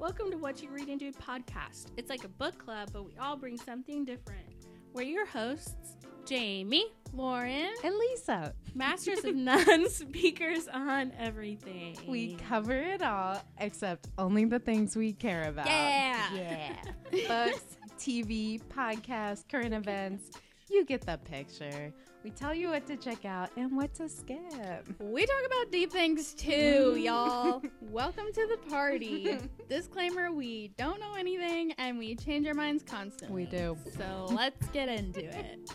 Welcome 0.00 0.30
to 0.30 0.38
What 0.38 0.62
You 0.62 0.70
Read 0.70 0.88
and 0.88 0.98
Do 0.98 1.12
podcast. 1.12 1.88
It's 1.98 2.08
like 2.08 2.24
a 2.24 2.28
book 2.28 2.56
club, 2.56 2.88
but 2.90 3.04
we 3.04 3.12
all 3.20 3.36
bring 3.36 3.58
something 3.58 4.06
different. 4.06 4.46
We're 4.94 5.02
your 5.02 5.26
hosts, 5.26 5.96
Jamie, 6.24 6.86
Lauren, 7.12 7.68
And 7.84 7.94
Lisa, 7.94 8.54
masters 8.74 9.24
of 9.24 9.34
none, 9.36 9.90
speakers 9.90 10.68
on 10.72 11.12
everything. 11.18 11.98
we 12.08 12.36
cover 12.48 12.72
it 12.72 13.02
all 13.02 13.42
except 13.58 14.08
only 14.16 14.46
the 14.46 14.58
things 14.58 14.96
we 14.96 15.12
care 15.12 15.48
about. 15.48 15.66
Yeah. 15.66 16.34
Yeah. 16.34 16.76
Books, 17.50 17.76
TV, 17.98 18.58
podcasts, 18.74 19.44
current 19.46 19.74
events. 19.74 20.30
You 20.70 20.86
get 20.86 21.02
the 21.02 21.18
picture. 21.18 21.92
We 22.22 22.30
tell 22.30 22.52
you 22.52 22.68
what 22.68 22.86
to 22.86 22.96
check 22.96 23.24
out 23.24 23.48
and 23.56 23.74
what 23.74 23.94
to 23.94 24.06
skip. 24.06 24.86
We 24.98 25.24
talk 25.24 25.46
about 25.46 25.72
deep 25.72 25.90
things 25.90 26.34
too, 26.34 26.96
y'all. 26.98 27.62
Welcome 27.80 28.26
to 28.34 28.46
the 28.46 28.58
party. 28.68 29.38
Disclaimer 29.70 30.30
we 30.30 30.70
don't 30.76 31.00
know 31.00 31.14
anything 31.14 31.72
and 31.78 31.98
we 31.98 32.14
change 32.14 32.46
our 32.46 32.52
minds 32.52 32.82
constantly. 32.82 33.46
We 33.46 33.50
do. 33.50 33.74
So 33.96 34.28
let's 34.32 34.68
get 34.68 34.90
into 34.90 35.24
it. 35.24 35.70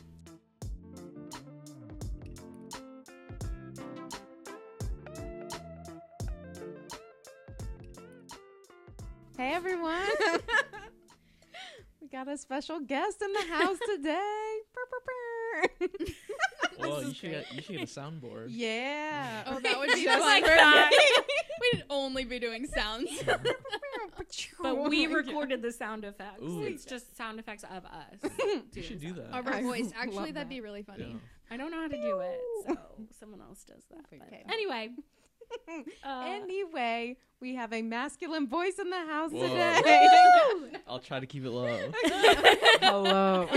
Hey 9.35 9.52
everyone. 9.52 9.99
we 11.99 12.07
got 12.07 12.27
a 12.27 12.38
special 12.38 12.80
guest 12.82 13.23
in 13.23 13.34
the 13.34 13.52
house 13.52 13.80
today. 13.96 14.57
Brr, 14.76 14.84
brr, 14.91 14.99
brr. 15.04 15.45
Well, 16.78 17.04
you 17.04 17.14
should 17.14 17.32
get 17.32 17.54
you 17.54 17.62
should 17.62 17.78
get 17.78 17.84
a 17.84 18.00
soundboard. 18.00 18.48
yeah. 18.50 19.44
Oh, 19.48 19.60
that 19.60 19.80
would 19.80 19.90
be 19.94 20.04
Just 20.04 20.20
fun. 20.20 20.28
like 20.28 20.46
that. 20.46 20.92
We'd 21.74 21.84
only 21.90 22.26
be 22.26 22.38
doing 22.38 22.68
sounds. 22.68 23.10
But 24.62 24.90
we 24.90 25.08
recorded 25.08 25.62
the 25.62 25.72
sound 25.72 26.04
effects. 26.04 26.42
Ooh. 26.44 26.64
It's 26.64 26.84
just 26.84 27.16
sound 27.16 27.40
effects 27.40 27.64
of 27.64 27.86
us. 27.86 28.32
You 28.74 28.84
should 28.84 29.00
do 29.00 29.14
that. 29.14 29.28
Of 29.38 29.48
our 29.48 29.62
voice. 29.62 29.92
Actually, 29.96 30.32
that'd 30.32 30.36
that. 30.36 30.50
be 30.50 30.60
really 30.60 30.84
funny. 30.84 31.12
Yeah. 31.12 31.18
I 31.50 31.58
don't 31.58 31.72
know 31.72 31.80
how 31.80 31.88
to 31.88 32.02
do 32.02 32.20
it, 32.20 32.40
so 32.68 32.78
someone 33.20 33.40
else 33.40 33.64
does 33.64 33.84
that. 33.92 34.06
Okay. 34.14 34.44
anyway, 34.52 34.90
uh, 36.04 36.24
anyway, 36.26 37.18
we 37.40 37.56
have 37.56 37.72
a 37.72 37.82
masculine 37.82 38.48
voice 38.48 38.80
in 38.80 38.90
the 38.90 39.06
house 39.06 39.32
Whoa. 39.32 39.48
today. 39.48 40.80
I'll 40.88 41.00
try 41.00 41.20
to 41.20 41.28
keep 41.28 41.46
it 41.46 41.52
low. 41.52 41.92
Hello. 42.82 43.48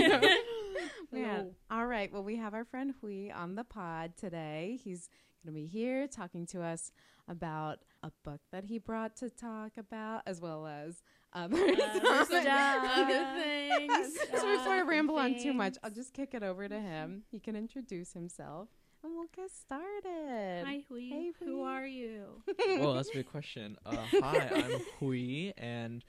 Man. 1.11 1.51
All 1.71 1.85
right. 1.85 2.11
Well, 2.11 2.23
we 2.23 2.35
have 2.37 2.53
our 2.53 2.65
friend 2.65 2.93
Hui 3.01 3.29
on 3.31 3.55
the 3.55 3.63
pod 3.63 4.17
today. 4.17 4.79
He's 4.83 5.09
going 5.45 5.53
to 5.55 5.59
be 5.61 5.65
here 5.67 6.07
talking 6.07 6.45
to 6.47 6.61
us 6.61 6.91
about 7.27 7.79
a 8.03 8.11
book 8.23 8.41
that 8.51 8.65
he 8.65 8.77
brought 8.79 9.15
to 9.17 9.29
talk 9.29 9.71
about, 9.77 10.21
as 10.25 10.41
well 10.41 10.65
as 10.67 11.01
other 11.33 11.55
Other 11.57 11.75
stuff. 11.95 12.27
stuff. 12.27 12.97
Other 12.97 13.25
things. 13.41 14.17
so 14.31 14.57
before 14.57 14.73
I 14.73 14.81
Other 14.81 14.85
ramble 14.85 15.15
on 15.17 15.39
too 15.39 15.53
much. 15.53 15.77
I'll 15.83 15.91
just 15.91 16.13
kick 16.13 16.33
it 16.33 16.43
over 16.43 16.67
to 16.67 16.79
him. 16.79 17.23
He 17.29 17.39
can 17.39 17.55
introduce 17.55 18.13
himself, 18.13 18.69
and 19.03 19.13
we'll 19.15 19.27
get 19.35 19.51
started. 19.51 20.63
Hi, 20.65 20.83
Hui. 20.89 21.01
Hey, 21.09 21.31
Who 21.45 21.61
are 21.61 21.85
you? 21.85 22.41
well, 22.79 22.93
that's 22.95 23.09
a 23.11 23.17
big 23.17 23.27
question. 23.27 23.77
Uh, 23.85 23.95
hi, 24.21 24.49
I'm 24.55 24.81
Hui, 24.99 25.51
and 25.57 26.03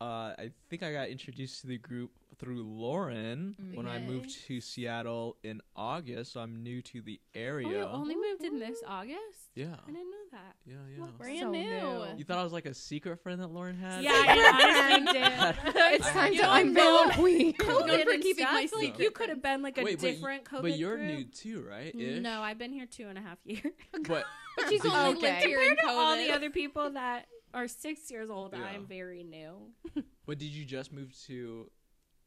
uh, 0.00 0.32
I 0.38 0.50
think 0.70 0.82
I 0.82 0.92
got 0.92 1.08
introduced 1.08 1.60
to 1.62 1.66
the 1.66 1.78
group 1.78 2.10
through 2.38 2.62
Lauren 2.62 3.56
when 3.74 3.88
I 3.88 3.98
moved 3.98 4.30
to 4.46 4.60
Seattle 4.60 5.36
in 5.42 5.60
August. 5.74 6.34
So 6.34 6.40
I'm 6.40 6.62
new 6.62 6.80
to 6.82 7.00
the 7.02 7.18
Oh, 7.34 7.38
area. 7.40 7.68
you 7.68 7.78
only 7.84 8.14
moved 8.14 8.44
in 8.44 8.60
this 8.60 8.80
August? 8.86 9.18
yeah, 9.56 9.74
I 9.84 9.90
didn't 9.90 10.10
know 10.10 10.16
that. 10.30 10.54
yeah, 10.64 10.74
yeah. 10.94 11.00
Look, 11.02 11.18
brand 11.18 11.38
So 11.40 11.50
new. 11.50 11.58
new. 11.64 12.04
You 12.16 12.24
thought 12.24 12.38
I 12.38 12.44
was 12.44 12.52
like 12.52 12.66
a 12.66 12.74
secret 12.74 13.20
friend 13.24 13.40
that 13.40 13.48
Lauren 13.48 13.76
had? 13.76 14.04
Yeah, 14.04 14.12
I 14.12 14.94
honestly 14.94 15.12
did. 15.74 15.74
it's 15.96 16.08
time 16.10 16.32
You 16.32 16.38
to 16.38 16.44
don't 16.44 16.60
unveil 16.68 16.84
know. 17.06 17.10
Hui. 17.14 17.52
COVID 17.54 17.86
Known 17.88 18.02
for 18.04 18.10
and 18.12 18.22
keeping 18.22 18.44
stuff, 18.44 18.52
my 18.54 18.60
like 18.60 18.70
secret 18.70 19.00
you 19.00 19.10
could 19.10 19.28
have 19.30 19.42
been 19.42 19.62
like 19.62 19.78
a 19.78 19.82
Wait, 19.82 19.98
but 20.00 20.06
different 20.06 20.44
COVID 20.44 20.62
But 20.62 20.78
you're 20.78 20.96
group. 20.96 21.08
new 21.08 21.24
too, 21.24 21.66
right? 21.68 21.92
Ish? 21.92 22.20
No, 22.22 22.40
I've 22.40 22.58
been 22.58 22.72
here 22.72 22.86
two 22.86 23.08
and 23.08 23.18
a 23.18 23.20
half 23.20 23.38
years. 23.44 23.62
But 24.06 24.24
But 24.56 24.68
she's 24.68 24.84
only 24.86 25.16
you- 25.16 25.22
lived 25.22 25.44
here 25.44 25.58
in 25.60 25.68
Compared 25.76 25.78
to 25.80 25.88
all 25.88 26.16
the 26.16 26.30
other 26.30 26.50
people 26.50 26.90
that 26.90 27.26
are 27.54 27.68
six 27.68 28.10
years 28.10 28.30
old, 28.30 28.54
Yeah. 28.54 28.64
I'm 28.64 28.86
very 28.86 29.22
new. 29.24 29.72
but 30.26 30.38
did 30.38 30.46
you 30.50 30.64
just 30.64 30.92
move 30.92 31.14
to 31.26 31.70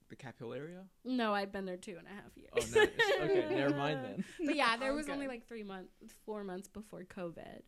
the 0.09 0.15
Capital 0.15 0.53
area? 0.53 0.83
No, 1.05 1.33
I've 1.33 1.51
been 1.51 1.65
there 1.65 1.77
two 1.77 1.97
and 1.97 2.07
a 2.07 2.09
half 2.09 2.35
years. 2.35 2.75
Oh, 2.75 2.79
nice. 2.79 3.39
okay, 3.47 3.55
never 3.55 3.75
mind 3.75 3.99
then. 4.03 4.25
But 4.45 4.55
yeah, 4.55 4.77
there 4.77 4.93
was 4.93 5.05
Okay. 5.05 5.13
only 5.13 5.27
like 5.27 5.47
three 5.47 5.63
months, 5.63 5.91
four 6.25 6.43
months 6.43 6.67
before 6.67 7.03
COVID. 7.03 7.61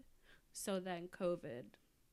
So 0.51 0.79
then 0.79 1.07
COVID, 1.07 1.63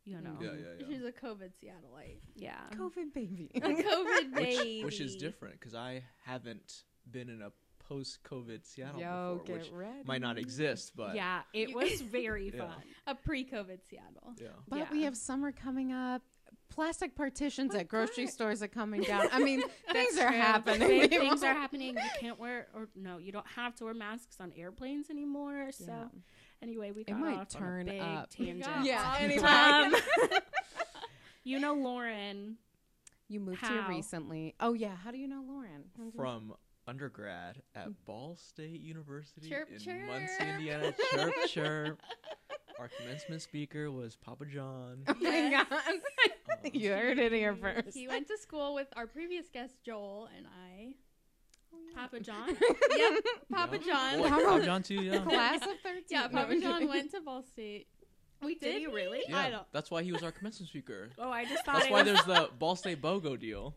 you 0.04 0.16
mm. 0.16 0.22
know, 0.24 0.36
Yeah, 0.40 0.50
yeah, 0.52 0.66
yeah. 0.78 0.86
She's 0.88 1.02
a 1.04 1.12
COVID 1.12 1.50
Seattleite. 1.62 2.20
yeah. 2.36 2.60
COVID 2.74 3.12
baby. 3.12 3.50
A 3.56 3.60
COVID 3.60 4.32
which, 4.34 4.34
baby. 4.34 4.84
which 4.84 5.00
is 5.00 5.16
different 5.16 5.58
because 5.60 5.74
I 5.74 6.04
haven't 6.24 6.84
been 7.10 7.28
in 7.28 7.42
a 7.42 7.50
post-COVID 7.90 8.64
Seattle 8.64 9.00
Yo, 9.00 9.40
before, 9.42 9.56
get 9.56 9.64
which 9.64 9.72
ready. 9.72 10.02
might 10.06 10.20
not 10.20 10.38
exist, 10.38 10.92
but 10.96 11.14
yeah, 11.16 11.40
it 11.52 11.74
was 11.74 12.00
very 12.00 12.50
Yeah. 12.54 12.60
fun. 12.68 12.76
A 13.08 13.14
pre-COVID 13.16 13.80
Seattle. 13.88 14.34
yeah. 14.40 14.48
But 14.68 14.90
we 14.92 15.02
have 15.02 15.16
summer 15.16 15.50
coming 15.52 15.92
up. 15.92 16.22
Plastic 16.68 17.16
partitions 17.16 17.72
But 17.72 17.80
at 17.80 17.88
grocery 17.88 18.26
God. 18.26 18.32
stores 18.32 18.62
are 18.62 18.68
coming 18.68 19.02
down. 19.02 19.26
I 19.32 19.40
mean, 19.40 19.60
things 19.92 20.16
are 20.18 20.28
true. 20.28 20.38
happening. 20.38 20.88
Big 21.00 21.10
things 21.10 21.42
are 21.42 21.52
happening. 21.52 21.96
You 21.96 22.10
can't 22.20 22.38
wear, 22.38 22.68
or 22.74 22.88
no, 22.94 23.18
you 23.18 23.32
don't 23.32 23.46
have 23.48 23.74
to 23.76 23.84
wear 23.86 23.94
masks 23.94 24.36
on 24.40 24.52
airplanes 24.56 25.10
anymore. 25.10 25.70
So 25.72 25.92
anyway, 26.62 26.92
we 26.92 27.02
It 27.02 27.08
got 27.08 27.18
might 27.18 27.38
off 27.40 27.48
turn 27.48 27.88
on 27.88 27.88
a 27.88 27.92
big 27.92 28.00
up. 28.00 28.30
tangent. 28.30 28.64
got 28.64 28.84
Yeah, 28.84 29.02
off 29.02 29.20
anyway. 29.20 29.42
Um, 29.48 29.94
you 31.44 31.58
know 31.58 31.74
Lauren. 31.74 32.56
You 33.28 33.40
moved 33.40 33.64
here 33.66 33.84
recently. 33.88 34.54
Oh 34.60 34.72
yeah. 34.72 34.94
How 34.94 35.10
do 35.10 35.18
you 35.18 35.26
know 35.28 35.42
Lauren? 35.46 35.84
How 35.96 36.04
do 36.04 36.10
you- 36.10 36.12
From 36.16 36.54
undergrad 36.90 37.62
at 37.76 38.04
Ball 38.04 38.36
State 38.36 38.80
University 38.80 39.48
Chirp, 39.48 39.68
in 39.70 40.06
Muncie. 40.08 40.34
Indiana. 40.42 40.92
Chirp, 41.12 41.34
chirp. 41.46 42.00
Our 42.80 42.88
commencement 42.98 43.42
speaker 43.42 43.90
was 43.92 44.16
Papa 44.16 44.44
John. 44.46 45.04
Oh 45.08 45.14
my 45.20 45.50
god. 45.50 45.66
Um, 46.62 46.70
you 46.74 46.90
heard 46.90 47.18
it 47.18 47.32
here 47.32 47.54
first. 47.54 47.96
He 47.96 48.06
went 48.08 48.26
to 48.28 48.36
school 48.36 48.74
with 48.74 48.88
our 48.96 49.06
previous 49.06 49.48
guest 49.48 49.76
Joel 49.84 50.28
and 50.36 50.46
I. 50.46 50.92
Papa 51.94 52.20
John. 52.28 52.48
Yep, 52.48 53.12
Papa 53.52 53.78
yeah. 53.80 53.86
John. 53.86 54.20
Well, 54.20 54.28
Papa- 54.30 54.44
Papa 54.44 54.64
John 54.64 54.82
too, 54.82 54.94
yeah. 54.96 55.18
Class 55.20 55.62
of 55.62 55.68
thirteen. 55.82 56.02
Yeah, 56.10 56.28
Papa 56.28 56.58
John 56.60 56.88
went 56.88 57.12
to 57.12 57.20
Ball 57.20 57.42
State. 57.44 57.86
We 58.42 58.56
Did 58.56 58.78
he 58.80 58.86
really? 58.88 59.20
Yeah, 59.28 59.38
I 59.38 59.50
don't. 59.50 59.62
that's 59.72 59.90
why 59.90 60.02
he 60.02 60.12
was 60.12 60.22
our 60.22 60.32
commencement 60.32 60.68
speaker. 60.70 61.10
Oh, 61.18 61.30
I 61.30 61.44
just 61.44 61.64
thought 61.64 61.76
That's 61.76 61.90
why 61.90 62.02
was- 62.02 62.12
there's 62.12 62.24
the 62.24 62.50
Ball 62.58 62.74
State 62.76 63.00
BOGO 63.00 63.38
deal. 63.38 63.74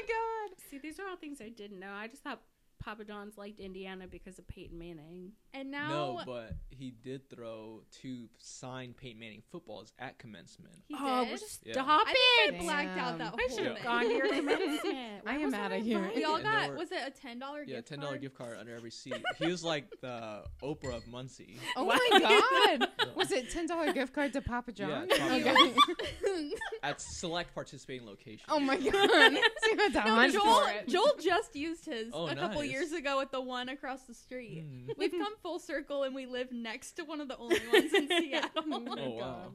My 0.00 0.06
god. 0.06 0.56
See, 0.70 0.78
these 0.78 0.98
are 0.98 1.08
all 1.08 1.16
things 1.16 1.40
I 1.40 1.48
didn't 1.48 1.80
know. 1.80 1.92
I 1.92 2.08
just 2.08 2.22
thought 2.22 2.40
Papa 2.80 3.04
John's 3.04 3.36
liked 3.38 3.60
Indiana 3.60 4.06
because 4.08 4.38
of 4.38 4.48
Peyton 4.48 4.78
Manning. 4.78 5.32
And 5.52 5.70
now 5.70 5.88
No, 5.88 6.20
but 6.24 6.54
he 6.70 6.90
did 7.02 7.28
throw 7.28 7.82
two 7.92 8.28
signed 8.38 8.96
Peyton 8.96 9.18
Manning 9.20 9.42
footballs 9.52 9.92
at 9.98 10.18
commencement. 10.18 10.74
he 10.88 10.96
oh, 10.98 11.24
did. 11.24 11.40
Yeah. 11.64 11.72
stop 11.74 12.02
I 12.06 12.14
it! 12.46 12.50
think 12.52 12.62
I 12.62 12.64
blacked 12.64 12.98
out 12.98 13.18
that 13.18 13.32
Damn. 13.32 13.40
I 13.40 13.42
whole 13.48 13.56
should 13.58 13.66
have 13.66 13.74
thing. 13.76 13.84
gone 13.84 14.02
to 14.04 14.14
your 14.14 14.28
commencement. 14.34 14.84
I 14.94 15.20
Why 15.24 15.34
am 15.34 15.44
was 15.44 15.54
I 15.54 15.58
outta 15.58 15.76
here. 15.76 16.10
We 16.14 16.24
all 16.24 16.36
And 16.36 16.44
there 16.44 16.52
got 16.52 16.70
were- 16.70 16.76
was 16.76 16.92
it 16.92 17.00
a 17.06 17.10
ten 17.10 17.38
dollar 17.38 17.62
Yeah, 17.66 17.76
gift 17.76 17.88
ten 17.88 17.98
dollar 17.98 18.12
card? 18.12 18.20
gift 18.22 18.34
card 18.38 18.56
under 18.58 18.74
every 18.74 18.90
seat. 18.90 19.14
He 19.38 19.46
was 19.46 19.62
like 19.62 19.86
the 20.00 20.44
Oprah 20.62 20.96
of 20.96 21.06
Muncie. 21.06 21.58
Oh 21.76 21.84
my 21.84 21.98
god. 22.18 22.88
Yeah. 23.00 23.06
Was 23.16 23.30
it 23.32 23.50
ten 23.50 23.66
dollar 23.66 23.92
gift 23.92 24.14
card 24.14 24.32
to 24.34 24.40
Papa 24.40 24.72
John? 24.72 25.06
Yeah, 25.10 25.16
Papa 25.18 25.34
okay. 25.34 26.50
At 26.82 27.00
select 27.00 27.54
participating 27.54 28.06
locations. 28.06 28.42
oh 28.48 28.58
my 28.60 28.76
god. 28.76 29.32
See 29.62 29.74
what's 29.76 29.94
no, 29.94 30.04
much 30.16 30.32
Joel, 30.32 30.60
for 30.62 30.70
it. 30.70 30.88
Joel 30.88 31.12
just 31.20 31.54
used 31.56 31.84
his 31.86 32.08
Oh, 32.12 32.26
a 32.28 32.34
couple 32.34 32.60
nice. 32.62 32.69
Years 32.70 32.92
ago 32.92 33.20
at 33.20 33.30
the 33.32 33.40
one 33.40 33.68
across 33.68 34.02
the 34.02 34.14
street. 34.14 34.64
Hmm. 34.64 34.92
We've 34.98 35.10
come 35.12 35.34
full 35.42 35.58
circle 35.58 36.02
and 36.04 36.14
we 36.14 36.26
live 36.26 36.52
next 36.52 36.92
to 36.92 37.04
one 37.04 37.20
of 37.20 37.28
the 37.28 37.36
only 37.36 37.60
ones 37.72 37.92
in 37.92 38.08
Seattle. 38.18 38.64
Oh 38.66 39.10
wow. 39.18 39.52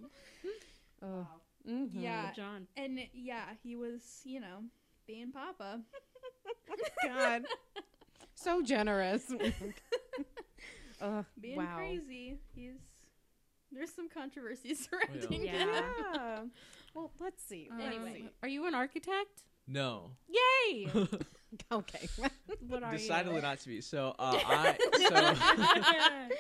Oh. 1.02 1.28
Mhm. 1.70 1.90
Yeah. 1.94 2.32
John. 2.36 2.68
And 2.78 3.00
yeah, 3.14 3.46
he 3.64 3.76
was, 3.76 4.22
you 4.24 4.40
know, 4.40 4.64
being 5.08 5.32
Papa. 5.32 5.82
God. 7.06 7.44
So 8.36 8.62
generous. 8.62 9.32
Ugh, 11.02 11.26
Being 11.40 11.58
wow. 11.58 11.76
crazy. 11.78 12.38
He's 12.54 12.74
there's 13.72 13.92
some 13.92 14.08
controversy 14.10 14.70
yeah. 14.70 14.76
surrounding 14.76 15.46
Yeah. 15.46 15.52
him. 15.54 15.84
Yeah. 16.14 16.40
Well, 16.94 17.12
let's 17.20 17.44
see. 17.44 17.68
Um, 17.72 17.82
Anyway. 17.82 18.14
see. 18.22 18.30
are 18.42 18.48
you 18.48 18.68
an 18.68 18.76
architect? 18.76 19.44
No. 19.68 20.12
Yay! 20.28 20.88
Okay. 21.72 22.10
what 22.68 22.84
are 22.84 22.92
Decidedly 22.92 23.38
you? 23.38 23.42
not 23.42 23.60
to 23.60 23.68
be. 23.70 23.80
So 23.80 24.14
uh, 24.20 24.38
I 24.46 24.78
so 25.08 26.36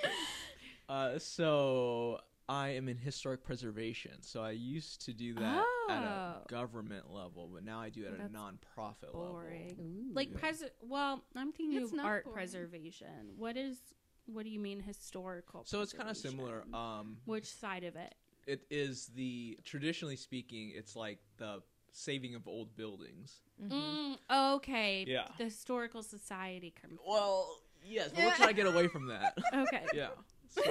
uh, 0.89 1.19
so 1.19 2.19
I 2.49 2.69
am 2.69 2.89
in 2.89 2.97
historic 2.97 3.41
preservation. 3.43 4.21
So 4.21 4.41
I 4.41 4.51
used 4.51 5.05
to 5.05 5.13
do 5.13 5.33
that 5.35 5.63
at 5.89 6.03
a 6.03 6.35
Oh. 6.37 6.41
government 6.49 7.11
level, 7.13 7.49
but 7.53 7.63
now 7.63 7.79
I 7.79 7.89
do 7.89 8.03
it 8.03 8.07
at 8.11 8.17
That's 8.17 8.33
a 8.33 8.37
nonprofit 8.37 9.13
boring. 9.13 9.77
Ooh. 9.79 10.13
like 10.13 10.31
Yeah. 10.33 10.37
pres. 10.39 10.63
Well, 10.81 11.21
I'm 11.35 11.53
thinking 11.53 11.81
It's 11.81 11.91
of 11.91 11.97
not 11.97 12.05
art 12.07 12.25
boring. 12.25 12.35
preservation. 12.35 13.35
What 13.37 13.55
is? 13.55 13.77
What 14.25 14.43
do 14.43 14.49
you 14.49 14.59
mean 14.59 14.81
historical? 14.81 15.59
level. 15.61 15.65
So 15.65 15.81
it's 15.81 15.93
kind 15.93 16.09
of 16.09 16.17
similar. 16.17 16.63
Um, 16.73 17.17
Which 17.25 17.45
side 17.45 17.85
of 17.85 17.95
it? 17.95 18.15
it 18.47 18.65
is 18.69 19.07
the 19.15 19.57
traditionally 19.63 20.17
speaking, 20.17 20.73
it's 20.75 20.95
like 20.95 21.19
the 21.37 21.61
saving 21.95 22.35
of 22.35 22.47
old 22.47 22.75
buildings. 22.75 23.39
Mm, 23.63 24.17
okay. 24.55 25.05
Yeah. 25.07 25.27
The 25.37 25.45
historical 25.45 26.03
society 26.03 26.73
comes. 26.81 26.99
Well, 27.07 27.47
yes, 27.83 28.09
but 28.13 28.25
we're 28.25 28.33
trying 28.33 28.49
to 28.49 28.53
get 28.53 28.67
away 28.67 28.87
from 28.87 29.07
that. 29.07 29.37
Okay. 29.53 29.85
Yeah. 29.93 30.09
So, 30.47 30.61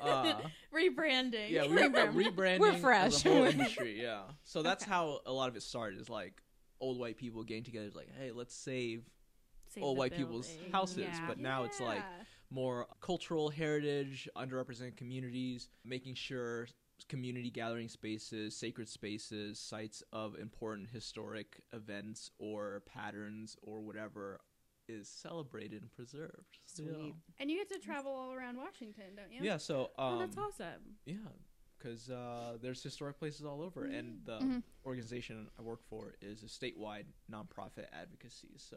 uh, 0.00 0.34
Rebranding. 0.74 1.50
yeah, 1.50 1.66
we're 1.66 1.88
rebranding 1.88 2.60
We're 2.60 2.74
fresh. 2.74 3.22
the 3.22 3.30
whole 3.30 3.44
industry. 3.44 4.00
Yeah. 4.00 4.22
So 4.44 4.62
that's 4.62 4.84
how 4.84 5.20
a 5.26 5.32
lot 5.32 5.48
of 5.48 5.56
it 5.56 5.62
started. 5.62 6.00
Is 6.00 6.08
like 6.08 6.40
old 6.80 6.98
white 6.98 7.16
people 7.16 7.42
getting 7.42 7.64
together, 7.64 7.90
like, 7.94 8.08
hey, 8.20 8.30
let's 8.30 8.54
save 8.54 9.02
Save 9.68 9.82
old 9.82 9.98
white 9.98 10.14
people's 10.14 10.48
houses. 10.70 10.98
Yeah. 10.98 11.26
But 11.26 11.38
now 11.38 11.64
it's 11.64 11.80
like 11.80 12.02
more 12.50 12.86
cultural 13.00 13.48
heritage, 13.48 14.28
underrepresented 14.36 14.96
communities, 14.96 15.70
making 15.84 16.14
sure 16.14 16.68
community 17.08 17.50
gathering 17.50 17.88
spaces, 17.88 18.56
sacred 18.56 18.88
spaces, 18.88 19.58
sites 19.58 20.02
of 20.12 20.34
important 20.38 20.88
historic 20.90 21.60
events 21.72 22.30
or 22.38 22.82
patterns 22.86 23.56
or 23.62 23.80
whatever 23.80 24.40
is 24.88 25.08
celebrated 25.08 25.82
and 25.82 25.92
preserved. 25.92 26.58
Sweet. 26.66 26.88
Yeah. 26.90 27.12
And 27.40 27.50
you 27.50 27.56
get 27.58 27.68
to 27.70 27.78
travel 27.78 28.12
all 28.12 28.32
around 28.32 28.56
Washington, 28.58 29.14
don't 29.16 29.32
you? 29.32 29.40
Yeah, 29.42 29.56
so 29.56 29.90
um, 29.98 30.14
oh, 30.14 30.18
that's 30.18 30.36
awesome. 30.36 30.96
yeah, 31.06 31.14
because 31.78 32.10
uh, 32.10 32.56
there's 32.60 32.82
historic 32.82 33.18
places 33.18 33.44
all 33.46 33.62
over, 33.62 33.84
and 33.84 34.20
the 34.24 34.38
Mhm. 34.40 34.62
organization 34.84 35.48
I 35.58 35.62
work 35.62 35.82
for 35.88 36.14
is 36.20 36.42
a 36.42 36.46
statewide 36.46 37.06
nonprofit 37.30 37.86
advocacy. 37.92 38.50
So 38.56 38.76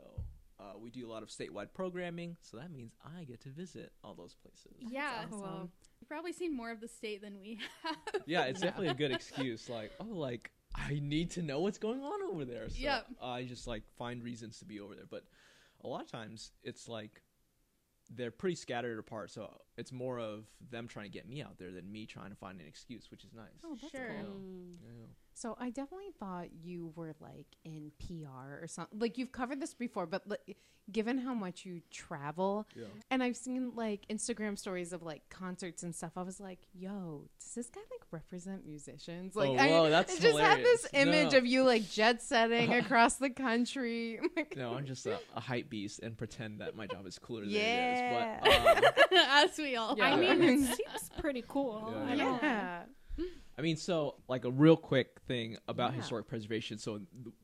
uh, 0.73 0.77
we 0.79 0.89
do 0.89 1.07
a 1.07 1.11
lot 1.11 1.21
of 1.23 1.29
statewide 1.29 1.73
programming. 1.73 2.37
So 2.41 2.57
that 2.57 2.71
means 2.71 2.93
I 3.19 3.23
get 3.23 3.41
to 3.41 3.49
visit 3.49 3.91
all 4.03 4.13
those 4.15 4.35
places. 4.35 4.73
Yeah. 4.79 5.25
awesome. 5.27 5.41
Well, 5.41 5.69
You've 6.01 6.09
probably 6.09 6.33
seen 6.33 6.55
more 6.55 6.71
of 6.71 6.81
the 6.81 6.87
state 6.87 7.21
than 7.21 7.39
we 7.39 7.59
have. 7.83 7.95
Yeah, 8.25 8.43
it's 8.45 8.59
Yeah. 8.61 8.67
definitely 8.67 8.89
a 8.89 8.93
good 8.95 9.11
excuse. 9.11 9.69
Like, 9.69 9.91
oh, 9.99 10.05
like 10.05 10.51
I 10.75 10.99
need 11.01 11.31
to 11.31 11.41
know 11.41 11.59
what's 11.61 11.77
going 11.77 12.01
on 12.01 12.21
over 12.31 12.45
there. 12.45 12.67
So 12.69 12.75
Yep. 12.79 13.05
I 13.21 13.43
just 13.43 13.67
like 13.67 13.83
find 13.97 14.23
reasons 14.23 14.59
to 14.59 14.65
be 14.65 14.79
over 14.79 14.95
there. 14.95 15.05
But 15.09 15.23
a 15.83 15.87
lot 15.87 16.01
of 16.01 16.11
times 16.11 16.51
it's 16.63 16.87
like 16.87 17.21
they're 18.13 18.31
pretty 18.31 18.55
scattered 18.55 18.99
apart. 18.99 19.31
So 19.31 19.49
it's 19.77 19.91
more 19.91 20.19
of 20.19 20.45
them 20.71 20.87
trying 20.87 21.05
to 21.05 21.11
get 21.11 21.27
me 21.27 21.41
out 21.41 21.57
there 21.57 21.71
than 21.71 21.91
me 21.91 22.05
trying 22.05 22.29
to 22.29 22.35
find 22.35 22.59
an 22.61 22.67
excuse, 22.67 23.09
which 23.11 23.23
is 23.23 23.33
nice. 23.33 23.47
Oh, 23.63 23.75
that's 23.81 23.91
Sure. 23.91 24.07
cool. 24.23 24.35
mm, 24.35 24.75
Yeah. 24.83 25.05
So 25.33 25.57
I 25.59 25.69
definitely 25.69 26.11
thought 26.17 26.47
you 26.63 26.93
were 26.95 27.13
like 27.19 27.47
in 27.65 27.91
PR 27.99 28.61
or 28.61 28.67
something. 28.67 28.97
Like 28.99 29.17
you've 29.17 29.33
covered 29.33 29.59
this 29.59 29.73
before, 29.73 30.05
but 30.05 30.25
like, 30.27 30.55
given 30.91 31.17
how 31.17 31.33
much 31.33 31.65
you 31.65 31.81
travel, 31.91 32.67
Yeah. 32.75 32.85
and 33.09 33.21
I've 33.23 33.35
seen 33.35 33.73
like 33.75 34.07
Instagram 34.07 34.57
stories 34.57 34.93
of 34.93 35.01
like 35.03 35.27
concerts 35.29 35.83
and 35.83 35.93
stuff, 35.93 36.11
I 36.15 36.21
was 36.21 36.39
like, 36.39 36.59
"Yo, 36.73 37.27
does 37.39 37.53
this 37.55 37.69
guy 37.69 37.81
like 37.91 38.05
represent 38.11 38.65
musicians?" 38.65 39.35
Like, 39.35 39.49
oh, 39.49 39.55
I 39.57 39.67
whoa, 39.71 39.89
that's 39.89 40.15
I 40.15 40.19
just 40.21 40.39
have 40.39 40.59
this 40.59 40.87
image 40.93 41.31
No. 41.33 41.39
of 41.39 41.45
you 41.45 41.63
like 41.63 41.89
jet 41.89 42.21
setting 42.21 42.71
across 42.81 43.15
the 43.15 43.29
country. 43.31 44.19
No, 44.55 44.73
I'm 44.75 44.85
just 44.85 45.05
a, 45.05 45.19
a 45.35 45.39
hype 45.41 45.69
beast 45.69 45.99
and 46.01 46.15
pretend 46.17 46.61
that 46.61 46.75
my 46.77 46.87
job 46.87 47.05
is 47.07 47.19
cooler 47.19 47.41
than 47.41 47.49
Yeah. 47.49 48.39
it 48.39 48.43
is. 48.45 48.83
But 48.85 48.85
um, 49.17 49.23
As 49.65 49.69
we 49.71 49.75
all 49.75 49.97
Yeah. 49.97 50.13
I 50.13 50.15
mean, 50.15 50.41
it 50.43 50.59
seems 50.77 51.09
pretty 51.19 51.43
cool. 51.47 51.91
Yeah, 51.93 52.03
I 52.03 52.13
yeah. 52.13 52.23
don't- 52.23 52.43
yeah. 52.43 52.83
I 53.57 53.61
mean, 53.61 53.77
so 53.77 54.15
like 54.27 54.43
a 54.43 54.51
real 54.51 54.75
quick 54.75 55.21
thing 55.27 55.55
about 55.69 55.91
Yeah. 55.93 55.99
historic 56.01 56.27
preservation. 56.27 56.77
So 56.77 56.99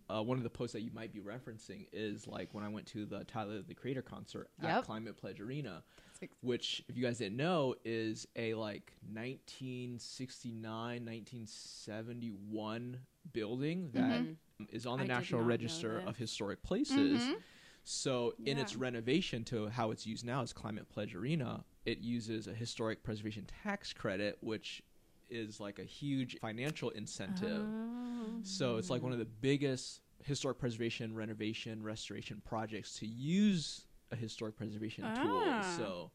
uh, 0.10 0.22
one 0.22 0.38
of 0.38 0.44
the 0.44 0.50
posts 0.50 0.74
that 0.74 0.82
you 0.82 0.92
might 0.94 1.14
be 1.14 1.22
referencing 1.22 1.88
is 1.94 2.28
like 2.28 2.54
when 2.54 2.66
I 2.66 2.68
went 2.68 2.86
to 2.88 3.06
the 3.06 3.24
Tyler 3.24 3.62
the 3.62 3.74
Creator 3.74 4.02
concert 4.02 4.50
Yep. 4.62 4.70
at 4.72 4.84
Climate 4.84 5.16
Pledge 5.16 5.40
Arena, 5.40 5.84
That's 6.08 6.24
ex- 6.24 6.36
which, 6.42 6.84
if 6.90 6.98
you 6.98 7.04
guys 7.04 7.18
didn't 7.20 7.38
know, 7.38 7.76
is 7.86 8.28
a 8.36 8.54
like 8.56 8.92
1969, 9.14 11.06
1971 11.06 12.98
building 13.32 13.90
that 13.94 14.22
is 14.70 14.86
on 14.86 14.98
the 15.00 15.06
I 15.06 15.08
National 15.08 15.42
Register 15.44 16.00
of. 16.06 16.18
Historic 16.18 16.62
Places. 16.62 17.22
Mhm. 17.22 17.36
So, 17.84 18.34
in 18.46 18.58
its 18.60 18.76
renovation 18.76 19.44
to 19.46 19.70
how 19.70 19.90
it's 19.92 20.06
used 20.06 20.24
now 20.26 20.42
as 20.44 20.54
Climate 20.54 20.88
Pledge 20.90 21.16
Arena, 21.16 21.64
it 21.86 22.00
uses 22.00 22.48
a 22.48 22.54
historic 22.54 23.04
preservation 23.04 23.46
tax 23.64 23.94
credit, 23.94 24.38
which 24.42 24.82
is 25.30 25.60
like 25.60 25.80
a 25.80 25.84
huge 25.84 26.38
financial 26.40 26.90
incentive. 26.92 27.66
Oh. 27.66 28.26
So, 28.44 28.78
it's 28.78 28.90
like 28.90 29.02
one 29.02 29.14
of 29.14 29.20
the 29.20 29.26
biggest 29.26 30.02
historic 30.24 30.60
preservation, 30.60 31.16
renovation, 31.16 31.82
restoration 31.82 32.42
projects 32.46 33.00
to 33.00 33.08
use 33.08 33.86
a 34.12 34.16
historic 34.16 34.56
preservation 34.58 35.04
Ah. 35.08 35.24
tool. 35.24 35.64
So, 35.78 36.12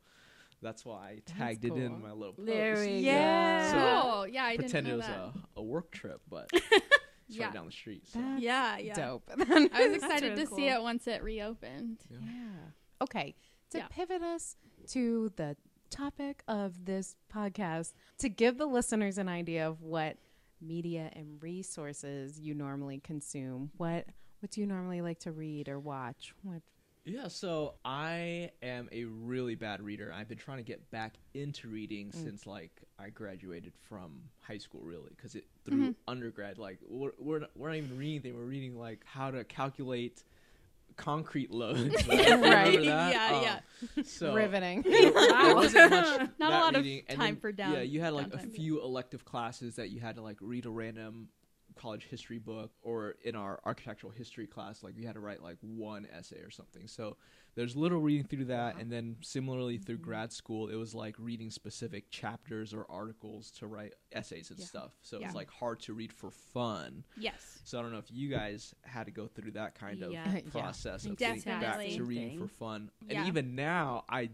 that's 0.62 0.84
why 0.84 1.08
I 1.08 1.22
tagged 1.26 1.64
it 1.64 1.72
in 1.76 2.00
my 2.02 2.12
little 2.12 2.34
post. 2.34 2.46
There 2.46 2.76
we 2.80 2.98
Yeah. 3.00 3.72
go. 3.72 4.12
Cool. 4.12 4.28
Yeah, 4.28 4.44
I 4.44 4.56
Pretend 4.56 4.86
didn't 4.86 4.92
it 4.92 4.96
was 4.96 5.06
that. 5.06 5.18
a, 5.18 5.32
a 5.56 5.62
work 5.62 5.90
trip, 5.90 6.20
but 6.30 6.48
it's 6.52 6.64
Yeah. 7.28 7.46
right 7.46 7.54
down 7.54 7.66
the 7.66 7.72
street. 7.72 8.06
So. 8.06 8.20
Yeah, 8.38 8.78
yeah. 8.78 8.94
dope. 8.94 9.28
I 9.38 9.86
was 9.88 9.96
excited 9.96 10.30
really 10.30 10.46
to 10.46 10.54
see 10.54 10.68
it 10.68 10.80
once 10.80 11.06
it 11.06 11.22
reopened. 11.22 11.98
Yeah. 12.10 12.18
Yeah. 12.22 13.02
Okay. 13.02 13.34
To 13.76 13.82
Yeah. 13.82 13.88
pivot 13.88 14.22
us 14.22 14.56
to 14.88 15.30
the 15.36 15.54
topic 15.90 16.42
of 16.48 16.86
this 16.86 17.14
podcast, 17.30 17.92
to 18.18 18.30
give 18.30 18.56
the 18.56 18.64
listeners 18.64 19.18
an 19.18 19.28
idea 19.28 19.68
of 19.68 19.82
what 19.82 20.16
media 20.62 21.10
and 21.12 21.42
resources 21.42 22.40
you 22.40 22.54
normally 22.54 23.00
consume, 23.00 23.70
what 23.76 24.06
what 24.40 24.50
do 24.50 24.62
you 24.62 24.66
normally 24.66 25.02
like 25.02 25.18
to 25.20 25.32
read 25.32 25.68
or 25.68 25.78
watch? 25.78 26.34
What 26.42 26.62
Yeah, 27.04 27.28
so 27.28 27.74
I 27.84 28.50
am 28.62 28.88
a 28.92 29.04
really 29.04 29.56
bad 29.56 29.82
reader. 29.82 30.10
I've 30.10 30.28
been 30.28 30.38
trying 30.38 30.58
to 30.58 30.64
get 30.64 30.90
back 30.90 31.18
into 31.34 31.68
reading 31.68 32.08
mm. 32.08 32.14
since 32.14 32.46
like 32.46 32.82
I 32.98 33.10
graduated 33.10 33.74
from 33.88 34.22
high 34.40 34.58
school, 34.58 34.80
really, 34.82 35.10
because 35.14 35.34
it 35.34 35.44
through 35.66 35.76
mm-hmm. 35.76 35.90
undergrad, 36.08 36.56
like 36.56 36.78
we're 36.88 37.12
we're 37.18 37.40
not, 37.40 37.50
we're 37.54 37.68
not 37.68 37.76
even 37.76 37.98
reading 37.98 38.14
anything. 38.14 38.36
We're 38.38 38.44
reading 38.44 38.78
like 38.78 39.04
how 39.04 39.30
to 39.30 39.44
calculate 39.44 40.24
concrete 40.96 41.50
loads. 41.50 41.94
Right? 42.08 42.18
Remember 42.24 42.46
Right. 42.48 42.84
that? 42.84 43.12
Yeah, 43.42 43.58
Um, 43.96 44.04
So 44.04 44.34
riveting. 44.34 44.82
there 44.86 45.54
wasn't 45.54 45.90
much 45.90 46.04
Not 46.18 46.20
a 46.20 46.28
that 46.38 46.48
lot 46.50 46.74
of 46.76 46.82
reading, 46.84 47.04
and 47.08 47.18
time 47.18 47.34
then, 47.34 47.40
for 47.40 47.52
down- 47.52 47.72
Yeah, 47.74 47.80
you 47.82 48.00
had 48.00 48.12
like 48.14 48.32
a 48.32 48.38
few 48.38 48.82
elective 48.82 49.24
classes 49.24 49.76
that 49.76 49.90
you 49.90 50.00
had 50.00 50.16
to 50.16 50.22
like 50.22 50.38
read 50.40 50.64
a 50.66 50.70
random 50.70 51.28
college 51.76 52.06
history 52.10 52.38
book, 52.38 52.72
or 52.82 53.14
in 53.22 53.36
our 53.36 53.60
architectural 53.64 54.12
history 54.12 54.46
class, 54.46 54.82
like 54.82 54.94
we 54.96 55.04
had 55.04 55.14
to 55.14 55.20
write 55.20 55.42
like 55.42 55.56
one 55.60 56.06
essay 56.16 56.40
or 56.40 56.50
something. 56.50 56.86
So 56.86 57.16
there's 57.54 57.76
little 57.76 58.00
reading 58.00 58.24
through 58.24 58.46
that, 58.46 58.72
uh-huh. 58.72 58.80
and 58.80 58.92
then 58.92 59.16
similarly 59.22 59.78
through 59.78 59.96
mm-hmm. 59.96 60.04
grad 60.04 60.32
school, 60.32 60.68
it 60.68 60.74
was 60.74 60.94
like 60.94 61.14
reading 61.18 61.50
specific 61.50 62.10
chapters 62.10 62.74
or 62.74 62.86
articles 62.90 63.50
to 63.52 63.66
write 63.66 63.94
essays 64.12 64.50
and 64.50 64.58
Yeah. 64.58 64.66
stuff. 64.66 64.92
So 65.02 65.20
Yeah. 65.20 65.26
it's 65.26 65.34
like 65.34 65.50
hard 65.50 65.80
to 65.80 65.94
read 65.94 66.12
for 66.12 66.30
fun. 66.30 67.04
Yes. 67.16 67.60
So 67.64 67.78
I 67.78 67.82
don't 67.82 67.92
know 67.92 67.98
if 67.98 68.10
you 68.10 68.28
guys 68.28 68.74
had 68.82 69.06
to 69.06 69.12
go 69.12 69.26
through 69.26 69.52
that 69.52 69.74
kind 69.74 70.02
of 70.02 70.12
Yeah. 70.12 70.24
Yeah. 70.36 70.50
process 70.50 71.06
of 71.06 71.16
getting 71.16 71.42
back 71.42 71.80
to 71.80 72.04
reading 72.04 72.38
for 72.38 72.48
fun. 72.48 72.90
Yeah. 73.06 73.20
And 73.20 73.28
even 73.28 73.54
now, 73.54 74.04
I 74.08 74.30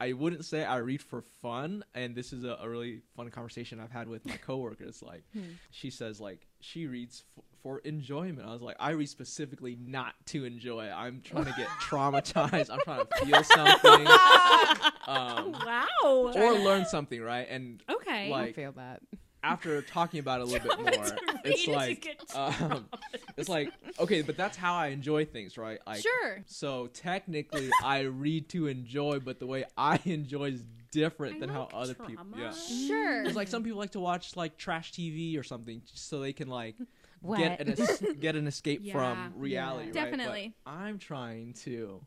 I 0.00 0.12
wouldn't 0.12 0.44
say 0.44 0.64
I 0.64 0.76
read 0.78 1.02
for 1.02 1.22
fun. 1.40 1.84
And 1.94 2.14
this 2.14 2.32
is 2.32 2.44
a, 2.44 2.58
a 2.60 2.68
really 2.68 3.02
fun 3.16 3.30
conversation 3.30 3.80
I've 3.80 3.90
had 3.92 4.08
with 4.08 4.26
my 4.26 4.36
coworkers. 4.36 5.02
Like, 5.02 5.24
she 5.70 5.90
says 5.90 6.20
like 6.20 6.46
she 6.60 6.86
reads 6.86 7.24
f- 7.38 7.44
for 7.62 7.78
enjoyment. 7.80 8.46
I 8.46 8.52
was 8.52 8.62
like, 8.62 8.76
I 8.78 8.90
read 8.90 9.08
specifically 9.08 9.76
not 9.80 10.14
to 10.26 10.44
enjoy. 10.44 10.90
I'm 10.90 11.20
trying 11.22 11.44
to 11.46 11.54
get 11.56 11.68
traumatized. 11.80 12.70
I'm 12.70 12.80
trying 12.80 13.06
to 13.06 13.24
feel 13.24 13.42
something. 13.44 14.06
Um, 15.06 15.52
wow. 15.52 16.32
or 16.34 16.52
learn 16.54 16.86
something, 16.86 17.20
right? 17.20 17.46
And 17.50 17.82
okay. 17.90 18.32
I 18.32 18.52
feel 18.52 18.72
that. 18.72 19.02
After 19.44 19.82
talking 19.82 20.20
about 20.20 20.40
it 20.40 20.44
a 20.44 20.46
little 20.46 20.68
bit 20.68 20.80
more, 20.96 21.16
it's 21.44 21.66
like 21.68 22.18
um, 22.34 22.86
it's 23.36 23.48
like 23.48 23.72
okay, 24.00 24.22
but 24.22 24.36
that's 24.36 24.56
how 24.56 24.74
I 24.74 24.88
enjoy 24.88 25.24
things, 25.24 25.56
right? 25.58 25.78
Like, 25.86 26.00
sure. 26.02 26.42
So 26.46 26.88
technically, 26.88 27.70
I 27.82 28.00
read 28.00 28.48
to 28.50 28.66
enjoy, 28.66 29.20
but 29.20 29.38
the 29.38 29.46
way 29.46 29.64
I 29.76 30.00
enjoy 30.04 30.50
is 30.52 30.62
different 30.90 31.36
I 31.36 31.40
than 31.40 31.48
like 31.50 31.72
how 31.72 31.78
other 31.78 31.94
people. 31.94 32.24
Yeah, 32.36 32.52
Sure. 32.52 33.24
it's 33.24 33.34
like 33.36 33.48
some 33.48 33.62
people 33.64 33.78
like 33.78 33.90
to 33.92 34.00
watch 34.00 34.36
like 34.36 34.56
trash 34.56 34.92
TV 34.92 35.38
or 35.38 35.42
something, 35.42 35.82
just 35.90 36.08
so 36.08 36.20
they 36.20 36.32
can 36.32 36.48
like 36.48 36.76
What? 37.20 37.38
get 37.38 37.60
an 37.60 37.68
es- 37.78 38.02
get 38.20 38.36
an 38.36 38.46
escape 38.46 38.80
Yeah. 38.82 38.92
from 38.92 39.32
reality. 39.36 39.90
Yeah. 39.92 40.00
right? 40.02 40.10
But 40.10 40.18
Definitely. 40.18 40.54
I'm 40.66 40.98
trying 40.98 41.54
to 41.64 42.00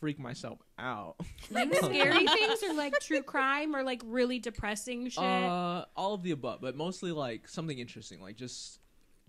freak 0.00 0.18
myself 0.18 0.58
out. 0.78 1.16
like 1.50 1.72
scary 1.84 2.26
things 2.26 2.62
or 2.62 2.74
like 2.74 2.98
true 3.00 3.22
crime 3.22 3.76
or 3.76 3.82
like 3.82 4.02
really 4.04 4.38
depressing 4.38 5.08
shit. 5.08 5.22
Uh, 5.22 5.84
all 5.94 6.14
of 6.14 6.22
the 6.22 6.32
above, 6.32 6.60
but 6.60 6.76
mostly 6.76 7.12
like 7.12 7.48
something 7.48 7.78
interesting. 7.78 8.20
Like 8.20 8.36
just 8.36 8.80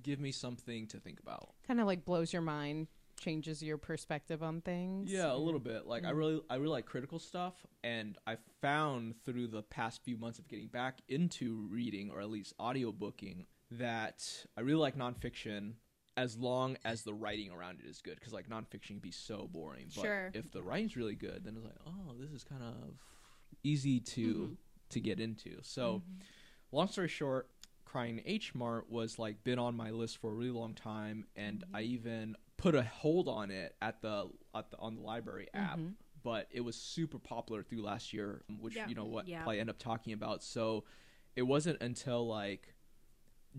give 0.02 0.20
me 0.20 0.32
something 0.32 0.88
to 0.88 0.98
think 0.98 1.20
about. 1.20 1.50
kind 1.68 1.80
of 1.80 1.86
like 1.86 2.06
blows 2.06 2.34
your 2.34 2.42
mind, 2.42 2.88
changes 3.20 3.62
your 3.62 3.78
perspective 3.78 4.42
on 4.42 4.62
things. 4.62 5.12
Yeah, 5.12 5.32
a 5.32 5.36
little 5.36 5.60
bit. 5.60 5.86
Like 5.86 6.06
I 6.06 6.10
really, 6.12 6.42
I 6.50 6.56
really 6.56 6.70
like 6.70 6.86
critical 6.86 7.20
stuff, 7.20 7.54
and 7.84 8.18
I 8.26 8.38
found 8.62 9.16
through 9.26 9.48
the 9.48 9.62
past 9.62 10.04
few 10.04 10.18
months 10.18 10.40
of 10.40 10.48
getting 10.48 10.68
back 10.68 11.00
into 11.08 11.68
reading, 11.70 12.10
or 12.10 12.22
at 12.22 12.30
least 12.32 12.58
audiobooking, 12.58 13.46
that 13.72 14.26
I 14.58 14.62
really 14.62 14.80
like 14.80 14.98
nonfiction 14.98 15.74
as 16.18 16.38
long 16.38 16.78
as 16.84 17.04
the 17.04 17.14
writing 17.14 17.52
around 17.52 17.80
it 17.84 17.90
is 17.90 18.02
good. 18.02 18.16
Because 18.16 18.34
like 18.34 18.50
nonfiction 18.50 18.88
can 18.88 19.00
be 19.00 19.12
so 19.12 19.48
boring, 19.52 19.88
but 19.96 20.02
Sure. 20.04 20.32
if 20.34 20.52
the 20.52 20.62
writing's 20.62 20.96
really 20.98 21.16
good, 21.16 21.44
then 21.44 21.56
it's 21.56 21.66
like, 21.66 21.76
oh, 21.88 22.14
this 22.20 22.32
is 22.32 22.44
kind 22.44 22.62
of 22.64 22.96
easy 23.64 24.00
to 24.00 24.34
mm-hmm. 24.34 24.54
to 24.90 25.00
get 25.00 25.20
into. 25.20 25.58
So, 25.62 25.96
mm-hmm. 25.96 26.76
long 26.76 26.88
story 26.88 27.08
short. 27.08 27.50
Crying 27.86 28.22
H 28.26 28.56
Mart 28.56 28.90
was 28.90 29.20
like 29.20 29.44
been 29.44 29.60
on 29.60 29.76
my 29.76 29.90
list 29.92 30.20
for 30.20 30.32
a 30.32 30.34
really 30.34 30.52
long 30.52 30.74
time, 30.74 31.26
and 31.36 31.60
mm-hmm. 31.60 31.76
I 31.76 31.82
even 31.82 32.38
put 32.56 32.74
a 32.74 32.84
hold 32.84 33.28
on 33.28 33.52
it 33.52 33.76
at 33.82 34.02
the, 34.02 34.30
at 34.56 34.72
the 34.72 34.78
on 34.78 34.96
the 34.96 35.02
library 35.02 35.50
app. 35.54 35.80
But 36.24 36.48
it 36.52 36.62
was 36.62 36.76
super 36.76 37.18
popular 37.20 37.64
through 37.64 37.82
last 37.82 38.14
year, 38.14 38.44
which 38.60 38.76
Yeah. 38.76 38.88
you 38.88 38.96
know 38.96 39.06
what 39.06 39.28
Yeah. 39.28 39.40
probably 39.42 39.60
end 39.60 39.70
up 39.72 39.80
talking 39.80 40.14
about. 40.14 40.44
So 40.44 40.86
it 41.36 41.42
wasn't 41.42 41.82
until 41.82 42.28
like 42.28 42.71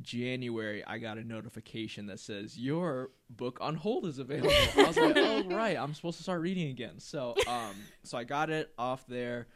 January 0.00 0.82
I 0.86 0.98
got 0.98 1.18
a 1.18 1.24
notification 1.24 2.06
that 2.06 2.18
says 2.18 2.58
your 2.58 3.10
book 3.28 3.58
on 3.60 3.74
hold 3.74 4.06
is 4.06 4.18
available. 4.18 4.50
I 4.78 4.82
was 4.84 4.96
like, 4.96 5.16
oh 5.16 5.42
right, 5.50 5.76
I'm 5.78 5.92
supposed 5.94 6.16
to 6.16 6.22
start 6.22 6.40
reading 6.40 6.68
again. 6.70 6.98
So 6.98 7.34
um, 7.46 7.74
so 8.02 8.16
I 8.16 8.24
got 8.24 8.48
it 8.50 8.72
off 8.78 9.06
there, 9.06 9.48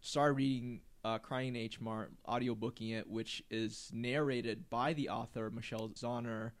started 0.00 0.34
reading 0.34 0.80
uh, 1.04 1.18
Crying 1.18 1.56
H 1.56 1.80
Mart, 1.80 2.12
audiobooking 2.28 2.92
it, 2.98 3.08
which 3.08 3.42
is 3.50 3.90
narrated 3.92 4.70
by 4.70 4.92
the 4.92 5.08
author 5.10 5.50
Michelle 5.50 5.88
Zauner, 5.90 6.52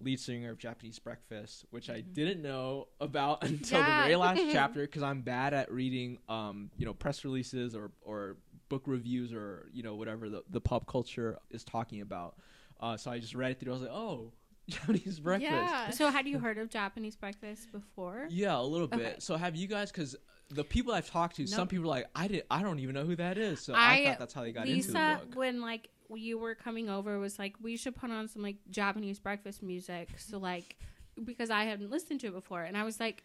lead 0.00 0.18
singer 0.18 0.50
of 0.50 0.58
Japanese 0.58 0.98
Breakfast, 0.98 1.66
which 1.70 1.90
I 1.90 2.00
didn't 2.00 2.42
know 2.42 2.88
about 3.00 3.44
until 3.44 3.80
Yeah. 3.80 3.98
the 3.98 4.02
very 4.04 4.16
last 4.16 4.42
chapter 4.52 4.80
because 4.80 5.02
I'm 5.02 5.20
bad 5.20 5.54
at 5.54 5.70
reading, 5.70 6.18
um, 6.28 6.70
you 6.76 6.86
know, 6.86 6.94
press 6.94 7.24
releases 7.24 7.76
or 7.76 7.92
or 8.02 8.36
book 8.70 8.84
reviews 8.86 9.32
or 9.32 9.68
you 9.72 9.82
know 9.82 9.94
whatever 9.94 10.28
the, 10.30 10.42
the 10.50 10.60
pop 10.60 10.86
culture 10.86 11.38
is 11.50 11.62
talking 11.62 12.00
about. 12.00 12.36
Uh, 12.80 12.96
so 12.96 13.10
I 13.10 13.18
just 13.18 13.34
read 13.34 13.52
it 13.52 13.60
through. 13.60 13.72
I 13.72 13.74
was 13.74 13.82
like, 13.82 13.92
oh, 13.92 14.32
Japanese 14.68 15.20
Breakfast. 15.20 15.52
Yeah. 15.52 15.90
So, 15.90 16.10
had 16.10 16.26
you 16.26 16.38
heard 16.38 16.58
of 16.58 16.70
Japanese 16.70 17.16
breakfast 17.16 17.70
before? 17.72 18.26
Yeah, 18.30 18.58
a 18.58 18.62
little 18.62 18.86
bit. 18.86 19.00
Okay. 19.00 19.14
So 19.18 19.36
have 19.36 19.54
you 19.56 19.66
guys? 19.66 19.90
Because 19.90 20.16
the 20.50 20.64
people 20.64 20.92
I've 20.92 21.08
talked 21.10 21.36
to, 21.36 21.46
some 21.46 21.68
people 21.68 21.84
are 21.86 21.88
like, 21.88 22.06
I 22.14 22.28
did, 22.28 22.44
I 22.50 22.62
don't 22.62 22.78
even 22.78 22.94
know 22.94 23.04
who 23.04 23.16
that 23.16 23.38
is. 23.38 23.60
So 23.60 23.74
I, 23.74 23.94
I- 24.00 24.04
thought 24.06 24.18
that's 24.18 24.34
how 24.34 24.42
they 24.42 24.52
got 24.52 24.62
into 24.66 24.72
it. 24.72 24.76
Lisa, 24.76 25.18
the 25.20 25.26
book. 25.26 25.36
when 25.36 25.60
like 25.60 25.88
you 26.14 26.38
were 26.38 26.54
coming 26.54 26.88
over, 26.88 27.18
was 27.18 27.38
like, 27.38 27.54
we 27.60 27.76
should 27.76 27.96
put 27.96 28.10
on 28.10 28.28
some 28.28 28.42
like 28.42 28.56
Japanese 28.70 29.18
breakfast 29.18 29.62
music. 29.62 30.08
So 30.18 30.38
like, 30.38 30.76
because 31.24 31.50
I 31.50 31.64
hadn't 31.64 31.90
listened 31.90 32.20
to 32.20 32.28
it 32.28 32.32
before, 32.34 32.62
and 32.62 32.76
I 32.76 32.84
was 32.84 33.00
like, 33.00 33.22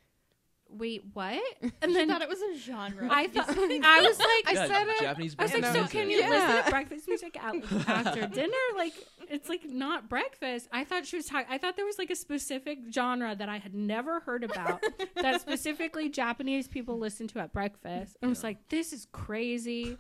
wait, 0.72 1.04
what? 1.14 1.42
And 1.82 1.92
I 1.92 1.94
then 1.94 2.10
thought 2.10 2.22
it 2.22 2.30
was 2.30 2.40
a 2.42 2.58
genre. 2.58 3.08
I 3.12 3.28
thought 3.28 3.50
I 3.58 4.02
was 4.02 4.20
like, 4.20 4.58
I 4.58 4.68
said 4.68 4.88
it. 4.88 5.02
Japanese 5.02 5.36
I 5.40 5.44
was 5.44 5.54
like, 5.54 5.66
so 5.66 5.74
music. 5.74 5.92
can 5.92 6.10
you 6.10 6.18
Yeah. 6.20 6.30
listen 6.30 6.64
to 6.66 6.70
breakfast 6.70 7.08
music 7.08 7.38
at, 7.44 7.56
after 7.88 8.28
dinner? 8.28 8.54
Like, 8.76 8.94
it's 9.30 9.48
like 9.50 9.66
not 9.66 10.10
breakfast. 10.10 10.68
I 10.72 10.84
thought 10.84 11.06
she 11.06 11.16
was 11.18 11.26
talking. 11.26 11.48
I 11.50 11.58
thought 11.58 11.76
there 11.76 11.86
was 11.86 11.98
like 11.98 12.10
a 12.10 12.16
specific 12.16 12.80
genre 12.92 13.36
that 13.36 13.50
I 13.50 13.58
had 13.58 13.74
never 13.74 14.20
heard 14.22 14.44
about 14.44 14.84
that 15.16 15.42
specifically 15.42 16.10
Japanese 16.10 16.68
people 16.68 16.98
listen 16.98 17.28
to 17.30 17.40
at 17.40 17.54
breakfast. 17.54 18.18
And 18.22 18.28
I 18.28 18.30
was 18.30 18.40
Yeah. 18.42 18.48
like, 18.48 18.70
this 18.70 18.92
is 18.94 19.08
crazy. 19.12 19.98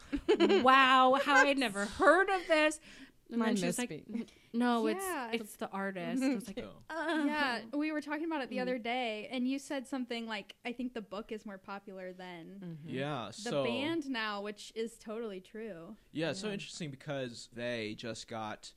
wow, 0.61 1.17
how 1.23 1.35
I 1.35 1.45
had 1.47 1.57
never 1.57 1.85
heard 1.85 2.29
of 2.29 2.41
this. 2.47 2.79
And 3.31 3.37
My 3.39 3.45
then 3.47 3.55
she 3.57 3.65
was 3.67 3.77
like, 3.77 4.05
no, 4.53 4.87
Yeah. 4.87 5.29
it's 5.31 5.41
it's 5.43 5.55
the 5.57 5.69
artist. 5.69 6.23
I 6.23 6.33
was 6.35 6.47
like, 6.47 6.59
So, 6.59 6.69
uh, 6.89 7.23
yeah, 7.27 7.59
we 7.73 7.91
were 7.91 8.01
talking 8.01 8.25
about 8.25 8.41
it 8.41 8.49
the 8.49 8.57
Mm. 8.57 8.61
other 8.63 8.77
day, 8.79 9.27
and 9.31 9.47
you 9.47 9.59
said 9.59 9.85
something 9.87 10.25
like, 10.25 10.55
"I 10.65 10.71
think 10.71 10.93
the 10.95 11.01
book 11.01 11.31
is 11.31 11.45
more 11.45 11.59
popular 11.59 12.11
than 12.11 12.59
Mhm. 12.59 12.77
yeah. 12.91 13.27
the 13.27 13.33
So 13.33 13.63
band 13.63 14.09
now," 14.09 14.41
which 14.41 14.71
is 14.75 14.97
totally 14.97 15.41
true. 15.41 15.95
yeah, 16.11 16.31
it's 16.31 16.39
so 16.39 16.51
interesting 16.51 16.89
because 16.89 17.49
they 17.53 17.93
just 17.95 18.27
got 18.27 18.73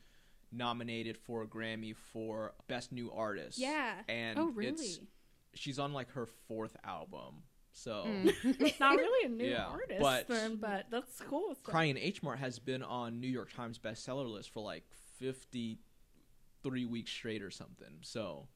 nominated 0.50 1.16
for 1.16 1.42
a 1.42 1.46
Grammy 1.46 1.96
for 1.96 2.54
Best 2.68 2.92
New 2.92 3.10
Artist. 3.10 3.58
Yeah. 3.58 4.02
And 4.08 4.38
Oh, 4.38 4.48
It's, 4.48 4.56
really? 4.56 5.08
she's 5.54 5.78
on 5.78 5.94
like 5.94 6.10
her 6.10 6.26
fourth 6.26 6.76
album. 6.84 7.44
So 7.72 8.04
Mm. 8.06 8.34
It's 8.60 8.78
not 8.80 8.96
really 8.96 9.26
a 9.26 9.28
new 9.30 9.44
Yeah, 9.48 9.66
artist, 9.66 10.00
but- 10.00 10.28
then, 10.28 10.56
but 10.56 10.86
that's 10.90 11.20
cool. 11.22 11.54
So- 11.54 11.60
Crying 11.72 11.96
H 11.96 12.22
Mart 12.22 12.38
has 12.38 12.58
been 12.58 12.82
on 12.82 13.20
New 13.20 13.28
York 13.28 13.52
Times 13.52 13.78
bestseller 13.78 14.30
list 14.30 14.50
for 14.50 14.62
like 14.62 14.84
53 15.18 16.84
weeks 16.86 17.10
straight 17.10 17.42
or 17.42 17.50
something. 17.50 17.98
So 18.02 18.46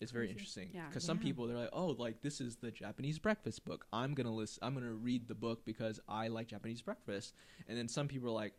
it's 0.00 0.12
very 0.12 0.30
interesting 0.30 0.70
Yeah. 0.74 0.86
because 0.88 1.04
some 1.04 1.16
Yeah. 1.18 1.22
people 1.24 1.46
they're 1.46 1.56
like, 1.58 1.70
"Oh, 1.72 1.88
like 1.88 2.20
this 2.22 2.40
is 2.40 2.56
the 2.56 2.70
Japanese 2.70 3.18
breakfast 3.18 3.64
book. 3.64 3.86
I'm 3.92 4.14
to 4.14 4.30
list 4.30 4.58
I'm 4.62 4.74
going 4.74 4.86
to 4.86 4.92
read 4.94 5.26
the 5.28 5.34
book 5.34 5.64
because 5.64 5.98
I 6.08 6.28
like 6.28 6.48
Japanese 6.48 6.82
breakfast." 6.82 7.34
And 7.66 7.76
then 7.76 7.88
some 7.88 8.06
people 8.08 8.28
are 8.28 8.32
like, 8.32 8.54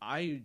"I 0.00 0.42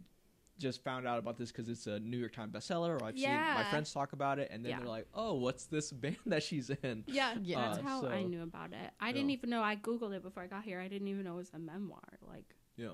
just 0.59 0.83
found 0.83 1.07
out 1.07 1.19
about 1.19 1.37
this 1.37 1.51
because 1.51 1.67
it's 1.69 1.87
a 1.87 1.99
New 1.99 2.17
York 2.17 2.33
Times 2.33 2.53
bestseller, 2.53 2.99
or 2.99 3.03
I've 3.03 3.17
seen 3.17 3.29
my 3.55 3.63
friends 3.69 3.91
talk 3.91 4.13
about 4.13 4.39
it, 4.39 4.49
and 4.51 4.63
then 4.63 4.71
Yeah. 4.71 4.79
they're 4.79 4.87
like, 4.87 5.07
"Oh, 5.13 5.33
what's 5.35 5.65
this 5.65 5.91
band 6.03 6.17
that 6.27 6.43
she's 6.43 6.69
in?" 6.69 7.03
Yeah. 7.07 7.35
Yeah. 7.41 7.69
That's 7.69 7.79
Uh, 7.79 7.81
how 7.83 8.07
I 8.07 8.23
knew 8.23 8.43
about 8.43 8.71
it. 8.73 8.91
I 8.99 9.11
didn't 9.11 9.31
even 9.31 9.49
know. 9.49 9.63
I 9.63 9.75
googled 9.75 10.13
it 10.13 10.21
before 10.23 10.43
I 10.43 10.47
got 10.47 10.63
here. 10.63 10.79
I 10.79 10.87
didn't 10.87 11.07
even 11.07 11.23
know 11.23 11.33
it 11.33 11.37
was 11.37 11.51
a 11.53 11.59
memoir. 11.59 12.19
Like 12.27 12.55
yeah, 12.77 12.89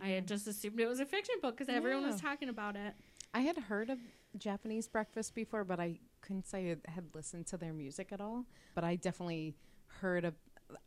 I 0.00 0.08
had 0.08 0.26
just 0.28 0.46
assumed 0.46 0.78
it 0.80 0.86
was 0.88 1.00
a 1.00 1.06
fiction 1.06 1.36
book 1.40 1.56
because 1.56 1.72
everyone 1.72 2.06
was 2.06 2.20
talking 2.20 2.48
about 2.48 2.76
it. 2.76 2.94
I 3.32 3.40
had 3.40 3.56
heard 3.58 3.90
of 3.90 3.98
Japanese 4.36 4.86
breakfast 4.88 5.34
before, 5.34 5.64
but 5.64 5.80
I 5.80 5.98
couldn't 6.20 6.46
say 6.46 6.72
I 6.72 6.90
had 6.90 7.14
listened 7.14 7.46
to 7.48 7.56
their 7.56 7.72
music 7.72 8.12
at 8.12 8.20
all. 8.20 8.46
But 8.74 8.84
I 8.84 8.96
definitely 8.96 9.54
heard 9.86 10.24
of. 10.24 10.34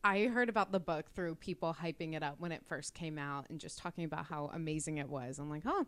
I 0.03 0.25
heard 0.25 0.49
about 0.49 0.71
the 0.71 0.79
book 0.79 1.11
through 1.11 1.35
people 1.35 1.75
hyping 1.79 2.15
it 2.15 2.23
up 2.23 2.39
when 2.39 2.51
it 2.51 2.63
first 2.65 2.93
came 2.93 3.17
out 3.17 3.45
and 3.49 3.59
just 3.59 3.77
talking 3.77 4.03
about 4.05 4.25
how 4.25 4.49
amazing 4.53 4.97
it 4.97 5.07
was. 5.07 5.39
I'm 5.39 5.49
like, 5.49 5.63
oh, 5.65 5.85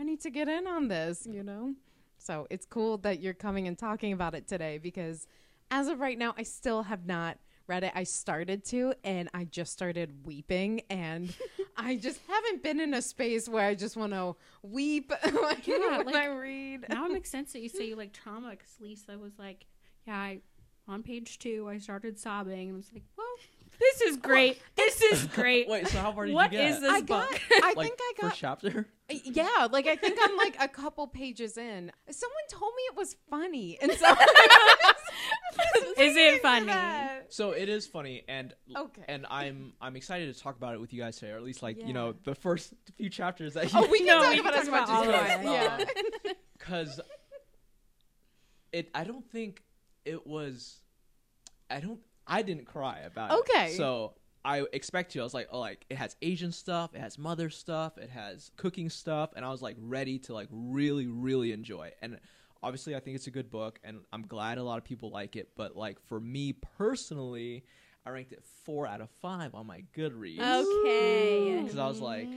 I 0.00 0.04
need 0.04 0.20
to 0.22 0.30
get 0.30 0.48
in 0.48 0.66
on 0.66 0.88
this, 0.88 1.26
you 1.30 1.42
know? 1.42 1.74
So 2.16 2.46
it's 2.48 2.64
cool 2.64 2.96
that 2.98 3.20
you're 3.20 3.34
coming 3.34 3.68
and 3.68 3.76
talking 3.76 4.14
about 4.14 4.34
it 4.34 4.48
today 4.48 4.78
because 4.78 5.26
as 5.70 5.88
of 5.88 6.00
right 6.00 6.16
now, 6.16 6.34
I 6.38 6.42
still 6.42 6.84
have 6.84 7.06
not 7.06 7.36
read 7.66 7.84
it. 7.84 7.92
I 7.94 8.04
started 8.04 8.64
to 8.66 8.94
and 9.04 9.28
I 9.34 9.44
just 9.44 9.72
started 9.72 10.24
weeping 10.24 10.80
and 10.88 11.34
I 11.76 11.96
just 11.96 12.18
haven't 12.26 12.62
been 12.62 12.80
in 12.80 12.94
a 12.94 13.02
space 13.02 13.46
where 13.46 13.66
I 13.66 13.74
just 13.74 13.96
want 13.96 14.12
to 14.14 14.36
weep 14.62 15.12
like, 15.42 15.66
Yeah, 15.66 15.98
when 15.98 16.06
like, 16.06 16.14
I 16.14 16.26
read. 16.28 16.86
Now 16.88 17.04
it 17.04 17.12
makes 17.12 17.30
sense 17.36 17.52
that 17.52 17.60
you 17.60 17.68
say 17.68 17.88
you 17.88 17.96
like 17.96 18.14
trauma 18.14 18.50
because 18.50 18.74
Lisa 18.80 19.18
was 19.18 19.38
like, 19.38 19.66
"Yeah, 20.06 20.16
I 20.16 20.40
on 20.88 21.02
page 21.02 21.38
two 21.38 21.68
I 21.68 21.76
started 21.78 22.18
sobbing 22.18 22.68
and 22.70 22.72
I 22.72 22.76
was 22.76 22.90
like, 22.92 23.04
this 23.80 24.00
is 24.02 24.16
great. 24.18 24.60
This 24.76 25.02
is 25.02 25.24
great. 25.34 25.68
wait. 25.68 25.88
So 25.88 25.98
how 25.98 26.12
far 26.12 26.26
did 26.26 26.34
What 26.34 26.52
you 26.52 26.58
get? 26.58 26.70
is 26.72 26.80
this 26.80 26.90
I 26.92 27.00
book? 27.00 27.28
got, 27.50 27.64
I 27.64 27.72
like 27.76 27.86
think 27.88 27.98
I 28.00 28.12
got, 28.20 28.28
first 28.30 28.40
chapter. 28.40 28.86
yeah, 29.08 29.68
like 29.72 29.86
I 29.86 29.96
think 29.96 30.18
I'm 30.22 30.36
like 30.36 30.56
a 30.60 30.68
couple 30.68 31.06
pages 31.08 31.56
in. 31.58 31.90
Someone 32.10 32.44
told 32.50 32.72
me 32.76 32.82
it 32.82 32.96
was 32.96 33.16
funny, 33.28 33.78
and 33.82 33.90
so 33.92 34.06
Is 35.98 36.16
it 36.16 36.40
funny? 36.42 36.72
So 37.28 37.50
it 37.52 37.68
is 37.68 37.86
funny, 37.86 38.22
and 38.28 38.54
Okay. 38.76 39.02
and 39.08 39.26
I'm 39.30 39.72
I'm 39.80 39.96
excited 39.96 40.32
to 40.34 40.40
talk 40.40 40.56
about 40.56 40.74
it 40.74 40.80
with 40.80 40.92
you 40.92 41.00
guys 41.00 41.16
today, 41.16 41.32
or 41.32 41.36
at 41.36 41.42
least 41.42 41.62
like 41.62 41.84
you 41.84 41.92
know 41.92 42.14
the 42.24 42.34
first 42.34 42.72
few 42.96 43.10
chapters 43.10 43.54
that 43.54 43.74
oh, 43.74 43.80
you. 43.80 43.86
Oh, 43.86 43.90
we 43.90 43.98
can 43.98 44.06
No, 44.06 44.22
talk 44.22 44.30
we 44.32 44.40
about 44.40 44.52
can 44.54 44.62
as 44.62 44.68
talk 44.68 44.80
much 44.80 44.88
about 44.88 45.00
as 45.30 45.36
all 45.36 45.52
you 45.52 45.58
of 45.58 45.70
want. 45.70 45.80
it. 45.82 45.88
Yeah. 46.24 46.32
because 46.58 47.00
it 48.72 48.88
I 48.94 49.04
don't 49.04 49.28
think 49.30 49.62
it 50.04 50.26
was 50.26 50.78
I 51.70 51.80
don't 51.80 52.00
I 52.30 52.42
didn't 52.42 52.64
cry 52.66 53.00
about 53.00 53.32
it. 53.32 53.38
Okay. 53.40 53.74
So 53.76 54.14
I 54.44 54.64
expect 54.72 55.12
to. 55.12 55.20
I 55.20 55.24
was 55.24 55.34
like, 55.34 55.48
oh, 55.50 55.58
like 55.60 55.84
it 55.90 55.96
has 55.96 56.16
Asian 56.22 56.52
stuff, 56.52 56.94
it 56.94 57.00
has 57.00 57.18
mother 57.18 57.50
stuff, 57.50 57.98
it 57.98 58.08
has 58.10 58.50
cooking 58.56 58.88
stuff, 58.88 59.30
and 59.36 59.44
I 59.44 59.50
was 59.50 59.60
like 59.60 59.76
ready 59.78 60.18
to 60.20 60.32
like 60.34 60.48
really, 60.50 61.06
really 61.06 61.52
enjoy. 61.52 61.88
it. 61.88 61.96
And 62.00 62.18
obviously, 62.62 62.96
I 62.96 63.00
think 63.00 63.16
it's 63.16 63.26
a 63.26 63.30
good 63.30 63.50
book, 63.50 63.80
and 63.84 64.00
I'm 64.12 64.22
glad 64.22 64.56
a 64.58 64.62
lot 64.62 64.78
of 64.78 64.84
people 64.84 65.10
like 65.10 65.36
it. 65.36 65.50
But 65.56 65.76
like 65.76 66.00
for 66.06 66.18
me 66.20 66.54
personally, 66.78 67.64
I 68.06 68.10
ranked 68.10 68.32
it 68.32 68.42
four 68.64 68.86
out 68.86 69.00
of 69.02 69.10
five 69.20 69.54
on 69.54 69.66
my 69.66 69.84
Goodreads 69.94 70.64
Okay. 70.84 71.60
because 71.62 71.78
I 71.78 71.86
was 71.86 72.00
like, 72.00 72.28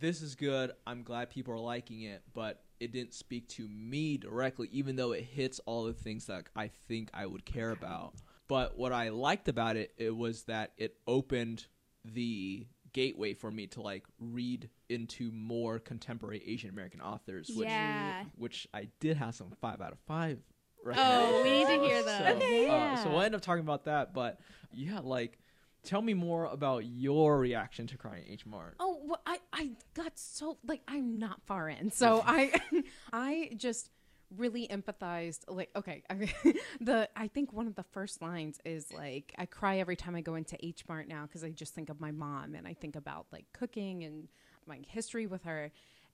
this 0.00 0.22
is 0.22 0.34
good. 0.34 0.72
I'm 0.86 1.02
glad 1.02 1.28
people 1.28 1.52
are 1.52 1.58
liking 1.58 2.02
it, 2.02 2.22
but 2.32 2.62
it 2.80 2.92
didn't 2.92 3.12
speak 3.12 3.48
to 3.48 3.68
me 3.68 4.16
directly, 4.16 4.68
even 4.72 4.96
though 4.96 5.12
it 5.12 5.24
hits 5.24 5.60
all 5.66 5.84
the 5.84 5.92
things 5.92 6.26
that 6.26 6.44
I 6.56 6.68
think 6.68 7.10
I 7.12 7.26
would 7.26 7.44
care 7.44 7.70
about. 7.72 8.14
But 8.48 8.76
what 8.78 8.92
I 8.92 9.10
liked 9.10 9.48
about 9.48 9.76
it, 9.76 9.92
it 9.98 10.14
was 10.16 10.44
that 10.44 10.72
it 10.78 10.96
opened 11.06 11.66
the 12.04 12.66
gateway 12.94 13.34
for 13.34 13.50
me 13.50 13.66
to 13.68 13.82
like 13.82 14.04
read 14.18 14.70
into 14.88 15.30
more 15.30 15.78
contemporary 15.78 16.42
Asian 16.46 16.70
American 16.70 17.00
authors, 17.02 17.50
which 17.54 17.68
Yeah. 17.68 18.24
which 18.36 18.66
I 18.72 18.88
did 19.00 19.18
have 19.18 19.34
some 19.34 19.50
five 19.60 19.80
out 19.80 19.92
of 19.92 19.98
five. 20.06 20.38
right 20.84 20.96
Oh, 20.98 21.42
we 21.42 21.50
need 21.50 21.66
to 21.66 21.82
hear 21.86 22.02
So, 22.02 22.06
those. 22.08 22.36
Okay. 22.36 22.68
uh, 22.68 22.96
so 22.96 23.10
we'll 23.10 23.20
end 23.20 23.34
up 23.34 23.42
talking 23.42 23.60
about 23.62 23.84
that. 23.84 24.14
But 24.14 24.40
yeah, 24.72 25.00
like, 25.00 25.38
tell 25.84 26.00
me 26.00 26.14
more 26.14 26.46
about 26.46 26.86
your 26.86 27.38
reaction 27.38 27.86
to 27.88 27.98
Crying 27.98 28.24
H 28.28 28.46
Mart. 28.46 28.76
Oh, 28.80 29.00
well, 29.04 29.20
I 29.26 29.38
I 29.52 29.70
got 29.92 30.18
so 30.18 30.56
like 30.66 30.80
I'm 30.88 31.18
not 31.18 31.42
far 31.44 31.68
in, 31.68 31.90
so 31.90 32.22
I 32.24 32.52
I 33.12 33.50
just 33.56 33.90
really 34.36 34.68
empathized. 34.68 35.40
Like, 35.48 35.70
okay, 35.76 36.02
I, 36.10 36.32
the 36.80 37.08
I 37.16 37.28
think 37.28 37.52
one 37.52 37.66
of 37.66 37.74
the 37.74 37.82
first 37.82 38.22
lines 38.22 38.58
is 38.64 38.92
like 38.92 39.34
I 39.38 39.46
cry 39.46 39.78
every 39.78 39.96
time 39.96 40.14
I 40.14 40.20
go 40.20 40.34
into 40.34 40.56
H 40.64 40.84
Mart 40.88 41.08
now 41.08 41.22
because 41.22 41.44
I 41.44 41.50
just 41.50 41.74
think 41.74 41.88
of 41.90 42.00
my 42.00 42.10
mom 42.10 42.54
and 42.54 42.66
I 42.66 42.74
think 42.74 42.96
about 42.96 43.26
like 43.32 43.46
cooking 43.52 44.04
and 44.04 44.28
my 44.66 44.80
history 44.88 45.26
with 45.26 45.44
her. 45.44 45.72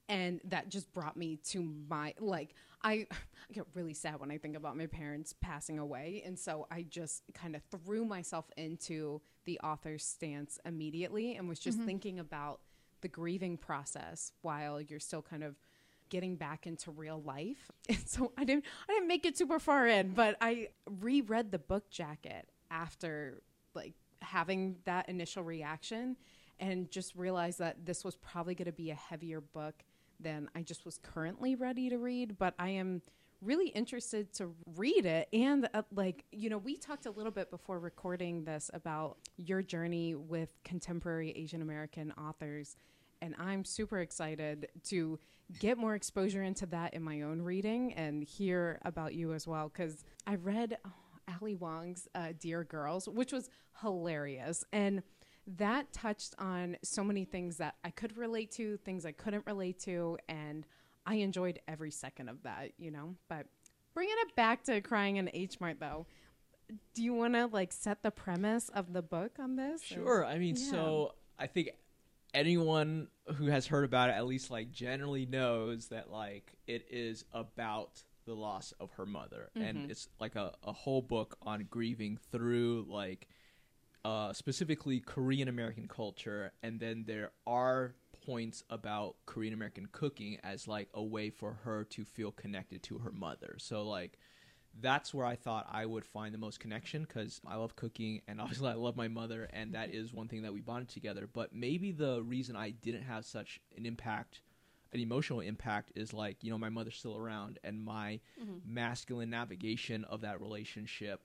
And 0.09 0.41
that 0.45 0.69
just 0.69 0.93
brought 0.93 1.17
me 1.17 1.39
to 1.47 1.63
my 1.89 2.15
like 2.21 2.55
I, 2.83 3.07
I 3.11 3.53
get 3.53 3.65
really 3.75 3.95
sad 3.95 4.21
when 4.21 4.31
I 4.31 4.39
think 4.39 4.57
about 4.57 4.77
my 4.77 4.87
parents 4.87 5.35
passing 5.41 5.79
away, 5.79 6.23
and 6.27 6.39
so 6.39 6.67
I 6.71 6.83
just 6.83 7.23
kind 7.33 7.57
of 7.57 7.63
threw 7.71 8.05
myself 8.05 8.45
into 8.57 9.23
the 9.47 9.59
author's 9.61 10.05
stance 10.05 10.59
immediately 10.67 11.37
and 11.37 11.49
was 11.49 11.59
just 11.59 11.79
mm-hmm. 11.79 11.87
thinking 11.87 12.19
about 12.19 12.61
the 13.01 13.09
grieving 13.09 13.57
process 13.57 14.33
while 14.43 14.81
you're 14.81 15.01
still 15.01 15.23
kind 15.23 15.45
of 15.45 15.57
getting 16.09 16.37
back 16.37 16.67
into 16.67 16.91
real 16.91 17.23
life. 17.23 17.71
And 17.89 18.09
so 18.09 18.33
I 18.39 18.45
didn't 18.45 18.65
I 18.89 18.93
didn't 18.95 19.09
make 19.09 19.27
it 19.27 19.37
super 19.37 19.59
far 19.59 19.87
in, 19.87 20.13
but 20.13 20.37
I 20.41 20.69
reread 21.01 21.51
the 21.51 21.59
book 21.59 21.91
jacket 21.91 22.49
after 22.71 23.43
like 23.75 23.95
having 24.23 24.77
that 24.85 25.09
initial 25.09 25.43
reaction 25.43 26.17
and 26.59 26.91
just 26.91 27.15
realized 27.15 27.59
that 27.59 27.85
this 27.85 28.05
was 28.05 28.17
probably 28.17 28.55
going 28.55 28.67
to 28.67 28.73
be 28.73 28.91
a 28.91 28.95
heavier 28.95 29.41
book 29.41 29.75
than 30.21 30.49
I 30.55 30.63
just 30.63 30.85
was 30.85 30.99
currently 30.99 31.55
ready 31.57 31.91
to 31.91 31.99
read, 31.99 32.39
but 32.39 32.55
I 32.59 32.71
am 32.71 33.03
really 33.43 33.69
interested 33.69 34.33
to 34.33 34.55
read 34.77 35.05
it 35.05 35.29
and 35.33 35.69
uh, 35.75 35.83
like 35.95 36.25
you 36.33 36.49
know 36.49 36.57
we 36.57 36.77
talked 36.77 37.05
a 37.05 37.11
little 37.11 37.33
bit 37.33 37.51
before 37.51 37.79
recording 37.79 38.45
this 38.45 38.71
about 38.73 39.19
your 39.37 39.61
journey 39.61 40.15
with 40.15 40.49
contemporary 40.65 41.31
asian 41.33 41.61
american 41.61 42.13
authors 42.13 42.77
and 43.21 43.35
i'm 43.39 43.65
super 43.65 43.99
excited 43.99 44.69
to 44.83 45.19
get 45.59 45.77
more 45.79 45.95
exposure 45.95 46.43
into 46.43 46.67
that 46.67 46.95
in 46.95 47.03
my 47.03 47.23
own 47.23 47.43
reading 47.43 47.93
and 47.95 48.23
hear 48.25 48.79
about 48.85 49.15
you 49.15 49.33
as 49.35 49.47
well 49.47 49.69
because 49.69 50.05
i 50.27 50.35
read 50.35 50.77
oh, 50.87 50.93
ali 51.41 51.55
wong's 51.55 52.09
uh, 52.15 52.29
dear 52.39 52.65
girls 52.65 53.09
which 53.09 53.33
was 53.33 53.51
hilarious 53.83 54.65
and 54.73 55.03
that 55.47 55.93
touched 55.93 56.35
on 56.39 56.77
so 56.83 57.05
many 57.05 57.25
things 57.27 57.59
that 57.59 57.75
i 57.85 57.91
could 57.91 58.17
relate 58.17 58.51
to 58.51 58.79
things 58.79 59.05
i 59.05 59.13
couldn't 59.13 59.47
relate 59.47 59.79
to 59.79 60.17
and 60.29 60.67
I 61.07 61.17
enjoyed 61.17 61.59
every 61.69 61.91
second 61.91 62.31
of 62.31 62.45
that, 62.45 62.71
you 62.79 62.91
know. 62.91 63.17
But 63.29 63.45
bringing 63.93 64.15
it 64.21 64.35
back 64.37 64.63
to 64.65 64.81
crying 64.81 65.17
in 65.17 65.29
H 65.35 65.61
Mart, 65.61 65.77
though, 65.79 66.07
do 66.95 67.03
you 67.03 67.13
want 67.13 67.35
to 67.35 67.45
like 67.45 67.75
set 67.75 68.03
the 68.03 68.11
premise 68.11 68.71
of 68.71 68.95
the 68.95 69.03
book 69.03 69.33
on 69.39 69.57
this? 69.57 69.83
or- 69.83 69.95
Sure. 69.97 70.25
I 70.25 70.39
mean, 70.39 70.57
Yeah. 70.57 70.71
so 70.71 71.15
I 71.39 71.47
think 71.47 71.73
anyone 72.33 73.09
who 73.37 73.47
has 73.47 73.67
heard 73.67 73.85
about 73.85 74.11
it 74.11 74.13
at 74.13 74.27
least 74.27 74.51
like 74.51 74.71
generally 74.71 75.27
knows 75.27 75.89
that 75.89 76.11
like 76.11 76.55
it 76.67 76.87
is 76.91 77.25
about 77.33 78.03
the 78.27 78.35
loss 78.35 78.73
of 78.81 78.91
her 78.93 79.07
mother. 79.07 79.51
And 79.55 79.91
it's 79.91 80.09
like 80.19 80.37
a, 80.37 80.53
a 80.63 80.73
whole 80.73 81.03
book 81.03 81.37
on 81.43 81.67
grieving 81.71 82.19
through 82.33 82.87
like 82.89 83.29
uh, 84.05 84.33
specifically 84.33 85.01
Korean 85.01 85.49
American 85.49 85.89
culture, 85.89 86.53
and 86.63 86.79
then 86.79 87.05
there 87.07 87.33
are 87.47 87.95
points 88.27 88.63
about 88.71 89.17
Korean 89.27 89.55
American 89.55 89.89
cooking 89.93 90.39
as 90.43 90.69
like 90.69 90.89
a 90.95 91.03
way 91.03 91.31
for 91.31 91.55
her 91.65 91.85
to 91.85 92.05
feel 92.05 92.31
connected 92.31 92.83
to 92.85 92.99
her 92.99 93.13
mother. 93.13 93.57
So 93.59 93.87
like 93.87 94.19
that's 94.81 95.15
where 95.15 95.27
I 95.27 95.37
thought 95.37 95.69
I 95.71 95.87
would 95.87 96.05
find 96.05 96.35
the 96.35 96.39
most 96.39 96.61
connection 96.61 97.03
because 97.03 97.41
I 97.47 97.57
love 97.57 97.77
cooking 97.77 98.21
and 98.27 98.41
obviously 98.41 98.71
I 98.71 98.75
love 98.75 98.97
my 98.97 99.09
mother, 99.09 99.49
and 99.53 99.75
that 99.75 99.95
is 99.95 100.13
one 100.13 100.29
thing 100.29 100.43
that 100.43 100.53
we 100.53 100.61
bonded 100.61 100.89
together. 100.89 101.29
But 101.33 101.55
maybe 101.55 101.93
the 101.93 102.23
reason 102.23 102.57
I 102.57 102.71
didn't 102.71 103.03
have 103.03 103.25
such 103.25 103.61
an 103.77 103.87
impact, 103.87 104.41
an 104.93 105.01
emotional 105.01 105.41
impact, 105.41 105.93
is 105.95 106.13
like, 106.13 106.43
you 106.43 106.51
know, 106.51 106.59
my 106.59 106.69
mother's 106.69 106.97
still 106.97 107.17
around, 107.17 107.59
and 107.65 107.85
my 107.85 108.21
mm-hmm. 108.41 108.55
masculine 108.67 109.31
navigation 109.31 110.05
of 110.05 110.23
that 110.23 110.41
relationship 110.41 111.21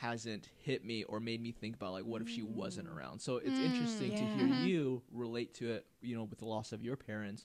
hasn't 0.00 0.48
hit 0.58 0.84
me 0.84 1.04
or 1.04 1.20
made 1.20 1.40
me 1.40 1.52
think 1.52 1.76
about 1.76 1.92
like 1.92 2.04
what 2.04 2.20
if 2.20 2.28
she 2.28 2.42
wasn't 2.42 2.88
mm. 2.88 2.96
around. 2.96 3.20
So 3.20 3.36
it's 3.36 3.50
mm, 3.50 3.64
interesting 3.64 4.10
to 4.10 4.24
hear 4.24 4.46
you 4.46 5.02
relate 5.12 5.54
to 5.54 5.70
it 5.70 5.86
you 6.02 6.16
know 6.16 6.24
with 6.24 6.40
the 6.40 6.44
loss 6.44 6.72
of 6.72 6.82
your 6.82 6.96
parents 6.96 7.44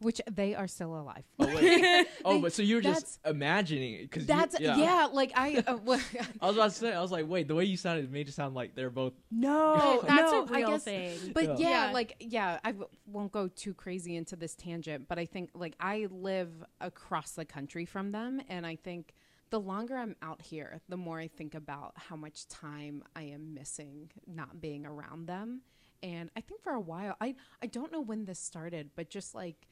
which 0.00 0.20
they 0.30 0.54
are 0.54 0.68
still 0.68 0.94
alive. 0.98 1.24
oh 1.40 1.46
wait 1.46 2.06
oh 2.24 2.40
but 2.40 2.52
so 2.52 2.62
you 2.62 2.76
were 2.76 2.82
That's- 2.82 3.02
just 3.02 3.20
imagining 3.26 3.94
it 3.94 4.02
because 4.02 4.26
That's 4.26 4.58
yeah. 4.60 5.08
like 5.12 5.32
I 5.34 5.62
uh, 5.66 5.76
well, 5.84 6.00
I 6.40 6.46
was 6.46 6.56
about 6.56 6.70
to 6.70 6.76
say, 6.76 6.92
I 6.94 7.00
was 7.00 7.10
like, 7.10 7.26
wait, 7.28 7.48
the 7.48 7.54
way 7.54 7.64
you 7.64 7.76
sounded 7.76 8.04
it 8.04 8.10
made 8.10 8.28
it 8.28 8.32
sound 8.32 8.54
like 8.54 8.74
they're 8.74 8.90
both. 8.90 9.14
no, 9.30 10.00
That's 10.06 10.32
no, 10.32 10.44
a 10.44 10.52
I 10.52 10.56
real 10.58 10.68
guess- 10.70 10.84
thing. 10.84 11.18
But 11.34 11.44
Yeah. 11.44 11.54
yeah. 11.58 11.86
Yeah. 11.88 11.92
like 11.92 12.14
yeah, 12.20 12.58
I 12.64 12.72
w- 12.72 12.88
won't 13.06 13.32
go 13.32 13.48
too 13.48 13.74
crazy 13.74 14.14
into 14.16 14.36
this 14.36 14.54
tangent, 14.54 15.08
but 15.08 15.18
I 15.18 15.26
think 15.26 15.50
like 15.54 15.74
I 15.80 16.06
live 16.10 16.50
across 16.80 17.32
the 17.32 17.44
country 17.44 17.84
from 17.84 18.12
them, 18.12 18.40
and 18.48 18.66
I 18.66 18.76
think 18.76 19.14
the 19.50 19.58
longer 19.58 19.96
I'm 19.96 20.14
out 20.22 20.42
here, 20.42 20.80
the 20.88 20.96
more 20.98 21.18
I 21.18 21.26
think 21.28 21.54
about 21.54 21.92
how 21.96 22.16
much 22.16 22.46
time 22.48 23.02
I 23.16 23.22
am 23.22 23.54
missing 23.54 24.10
not 24.26 24.60
being 24.60 24.84
around 24.86 25.26
them. 25.26 25.62
And 26.02 26.30
I 26.36 26.42
think 26.42 26.62
for 26.62 26.72
a 26.72 26.80
while, 26.80 27.16
I 27.20 27.34
I 27.62 27.66
don't 27.66 27.90
know 27.90 28.00
when 28.02 28.26
this 28.26 28.38
started, 28.38 28.90
but 28.94 29.08
just 29.10 29.34
like 29.34 29.66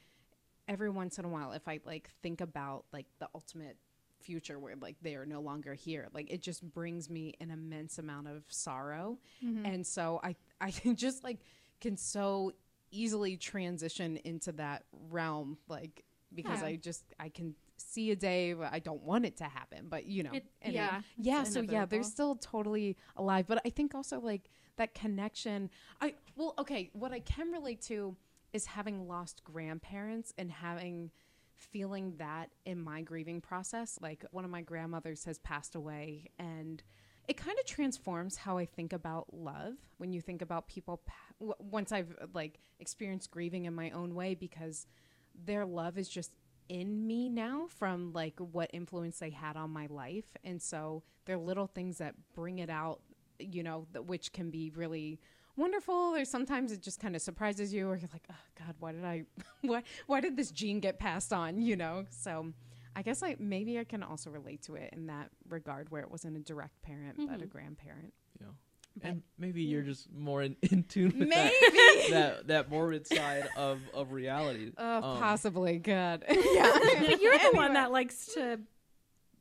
every 0.69 0.91
once 0.91 1.19
in 1.19 1.25
a 1.25 1.29
while, 1.29 1.53
if 1.53 1.69
I 1.69 1.81
like 1.85 2.11
think 2.23 2.41
about 2.41 2.85
like 2.93 3.07
the 3.19 3.29
ultimate 3.35 3.77
future 4.21 4.59
where 4.59 4.75
like 4.81 4.97
they 5.03 5.15
are 5.15 5.27
no 5.27 5.41
longer 5.41 5.75
here 5.75 6.09
like 6.13 6.31
it 6.31 6.43
just 6.43 6.63
brings 6.73 7.09
me 7.09 7.35
an 7.41 7.51
immense 7.51 7.99
amount 7.99 8.27
of 8.27 8.43
sorrow 8.49 9.19
mm-hmm. 9.45 9.65
and 9.65 9.87
so 9.87 10.19
i 10.25 10.35
i 10.61 10.71
can 10.71 10.97
just 11.07 11.23
like 11.23 11.39
can 11.81 11.97
so 11.97 12.53
easily 12.91 13.37
transition 13.37 14.17
into 14.25 14.51
that 14.53 14.85
realm 15.11 15.57
like 15.69 16.03
because 16.35 16.61
Yeah. 16.61 16.67
i 16.67 16.77
just 16.77 17.05
i 17.21 17.29
can 17.29 17.55
see 17.77 18.11
a 18.11 18.17
day 18.17 18.55
where 18.55 18.69
i 18.73 18.79
don't 18.79 19.03
want 19.03 19.27
it 19.27 19.37
to 19.37 19.45
happen 19.45 19.87
but 19.89 20.07
you 20.07 20.23
know 20.23 20.33
It- 20.33 20.47
anyway. 20.63 20.77
yeah, 20.77 21.03
yeah 21.19 21.43
so 21.45 21.61
yeah 21.61 21.85
they're 21.85 22.03
still 22.03 22.37
totally 22.37 22.97
alive 23.17 23.47
but 23.47 23.61
i 23.65 23.71
think 23.71 23.95
also 23.95 24.19
like 24.19 24.51
that 24.77 24.95
connection 24.95 25.71
i 26.01 26.15
well 26.37 26.55
okay 26.59 26.91
what 26.95 27.13
i 27.13 27.21
can 27.21 27.53
relate 27.53 27.81
to 27.83 28.17
is 28.57 28.67
having 28.67 29.07
lost 29.07 29.45
grandparents 29.45 30.33
and 30.39 30.51
having 30.51 31.11
feeling 31.55 32.15
that 32.19 32.51
in 32.65 32.81
my 32.81 33.01
grieving 33.03 33.41
process 33.41 33.99
like 34.03 34.25
one 34.31 34.45
of 34.45 34.51
my 34.51 34.61
grandmothers 34.61 35.25
has 35.25 35.39
passed 35.39 35.75
away 35.75 36.27
and 36.39 36.83
it 37.29 37.37
kind 37.37 37.59
of 37.59 37.67
transforms 37.67 38.37
how 38.37 38.59
i 38.59 38.65
think 38.65 38.93
about 38.93 39.33
love. 39.33 39.75
When 39.99 40.13
you 40.13 40.21
think 40.21 40.43
about 40.43 40.69
people 40.69 41.03
pa- 41.07 41.55
once 41.59 41.93
i've 41.93 42.15
like 42.35 42.59
experienced 42.79 43.31
grieving 43.31 43.65
in 43.65 43.75
my 43.75 43.91
own 43.91 44.15
way 44.15 44.35
because 44.35 44.87
their 45.35 45.65
love 45.67 45.99
is 45.99 46.09
just 46.09 46.33
in 46.69 47.07
me 47.07 47.29
now 47.29 47.67
from 47.69 48.13
like 48.13 48.39
what 48.39 48.71
influence 48.73 49.19
they 49.19 49.31
had 49.31 49.57
on 49.57 49.71
my 49.71 49.87
life. 49.87 50.37
And 50.43 50.61
so 50.61 51.03
they're 51.25 51.39
little 51.39 51.67
things 51.67 51.99
that 51.99 52.15
bring 52.35 52.59
it 52.59 52.71
out 52.71 53.01
you 53.39 53.63
know 53.63 53.87
which 54.07 54.33
can 54.33 54.51
be 54.51 54.73
really 54.75 55.21
wonderful 55.57 55.95
or 56.15 56.25
sometimes 56.25 56.73
it 56.73 56.83
just 56.83 57.01
kind 57.01 57.15
of 57.17 57.23
surprises 57.23 57.73
you 57.73 57.89
or 57.89 57.97
you're 57.97 58.09
like 58.13 58.27
oh 58.31 58.35
god 58.59 58.75
why 58.79 58.93
did 58.93 59.05
i 59.05 59.25
why 59.63 59.83
why 60.07 60.21
did 60.21 60.37
this 60.37 60.51
gene 60.51 60.81
get 60.81 60.99
passed 60.99 61.33
on 61.33 61.61
you 61.61 61.77
know 61.77 62.05
so 62.11 62.53
i 62.95 63.03
guess 63.03 63.23
like 63.23 63.41
maybe 63.41 63.79
i 63.79 63.85
can 63.85 64.03
also 64.03 64.31
relate 64.31 64.63
to 64.63 64.75
it 64.75 64.91
in 64.93 65.07
that 65.07 65.31
regard 65.49 65.91
where 65.91 66.03
it 66.03 66.11
wasn't 66.11 66.37
a 66.37 66.41
direct 66.41 66.81
parent 66.83 67.17
but 67.29 67.41
a 67.43 67.47
grandparent 67.47 68.13
You 68.39 68.47
know, 68.47 68.53
But- 69.01 69.09
and 69.11 69.23
maybe 69.39 69.63
you're 69.63 69.83
just 69.83 70.13
more 70.13 70.43
in, 70.43 70.57
in 70.63 70.83
tune 70.85 71.19
with 71.19 71.29
maybe 71.29 71.55
that, 71.61 72.07
that 72.11 72.47
that 72.49 72.71
morbid 72.71 73.07
side 73.07 73.49
of 73.57 73.81
of 73.95 74.13
reality. 74.13 74.73
oh 74.79 74.97
Um, 74.97 75.19
possibly 75.21 75.79
good 75.79 76.25
yeah 76.29 76.79
but 76.99 77.21
you're 77.21 77.39
the 77.39 77.51
one 77.55 77.73
that 77.75 77.91
likes 77.93 78.27
to. 78.35 78.61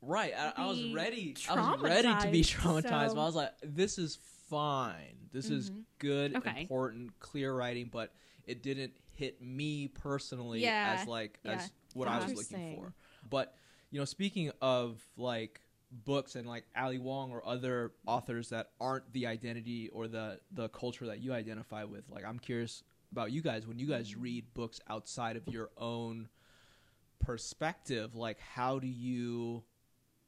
Right. 0.02 0.32
I, 0.38 0.52
I 0.62 0.66
was 0.66 0.92
ready. 0.94 1.34
I 1.50 1.54
was 1.72 1.80
ready 1.80 2.14
to 2.22 2.28
be 2.30 2.42
traumatized, 2.42 2.82
traumatized. 2.84 3.08
so- 3.08 3.14
But 3.16 3.22
I 3.22 3.24
was 3.24 3.34
like, 3.34 3.52
this 3.62 3.98
is 3.98 4.18
fine. 4.48 5.16
This 5.36 5.50
is 5.50 5.70
mm-hmm. 5.70 5.80
good, 5.98 6.36
Okay. 6.36 6.62
important, 6.62 7.18
clear 7.20 7.54
writing, 7.54 7.90
but 7.92 8.12
it 8.46 8.62
didn't 8.62 8.94
hit 9.12 9.42
me 9.42 9.88
personally 9.88 10.60
Yeah. 10.60 10.96
as 10.98 11.06
like 11.06 11.38
Yeah. 11.44 11.52
as 11.52 11.70
what 11.94 12.08
I 12.08 12.24
was 12.24 12.34
looking 12.34 12.76
for. 12.76 12.94
But 13.28 13.54
you 13.90 13.98
know, 13.98 14.04
speaking 14.04 14.50
of 14.60 15.06
like 15.16 15.60
books 15.90 16.36
and 16.36 16.48
like 16.48 16.64
Ali 16.74 16.98
Wong 16.98 17.30
or 17.30 17.46
other 17.46 17.92
authors 18.06 18.48
that 18.48 18.70
aren't 18.80 19.12
the 19.12 19.26
identity 19.26 19.88
or 19.90 20.08
the 20.08 20.40
the 20.50 20.68
culture 20.70 21.06
that 21.06 21.20
you 21.20 21.32
identify 21.32 21.84
with, 21.84 22.08
like 22.08 22.24
I'm 22.24 22.38
curious 22.38 22.82
about 23.12 23.30
you 23.30 23.42
guys 23.42 23.66
when 23.66 23.78
you 23.78 23.86
guys 23.86 24.10
mm-hmm. 24.10 24.22
read 24.22 24.54
books 24.54 24.80
outside 24.88 25.36
of 25.36 25.46
your 25.48 25.70
own 25.76 26.28
perspective, 27.20 28.14
like 28.14 28.38
how 28.38 28.78
do 28.78 28.86
you 28.86 29.64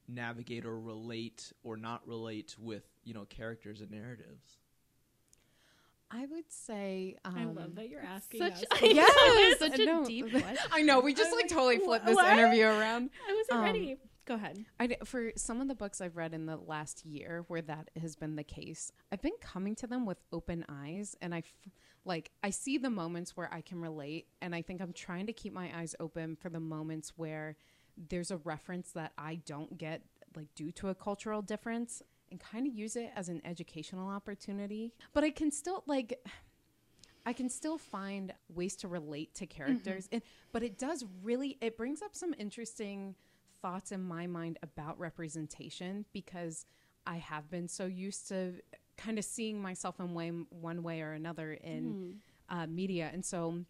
navigate 0.09 0.65
or 0.65 0.79
relate 0.79 1.53
or 1.63 1.77
not 1.77 2.07
relate 2.07 2.57
with, 2.59 2.85
you 3.05 3.15
know, 3.15 3.25
characters 3.27 3.81
and 3.81 3.91
narratives? 3.91 4.59
I 6.11 6.25
would 6.27 6.51
say 6.51 7.17
um, 7.25 7.37
I 7.37 7.45
love 7.45 7.75
that 7.77 7.89
you're 7.89 8.01
asking 8.03 8.41
Such, 8.41 8.53
us. 8.53 8.65
Yes, 8.83 9.59
such 9.59 9.79
no. 9.79 10.03
a 10.03 10.07
deep 10.07 10.31
question. 10.31 10.57
I 10.73 10.83
know 10.83 11.01
we 11.01 11.13
just 11.15 11.29
I'm 11.31 11.35
like 11.35 11.45
like, 11.45 11.51
totally 11.51 11.79
flipped 11.79 12.07
this 12.07 12.17
what? 12.17 12.33
interview 12.33 12.65
around. 12.67 13.11
I 13.29 13.35
wasn't 13.35 13.59
Um, 13.59 13.65
ready. 13.65 13.97
Go 14.25 14.35
ahead. 14.35 14.65
I 14.79 14.87
d- 14.89 14.97
for 15.05 15.33
some 15.37 15.61
of 15.63 15.69
the 15.69 15.75
books 15.75 16.01
I've 16.03 16.17
read 16.17 16.35
in 16.35 16.45
the 16.47 16.57
last 16.57 17.05
year 17.07 17.45
where 17.49 17.63
that 17.63 17.91
has 18.01 18.15
been 18.15 18.37
the 18.37 18.45
case, 18.45 18.93
I've 19.11 19.23
been 19.23 19.37
coming 19.41 19.75
to 19.77 19.87
them 19.87 20.05
with 20.05 20.19
open 20.33 20.67
eyes, 20.69 21.17
and 21.23 21.35
I 21.35 21.39
f- 21.39 21.53
like 22.05 22.31
I 22.43 22.51
see 22.51 22.77
the 22.77 22.91
moments 22.91 23.37
where 23.39 23.53
I 23.53 23.63
can 23.63 23.81
relate, 23.81 24.27
and 24.43 24.55
I 24.55 24.61
think 24.63 24.83
I'm 24.83 24.93
trying 24.93 25.27
to 25.29 25.33
keep 25.33 25.53
my 25.55 25.71
eyes 25.79 25.95
open 25.99 26.37
for 26.37 26.51
the 26.51 26.61
moments 26.61 27.15
where 27.17 27.57
there's 27.97 28.31
a 28.31 28.37
reference 28.37 28.93
that 28.93 29.13
I 29.17 29.37
don't 29.47 29.79
get, 29.79 30.03
like 30.37 30.55
due 30.55 30.73
to 30.73 30.89
a 30.89 30.95
cultural 30.95 31.41
difference, 31.41 32.03
and 32.31 32.41
kind 32.41 32.67
of 32.67 32.73
use 32.73 32.97
it 32.97 33.11
as 33.15 33.29
an 33.29 33.41
educational 33.45 34.09
opportunity. 34.09 34.93
But 35.13 35.25
I 35.25 35.31
can 35.31 35.51
still 35.51 35.83
like. 35.87 36.19
I 37.27 37.35
can 37.35 37.51
still 37.51 37.77
find 37.77 38.33
ways 38.49 38.75
to 38.77 38.89
relate 38.89 39.35
to 39.35 39.47
characters, 39.47 40.09
and, 40.13 40.23
but 40.51 40.63
it 40.63 40.79
does 40.79 41.05
really 41.23 41.59
it 41.61 41.77
brings 41.77 42.01
up 42.01 42.15
some 42.15 42.35
interesting 42.39 43.17
thoughts 43.61 43.93
in 43.93 44.03
my 44.03 44.27
mind 44.27 44.59
about 44.63 44.99
representation 44.99 46.07
because 46.15 46.65
I 47.07 47.17
have 47.17 47.51
been 47.51 47.69
so 47.69 47.85
used 47.85 48.29
to 48.29 48.55
kind 48.97 49.19
of 49.19 49.27
seeing 49.27 49.61
myself 49.61 50.01
in 50.01 50.15
way, 50.15 50.29
one 50.29 50.83
way 50.83 51.03
or 51.03 51.13
another 51.13 51.53
in 51.53 52.21
uh, 52.49 52.67
media, 52.67 53.11
and 53.13 53.23
so 53.25 53.65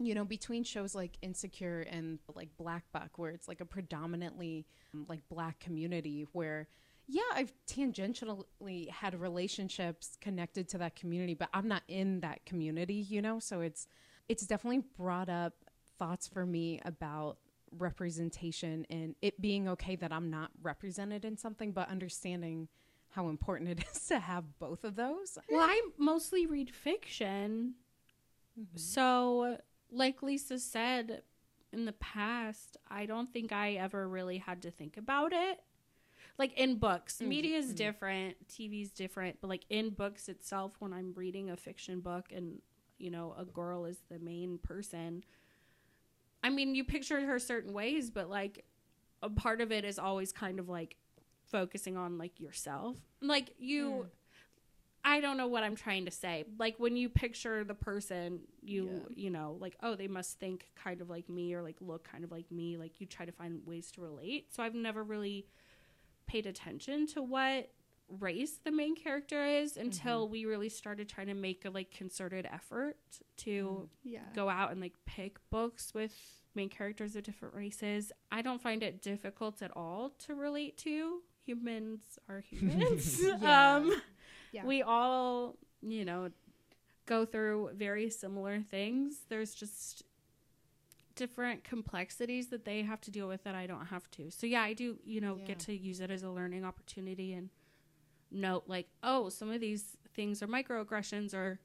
you 0.00 0.14
know, 0.14 0.24
between 0.24 0.64
shows 0.64 0.94
like 0.94 1.18
Insecure 1.20 1.82
and 1.82 2.18
like 2.34 2.48
Black 2.56 2.84
Buck, 2.92 3.18
where 3.18 3.30
it's 3.30 3.46
like 3.46 3.60
a 3.60 3.66
predominantly 3.66 4.66
um, 4.94 5.04
like 5.08 5.20
black 5.28 5.60
community, 5.60 6.26
where 6.32 6.68
yeah, 7.10 7.22
I've 7.34 7.52
tangentially 7.66 8.88
had 8.88 9.20
relationships 9.20 10.16
connected 10.20 10.68
to 10.68 10.78
that 10.78 10.94
community, 10.94 11.34
but 11.34 11.48
I'm 11.52 11.66
not 11.66 11.82
in 11.88 12.20
that 12.20 12.46
community, 12.46 12.94
you 12.94 13.20
know. 13.20 13.40
So 13.40 13.60
it's 13.60 13.88
it's 14.28 14.46
definitely 14.46 14.84
brought 14.96 15.28
up 15.28 15.54
thoughts 15.98 16.28
for 16.28 16.46
me 16.46 16.80
about 16.84 17.38
representation 17.76 18.86
and 18.90 19.16
it 19.22 19.40
being 19.40 19.68
okay 19.68 19.96
that 19.96 20.12
I'm 20.12 20.30
not 20.30 20.50
represented 20.62 21.24
in 21.24 21.36
something, 21.36 21.72
but 21.72 21.88
understanding 21.88 22.68
how 23.08 23.28
important 23.28 23.70
it 23.70 23.84
is 23.92 24.06
to 24.06 24.20
have 24.20 24.58
both 24.60 24.84
of 24.84 24.94
those. 24.94 25.36
Well, 25.48 25.62
I 25.62 25.80
mostly 25.98 26.46
read 26.46 26.72
fiction. 26.72 27.74
Mm-hmm. 28.58 28.76
So, 28.76 29.58
like 29.90 30.22
Lisa 30.22 30.60
said 30.60 31.22
in 31.72 31.86
the 31.86 31.92
past, 31.92 32.76
I 32.88 33.06
don't 33.06 33.32
think 33.32 33.50
I 33.50 33.72
ever 33.74 34.08
really 34.08 34.38
had 34.38 34.62
to 34.62 34.70
think 34.70 34.96
about 34.96 35.32
it. 35.32 35.58
Like 36.40 36.54
in 36.54 36.76
books, 36.78 37.18
Mhm. 37.20 37.28
media 37.28 37.58
is 37.58 37.72
Mhm. 37.72 37.76
different, 37.76 38.48
TV 38.48 38.80
is 38.80 38.90
different, 38.92 39.38
but 39.42 39.48
like 39.48 39.66
in 39.68 39.90
books 39.90 40.26
itself, 40.26 40.74
when 40.80 40.90
I'm 40.90 41.12
reading 41.12 41.50
a 41.50 41.56
fiction 41.56 42.00
book 42.00 42.32
and, 42.32 42.62
you 42.96 43.10
know, 43.10 43.34
a 43.36 43.44
girl 43.44 43.84
is 43.84 43.98
the 44.08 44.18
main 44.18 44.56
person, 44.56 45.22
I 46.42 46.48
mean, 46.48 46.74
you 46.74 46.82
picture 46.82 47.20
her 47.26 47.38
certain 47.38 47.74
ways, 47.74 48.10
but 48.10 48.30
like 48.30 48.64
a 49.22 49.28
part 49.28 49.60
of 49.60 49.70
it 49.70 49.84
is 49.84 49.98
always 49.98 50.32
kind 50.32 50.58
of 50.58 50.66
like 50.70 50.96
focusing 51.44 51.98
on 51.98 52.16
like 52.16 52.40
yourself. 52.40 52.96
Like 53.20 53.54
you 53.58 54.06
Mm. 54.06 54.10
I 55.04 55.20
don't 55.20 55.36
know 55.38 55.46
what 55.46 55.62
I'm 55.62 55.76
trying 55.76 56.06
to 56.06 56.10
say. 56.10 56.44
Like 56.58 56.76
when 56.78 56.96
you 56.96 57.08
picture 57.10 57.64
the 57.64 57.74
person, 57.74 58.40
you 58.62 58.86
Yeah. 58.86 59.14
you 59.14 59.30
know, 59.30 59.58
like 59.60 59.76
oh, 59.82 59.94
they 59.94 60.08
must 60.08 60.38
think 60.38 60.70
kind 60.74 61.02
of 61.02 61.10
like 61.10 61.28
me 61.28 61.52
or 61.52 61.62
like 61.62 61.76
look 61.82 62.04
kind 62.04 62.24
of 62.24 62.30
like 62.30 62.50
me. 62.50 62.78
Like 62.78 62.98
you 63.00 63.06
try 63.06 63.26
to 63.26 63.32
find 63.32 63.66
ways 63.66 63.90
to 63.92 64.00
relate. 64.00 64.54
So 64.54 64.62
I've 64.62 64.74
never 64.74 65.02
really 65.04 65.46
paid 66.30 66.46
attention 66.46 67.06
to 67.08 67.22
what 67.22 67.70
race 68.18 68.58
the 68.64 68.70
main 68.72 68.96
character 68.96 69.44
is 69.44 69.76
until 69.76 70.28
we 70.28 70.44
really 70.44 70.68
started 70.68 71.08
trying 71.08 71.28
to 71.28 71.34
make 71.34 71.64
a 71.64 71.70
like 71.70 71.90
concerted 71.90 72.46
effort 72.52 72.96
to 73.36 73.88
Yeah. 74.02 74.20
go 74.34 74.48
out 74.48 74.72
and 74.72 74.80
like 74.80 74.94
pick 75.06 75.38
books 75.50 75.92
with 75.94 76.12
main 76.54 76.68
characters 76.68 77.14
of 77.14 77.22
different 77.22 77.54
races. 77.54 78.10
I 78.32 78.42
don't 78.42 78.60
find 78.60 78.82
it 78.82 79.00
difficult 79.02 79.62
at 79.62 79.70
all 79.76 80.10
to 80.26 80.34
relate 80.34 80.76
to. 80.78 81.20
Humans 81.46 82.00
are 82.28 82.40
humans. 82.50 83.20
Yeah. 83.22 83.76
Um 83.76 83.92
Yeah. 84.52 84.64
we 84.66 84.82
all, 84.82 85.56
you 85.82 86.04
know, 86.04 86.30
go 87.06 87.24
through 87.24 87.70
very 87.74 88.10
similar 88.10 88.60
things. 88.60 89.20
There's 89.28 89.54
just 89.54 90.02
different 91.20 91.64
complexities 91.64 92.48
that 92.48 92.64
they 92.64 92.80
have 92.80 92.98
to 93.02 93.10
deal 93.10 93.28
with 93.28 93.44
that 93.44 93.54
I 93.54 93.66
don't 93.66 93.86
have 93.86 94.10
to. 94.12 94.30
So 94.30 94.46
yeah, 94.46 94.62
I 94.62 94.72
do, 94.72 94.98
you 95.04 95.20
know, 95.20 95.36
Yeah. 95.36 95.44
get 95.44 95.58
to 95.60 95.76
use 95.76 96.00
it 96.00 96.10
as 96.10 96.22
a 96.22 96.30
learning 96.30 96.64
opportunity 96.64 97.34
and 97.34 97.50
note 98.30 98.64
like, 98.68 98.88
oh, 99.02 99.28
some 99.28 99.50
of 99.50 99.60
these 99.60 99.98
things 100.14 100.42
are 100.42 100.46
microaggressions 100.46 101.34
or 101.34 101.60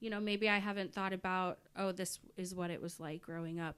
you 0.00 0.10
know, 0.10 0.20
maybe 0.20 0.48
I 0.48 0.58
haven't 0.58 0.92
thought 0.92 1.12
about, 1.12 1.58
oh, 1.76 1.92
this 1.92 2.18
is 2.36 2.54
what 2.54 2.70
it 2.70 2.80
was 2.80 3.00
like 3.00 3.22
growing 3.22 3.60
up. 3.60 3.76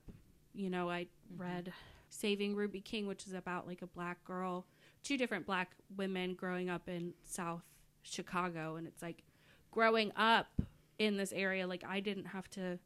You 0.55 0.71
know, 0.71 0.89
I 0.91 1.03
mm-hmm. 1.03 1.43
read 1.43 1.73
Saving 2.09 2.55
Ruby 2.55 2.81
King, 2.81 3.07
which 3.07 3.27
is 3.27 3.33
about 3.35 3.67
like 3.67 3.83
a 3.83 3.87
black 3.87 4.25
girl, 4.25 4.67
two 5.03 5.17
different 5.19 5.47
black 5.47 5.77
women 5.97 6.35
growing 6.35 6.69
up 6.71 6.89
in 6.89 7.15
South 7.25 7.63
Chicago. 8.03 8.77
And 8.77 8.87
it's 8.87 9.03
like 9.03 9.23
growing 9.71 10.13
up 10.17 10.49
in 10.99 11.17
this 11.17 11.33
area, 11.33 11.67
like 11.67 11.85
I 11.87 12.01
didn't 12.01 12.27
have 12.27 12.49
to, 12.51 12.79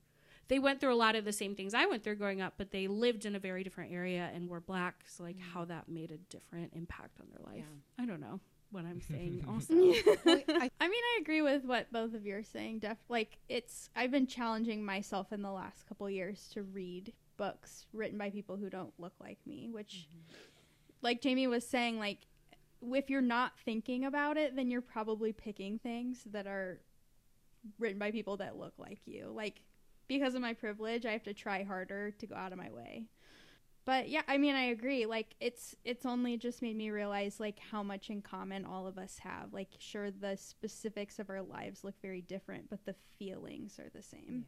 they 0.49 0.59
went 0.59 0.81
through 0.81 0.93
a 0.93 0.97
lot 0.97 1.17
of 1.17 1.25
the 1.25 1.33
same 1.33 1.55
things 1.55 1.75
I 1.75 1.87
went 1.87 2.05
through 2.05 2.17
growing 2.17 2.41
up, 2.41 2.55
but 2.57 2.71
they 2.71 2.87
lived 2.87 3.25
in 3.25 3.35
a 3.35 3.39
very 3.39 3.65
different 3.65 3.93
area 3.93 4.31
and 4.35 4.49
were 4.49 4.61
black. 4.61 5.05
So, 5.07 5.23
like, 5.23 5.37
mm. 5.37 5.43
how 5.53 5.65
that 5.67 5.89
made 5.89 6.11
a 6.11 6.19
different 6.19 6.73
impact 6.75 7.21
on 7.21 7.27
their 7.31 7.55
life. 7.55 7.65
I 7.99 8.07
don't 8.07 8.21
know 8.21 8.41
what 8.71 8.85
I'm 8.85 9.01
saying 9.01 9.45
also. 9.49 9.75
Well, 9.75 10.41
I, 10.49 10.71
I 10.81 10.89
mean, 10.89 11.03
I 11.03 11.19
agree 11.21 11.43
with 11.43 11.65
what 11.65 11.91
both 11.93 12.15
of 12.15 12.27
you 12.27 12.37
are 12.37 12.43
saying. 12.43 12.81
Def, 12.81 12.99
like 13.09 13.39
it's 13.49 13.89
I've 13.97 14.11
been 14.11 14.27
challenging 14.27 14.85
myself 14.85 15.33
in 15.33 15.43
the 15.43 15.53
last 15.53 15.87
couple 15.87 16.11
years 16.11 16.49
to 16.53 16.63
read 16.63 17.13
books 17.37 17.87
written 17.93 18.19
by 18.19 18.31
people 18.31 18.57
who 18.57 18.69
don't 18.69 18.93
look 18.99 19.15
like 19.21 19.39
me, 19.47 19.69
which, 19.71 20.09
mm-hmm. 20.09 20.35
like 21.03 21.21
Jamie 21.21 21.47
was 21.47 21.67
saying, 21.67 21.99
like 21.99 22.19
if 22.93 23.09
you're 23.09 23.23
not 23.23 23.53
thinking 23.65 24.05
about 24.05 24.37
it, 24.37 24.57
then 24.57 24.71
you're 24.71 24.83
probably 24.83 25.33
picking 25.33 25.79
things 25.79 26.25
that 26.33 26.47
are 26.47 26.81
written 27.79 27.99
by 27.99 28.11
people 28.11 28.37
that 28.39 28.59
look 28.59 28.75
like 28.79 28.99
you. 29.07 29.33
Like 29.35 29.63
because 30.09 30.35
of 30.35 30.43
my 30.43 30.53
privilege, 30.53 31.07
I 31.07 31.13
have 31.13 31.25
to 31.25 31.35
try 31.35 31.63
harder 31.63 32.11
to 32.11 32.27
go 32.27 32.35
out 32.35 32.53
of 32.53 32.59
my 32.59 32.71
way. 32.71 33.07
But 33.87 34.09
yeah, 34.09 34.23
I 34.27 34.39
mean, 34.39 34.55
I 34.55 34.65
agree. 34.67 35.05
Like 35.05 35.35
it's 35.41 35.77
it's 35.85 36.07
only 36.07 36.39
just 36.39 36.63
made 36.63 36.77
me 36.77 36.91
realize 36.91 37.39
like 37.39 37.59
how 37.59 37.83
much 37.83 38.09
in 38.09 38.23
common 38.23 38.65
all 38.65 38.87
of 38.87 38.97
us 38.97 39.19
have. 39.19 39.53
Like 39.53 39.69
sure 39.79 40.11
the 40.11 40.37
specifics 40.37 41.19
of 41.19 41.29
our 41.29 41.43
lives 41.43 41.85
look 41.85 42.01
very 42.01 42.23
different, 42.23 42.71
but 42.71 42.85
the 42.87 42.95
feelings 43.19 43.79
are 43.79 43.91
the 43.95 44.03
same. 44.03 44.47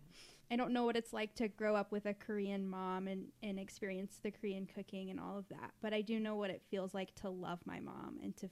I 0.51 0.57
don't 0.57 0.73
know 0.73 0.85
what 0.85 0.97
it's 0.97 1.13
like 1.13 1.35
to 1.35 1.49
grow 1.49 1.75
up 1.75 1.93
with 1.93 2.07
a 2.07 2.15
Korean 2.15 2.67
mom 2.67 3.09
and 3.09 3.27
and 3.43 3.59
experience 3.59 4.19
the 4.23 4.31
Korean 4.31 4.67
cooking 4.67 5.11
and 5.11 5.21
all 5.21 5.37
of 5.37 5.49
that, 5.51 5.73
but 5.83 5.93
I 5.93 6.01
do 6.01 6.19
know 6.19 6.37
what 6.37 6.51
it 6.51 6.63
feels 6.71 6.95
like 6.95 7.15
to 7.17 7.29
love 7.29 7.59
my 7.67 7.79
mom 7.79 8.19
and 8.23 8.35
to 8.39 8.49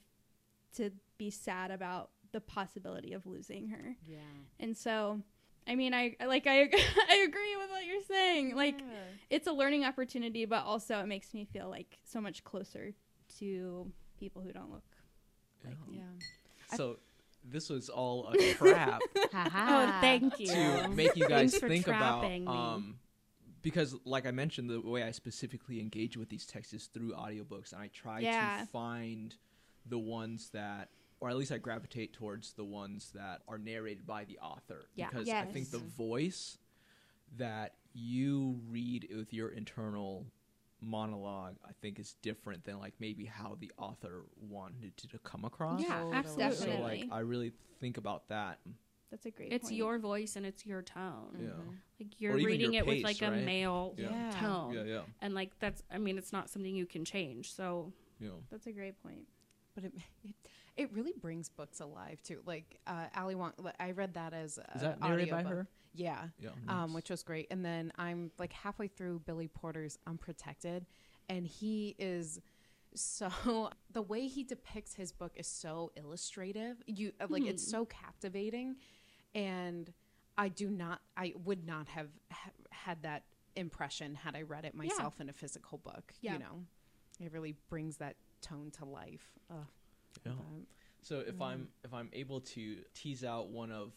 to 0.75 0.91
be 1.17 1.31
sad 1.31 1.71
about 1.71 2.11
the 2.31 2.41
possibility 2.41 3.13
of 3.13 3.25
losing 3.25 3.69
her. 3.69 3.95
yeah. 4.05 4.17
And 4.59 4.75
so 4.77 5.21
I 5.67 5.75
mean, 5.75 5.93
I 5.93 6.15
like 6.25 6.45
I 6.47 6.61
I 7.09 7.25
agree 7.27 7.55
with 7.57 7.69
what 7.69 7.85
you're 7.85 8.03
saying. 8.07 8.55
Like 8.55 8.79
it's 9.29 9.47
a 9.47 9.51
learning 9.51 9.83
opportunity, 9.85 10.45
but 10.45 10.63
also 10.63 10.99
it 10.99 11.07
makes 11.07 11.33
me 11.33 11.45
feel 11.45 11.69
like 11.69 11.97
so 12.03 12.21
much 12.21 12.43
closer 12.43 12.93
to 13.39 13.91
people 14.19 14.41
who 14.41 14.51
don't 14.51 14.71
look 14.71 14.83
like 15.63 15.75
me. 15.87 15.97
yeah. 15.97 16.75
So 16.77 16.97
this 17.43 17.69
was 17.69 17.89
all 17.89 18.29
a 18.33 18.53
trap 18.53 19.01
oh, 19.33 19.97
thank 20.01 20.39
you. 20.39 20.47
to 20.47 20.87
make 20.89 21.15
you 21.15 21.27
guys 21.27 21.55
think 21.57 21.87
about 21.87 22.25
um 22.47 22.95
because 23.61 23.95
like 24.05 24.25
I 24.27 24.31
mentioned 24.31 24.69
the 24.69 24.79
way 24.81 25.03
I 25.03 25.11
specifically 25.11 25.79
engage 25.79 26.17
with 26.17 26.29
these 26.29 26.45
texts 26.45 26.73
is 26.73 26.85
through 26.87 27.13
audiobooks 27.13 27.71
and 27.73 27.81
I 27.81 27.87
try 27.87 28.19
Yeah. 28.19 28.61
to 28.61 28.65
find 28.67 29.35
the 29.87 29.97
ones 29.99 30.49
that 30.53 30.89
or 31.25 31.29
at 31.31 31.37
least 31.37 31.51
I 31.51 31.57
gravitate 31.57 32.13
towards 32.13 32.53
the 32.53 32.63
ones 32.63 33.11
that 33.15 33.41
are 33.47 33.57
narrated 33.57 34.05
by 34.05 34.25
the 34.25 34.37
author 34.39 34.85
Yeah. 34.93 35.09
because 35.09 35.27
I 35.27 35.45
think 35.45 35.71
the 35.71 35.79
voice 35.79 36.59
that 37.37 37.73
you 37.93 38.59
read 38.69 39.07
with 39.15 39.33
your 39.33 39.49
internal 39.49 40.27
monologue 40.81 41.55
I 41.67 41.71
think 41.81 41.97
is 41.99 42.13
different 42.21 42.63
than 42.65 42.79
like 42.79 42.93
maybe 42.99 43.25
how 43.25 43.57
the 43.59 43.71
author 43.77 44.25
wanted 44.39 44.95
to, 44.97 45.07
to 45.07 45.17
come 45.19 45.45
across. 45.45 45.81
Yeah, 45.81 45.97
Totally. 45.97 46.13
absolutely. 46.15 46.57
So 46.75 46.79
like 46.81 47.05
I 47.11 47.19
really 47.19 47.53
think 47.79 47.97
about 47.97 48.27
that. 48.29 48.59
That's 49.09 49.25
a 49.25 49.31
great. 49.31 49.51
it's 49.51 49.69
point. 49.69 49.75
your 49.77 49.97
voice 49.97 50.35
and 50.35 50.45
it's 50.45 50.63
your 50.63 50.83
tone. 50.83 51.37
Yeah. 51.39 51.47
Mm-hmm. 51.47 51.69
Like 52.01 52.21
you're 52.21 52.33
reading 52.35 52.73
your 52.73 52.83
it 52.83 52.85
with 52.87 52.95
pace, 53.03 53.03
like 53.03 53.21
a 53.23 53.31
male 53.31 53.95
Yeah. 53.97 54.09
Yeah. 54.11 54.31
tone. 54.39 54.73
Yeah, 54.75 54.83
yeah. 54.83 55.01
And 55.21 55.33
like 55.33 55.57
that's 55.59 55.81
I 55.91 55.97
mean 55.97 56.19
it's 56.19 56.31
not 56.33 56.51
something 56.51 56.75
you 56.75 56.85
can 56.85 57.03
change. 57.03 57.51
So 57.53 57.93
You 58.19 58.27
know. 58.27 58.43
That's 58.51 58.67
a 58.67 58.71
great 58.71 59.01
point. 59.01 59.27
but 59.73 59.85
it, 59.85 59.93
it 60.23 60.35
it 60.77 60.91
really 60.93 61.13
brings 61.21 61.49
books 61.49 61.79
alive 61.79 62.21
too. 62.23 62.41
Like 62.45 62.79
uh, 62.87 63.05
Ali 63.15 63.35
Wong, 63.35 63.53
I 63.79 63.91
read 63.91 64.13
that 64.15 64.33
as 64.33 64.59
Is 64.75 64.81
that 64.81 64.99
narrated 65.01 65.31
by 65.31 65.43
her? 65.43 65.67
Yeah, 65.93 66.25
Yeah. 66.39 66.49
um, 66.67 66.93
which 66.93 67.09
was 67.09 67.23
great. 67.23 67.47
And 67.51 67.63
then 67.63 67.93
I'm 67.97 68.31
like 68.37 68.51
halfway 68.51 68.87
through 68.87 69.19
Billy 69.19 69.47
Porter's 69.47 69.97
Unprotected, 70.05 70.85
and 71.29 71.47
he 71.47 71.95
is 71.97 72.41
so 72.93 73.29
the 73.91 74.01
way 74.01 74.27
he 74.27 74.43
depicts 74.43 74.93
his 74.93 75.11
book 75.13 75.31
is 75.35 75.47
so 75.47 75.91
illustrative. 75.95 76.77
You 76.87 77.13
uh, 77.21 77.27
like 77.29 77.45
it's 77.45 77.65
so 77.65 77.85
captivating, 77.85 78.75
and 79.33 79.91
I 80.37 80.49
do 80.49 80.69
not, 80.69 80.99
I 81.15 81.33
would 81.45 81.65
not 81.65 81.87
have 81.87 82.09
ha- 82.31 82.51
had 82.71 83.03
that 83.03 83.23
impression 83.55 84.15
had 84.15 84.35
I 84.35 84.41
read 84.41 84.65
it 84.65 84.75
myself 84.75 85.21
in 85.21 85.29
a 85.29 85.33
physical 85.33 85.77
book. 85.77 86.13
Yeah. 86.19 86.33
You 86.33 86.39
know, 86.39 86.63
it 87.21 87.31
really 87.31 87.55
brings 87.69 87.95
that 87.97 88.17
tone 88.41 88.69
to 88.79 88.83
life. 88.85 89.31
Ugh, 89.49 89.65
Yeah. 90.25 90.31
but- 90.37 90.41
um, 90.41 90.67
So 91.01 91.19
if 91.19 91.39
I'm 91.41 91.59
mm. 91.59 91.67
if 91.83 91.93
I'm 91.93 92.09
able 92.13 92.41
to 92.41 92.77
tease 92.93 93.23
out 93.23 93.49
one 93.49 93.71
of 93.71 93.91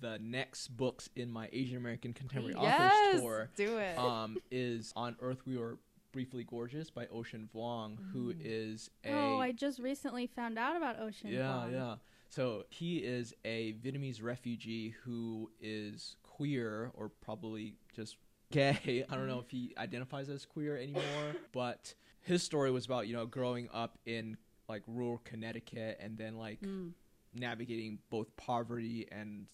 the 0.00 0.18
next 0.20 0.68
books 0.68 1.08
in 1.16 1.30
my 1.30 1.48
Asian 1.52 1.76
American 1.76 2.12
Contemporary 2.12 2.54
Authors 2.54 3.20
tour, 3.20 3.50
do 3.56 3.78
it. 3.78 3.98
um, 3.98 4.36
is 4.50 4.92
On 4.96 5.16
Earth 5.20 5.46
We 5.46 5.56
Were 5.56 5.78
Briefly 6.12 6.44
Gorgeous 6.44 6.90
by 6.90 7.06
Ocean 7.06 7.48
Vuong, 7.54 7.98
who 8.12 8.34
mm. 8.34 8.40
is 8.40 8.90
a 9.04 9.12
oh, 9.12 9.38
I 9.38 9.52
just 9.52 9.78
recently 9.78 10.26
found 10.26 10.58
out 10.58 10.76
about 10.76 11.00
Ocean. 11.00 11.30
yeah 11.30 11.64
Vuong. 11.66 11.72
yeah. 11.72 11.94
So 12.30 12.64
he 12.68 12.98
is 12.98 13.34
a 13.44 13.74
Vietnamese 13.74 14.22
refugee 14.22 14.94
who 15.04 15.50
is 15.60 16.16
queer 16.22 16.92
or 16.94 17.08
probably 17.08 17.74
just 17.94 18.16
gay. 18.52 19.04
I 19.10 19.16
don't 19.16 19.26
know 19.26 19.40
if 19.40 19.50
he 19.50 19.74
identifies 19.76 20.28
as 20.28 20.46
queer 20.46 20.76
anymore, 20.76 21.02
but 21.52 21.94
his 22.20 22.42
story 22.42 22.70
was 22.70 22.86
about 22.86 23.08
you 23.08 23.14
know 23.14 23.26
growing 23.26 23.68
up 23.72 23.98
in 24.06 24.36
like 24.70 24.82
rural 24.86 25.20
Connecticut 25.24 25.98
and 26.00 26.16
then 26.16 26.36
like 26.36 26.60
mm, 26.60 26.92
navigating 27.34 27.98
both 28.10 28.34
poverty 28.36 29.06
and 29.12 29.46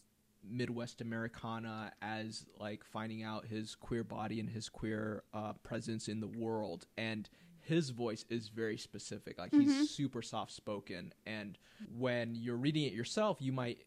Midwest 0.49 1.01
Americana 1.01 1.93
as 2.01 2.47
like 2.61 2.85
finding 2.85 3.23
out 3.23 3.47
his 3.47 3.75
queer 3.75 4.05
body 4.05 4.39
and 4.39 4.49
his 4.49 4.69
queer 4.69 5.25
uh, 5.35 5.55
presence 5.63 6.09
in 6.09 6.21
the 6.21 6.29
world. 6.29 6.87
And 6.97 7.29
his 7.61 7.91
voice 7.91 8.25
is 8.31 8.49
very 8.49 8.79
specific. 8.79 9.39
Like 9.39 9.53
he's 9.53 9.91
super 9.91 10.23
soft 10.23 10.53
spoken. 10.53 11.13
And 11.27 11.59
when 11.99 12.37
you're 12.37 12.57
reading 12.57 12.85
it 12.85 12.93
yourself, 12.93 13.39
you 13.41 13.53
might 13.53 13.79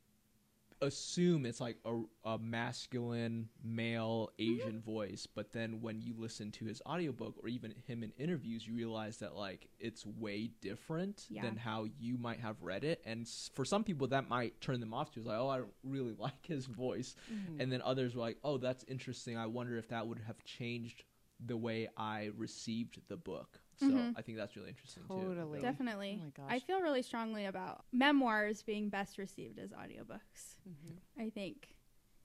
assume 0.81 1.45
it's 1.45 1.59
like 1.59 1.77
a, 1.85 2.01
a 2.29 2.37
masculine 2.37 3.49
male 3.63 4.29
mm-hmm. 4.39 4.53
asian 4.53 4.81
voice 4.81 5.27
but 5.33 5.51
then 5.51 5.81
when 5.81 6.01
you 6.01 6.13
listen 6.17 6.51
to 6.51 6.65
his 6.65 6.81
audiobook 6.85 7.35
or 7.41 7.49
even 7.49 7.73
him 7.85 8.03
in 8.03 8.11
interviews 8.17 8.65
you 8.65 8.73
realize 8.73 9.17
that 9.17 9.35
like 9.35 9.67
it's 9.79 10.05
way 10.05 10.49
different 10.61 11.25
Yeah. 11.29 11.41
than 11.43 11.57
how 11.57 11.87
you 11.99 12.17
might 12.17 12.39
have 12.39 12.61
read 12.61 12.83
it. 12.83 13.01
And 13.05 13.21
s- 13.21 13.49
for 13.53 13.65
some 13.65 13.83
people 13.83 14.07
that 14.07 14.29
might 14.29 14.59
turn 14.61 14.79
them 14.79 14.93
off 14.93 15.11
to 15.11 15.19
it's 15.19 15.27
like 15.27 15.37
oh 15.39 15.49
i 15.49 15.57
don't 15.57 15.73
really 15.83 16.15
like 16.17 16.45
his 16.45 16.65
voice. 16.65 17.15
Mm-hmm. 17.31 17.61
And 17.61 17.71
then 17.71 17.81
others 17.83 18.15
were 18.15 18.21
like 18.21 18.37
oh 18.43 18.57
that's 18.57 18.83
interesting. 18.87 19.37
I 19.37 19.47
wonder 19.47 19.77
if 19.77 19.89
that 19.89 20.07
would 20.07 20.19
have 20.27 20.43
changed 20.43 21.03
the 21.45 21.55
way 21.55 21.87
i 21.95 22.31
received 22.37 22.99
the 23.07 23.15
book 23.15 23.61
so 23.79 23.87
Mhm. 23.87 24.13
i 24.17 24.21
think 24.21 24.37
that's 24.37 24.55
really 24.55 24.69
interesting 24.69 25.03
too 25.03 25.09
Totally. 25.13 25.59
Definitely. 25.61 26.19
Oh 26.21 26.23
my 26.25 26.29
gosh. 26.31 26.51
I 26.55 26.59
feel 26.59 26.81
really 26.81 27.01
strongly 27.01 27.45
about 27.45 27.85
memoirs 27.91 28.61
being 28.61 28.89
best 28.89 29.17
received 29.17 29.57
as 29.59 29.71
audiobooks. 29.71 30.57
Mm-hmm. 30.67 31.21
I 31.21 31.29
think 31.29 31.75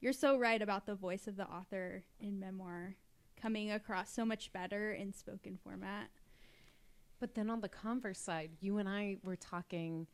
you're 0.00 0.12
so 0.12 0.38
right 0.38 0.60
about 0.60 0.84
the 0.86 0.94
voice 0.94 1.26
of 1.28 1.36
the 1.36 1.46
author 1.46 2.04
in 2.20 2.38
memoir 2.40 2.96
coming 3.40 3.70
across 3.70 4.10
so 4.10 4.24
much 4.24 4.52
better 4.52 4.92
in 4.92 5.12
spoken 5.12 5.56
format. 5.56 6.10
But 7.20 7.34
then 7.34 7.48
on 7.50 7.60
the 7.60 7.68
converse 7.68 8.18
side, 8.18 8.50
you 8.60 8.78
and 8.78 8.88
I 8.88 9.18
were 9.22 9.36
talking 9.36 10.06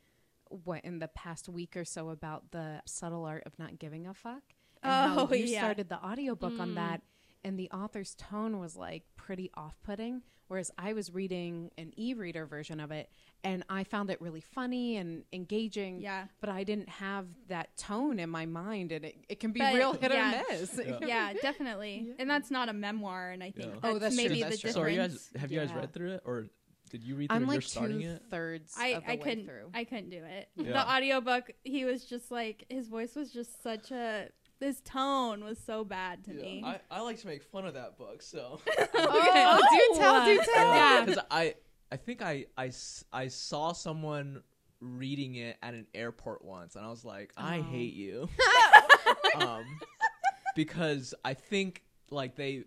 what 0.49 0.83
in 0.83 0.99
the 0.99 1.07
past 1.09 1.49
week 1.49 1.75
or 1.75 1.85
so 1.85 2.09
about 2.09 2.51
the 2.51 2.81
subtle 2.85 3.25
art 3.25 3.43
of 3.45 3.57
not 3.57 3.79
giving 3.79 4.05
a 4.07 4.13
fuck. 4.13 4.43
And 4.83 4.91
how 5.13 5.27
Oh, 5.29 5.33
you 5.33 5.45
yeah. 5.45 5.59
started 5.61 5.89
the 5.89 6.03
audiobook 6.03 6.59
on 6.59 6.69
Mm. 6.71 6.75
that 6.75 7.01
and 7.43 7.57
the 7.57 7.69
author's 7.71 8.13
tone 8.15 8.59
was 8.59 8.75
like 8.75 9.03
pretty 9.15 9.49
off-putting 9.55 10.21
whereas 10.51 10.69
I 10.77 10.91
was 10.91 11.13
reading 11.13 11.71
an 11.77 11.93
e-reader 11.95 12.45
version 12.45 12.81
of 12.81 12.91
it 12.91 13.09
and 13.41 13.63
I 13.69 13.85
found 13.85 14.09
it 14.09 14.19
really 14.19 14.41
funny 14.41 14.97
and 14.97 15.23
engaging 15.31 16.01
Yeah. 16.01 16.25
but 16.41 16.49
I 16.49 16.65
didn't 16.65 16.89
have 16.89 17.25
that 17.47 17.77
tone 17.77 18.19
in 18.19 18.29
my 18.29 18.45
mind 18.45 18.91
and 18.91 19.05
it, 19.05 19.15
it 19.29 19.39
can 19.39 19.53
be 19.53 19.61
But, 19.61 19.75
real 19.75 19.93
hit 19.93 20.11
yeah. 20.11 20.41
or 20.41 20.51
miss. 20.51 20.77
Yeah. 20.85 20.97
Yeah, 21.07 21.33
definitely. 21.41 22.03
Yeah. 22.09 22.13
And 22.19 22.29
that's 22.29 22.51
not 22.51 22.67
a 22.67 22.73
memoir 22.73 23.31
and 23.31 23.41
I 23.41 23.51
think 23.51 23.67
Yeah. 23.69 23.79
that's, 23.81 23.95
Oh, 23.95 23.97
that's 23.97 24.13
true, 24.15 24.23
maybe 24.25 24.41
that's 24.41 24.57
the 24.57 24.61
true. 24.61 24.67
difference. 24.71 24.75
so 24.75 24.81
are 24.81 24.89
you 24.89 24.97
guys 24.97 25.29
have 25.37 25.51
you 25.53 25.59
guys 25.61 25.69
Yeah. 25.71 25.77
read 25.79 25.93
through 25.93 26.11
it 26.15 26.21
or 26.25 26.47
did 26.89 27.01
you 27.01 27.15
read 27.15 27.29
through 27.29 27.35
I'm 27.37 27.47
like 27.47 27.53
you're 27.55 27.61
starting 27.61 28.01
two 28.01 28.09
it 28.09 28.23
thirds 28.29 28.73
I, 28.77 28.87
of 28.87 29.03
the 29.05 29.11
I 29.11 29.15
way 29.15 29.21
couldn't 29.21 29.45
through. 29.45 29.69
I 29.73 29.83
couldn't 29.85 30.09
do 30.09 30.21
it. 30.25 30.49
Yeah. 30.57 30.73
The 30.73 30.91
audiobook, 30.91 31.51
he 31.63 31.85
was 31.85 32.03
just 32.03 32.29
like 32.29 32.65
his 32.67 32.89
voice 32.89 33.15
was 33.15 33.31
just 33.31 33.63
such 33.63 33.91
a 33.91 34.27
his 34.61 34.79
tone 34.81 35.43
was 35.43 35.57
so 35.59 35.83
bad 35.83 36.23
to 36.25 36.31
me. 36.33 36.61
I, 36.65 36.79
I 36.89 37.01
like 37.01 37.19
to 37.21 37.27
make 37.27 37.43
fun 37.43 37.65
of 37.65 37.73
that 37.73 37.97
book, 37.97 38.21
so 38.21 38.59
Oh, 38.95 39.89
do 39.93 39.99
tell, 39.99 40.25
do 40.25 40.39
tell. 40.53 40.73
Yeah. 40.75 41.03
because 41.05 41.23
I 41.29 41.55
I 41.91 41.97
think 41.97 42.21
I, 42.21 42.45
I 42.57 42.67
s- 42.67 43.03
I 43.11 43.27
saw 43.27 43.73
someone 43.73 44.41
reading 44.79 45.35
it 45.35 45.57
at 45.61 45.73
an 45.73 45.85
airport 45.93 46.43
once, 46.45 46.75
and 46.75 46.85
I 46.85 46.89
was 46.89 47.03
like, 47.03 47.33
I 47.37 47.57
Oh. 47.59 47.63
hate 47.63 47.93
you, 47.93 48.29
um, 49.35 49.63
because 50.55 51.13
I 51.23 51.33
think 51.33 51.83
like 52.09 52.35
they 52.35 52.63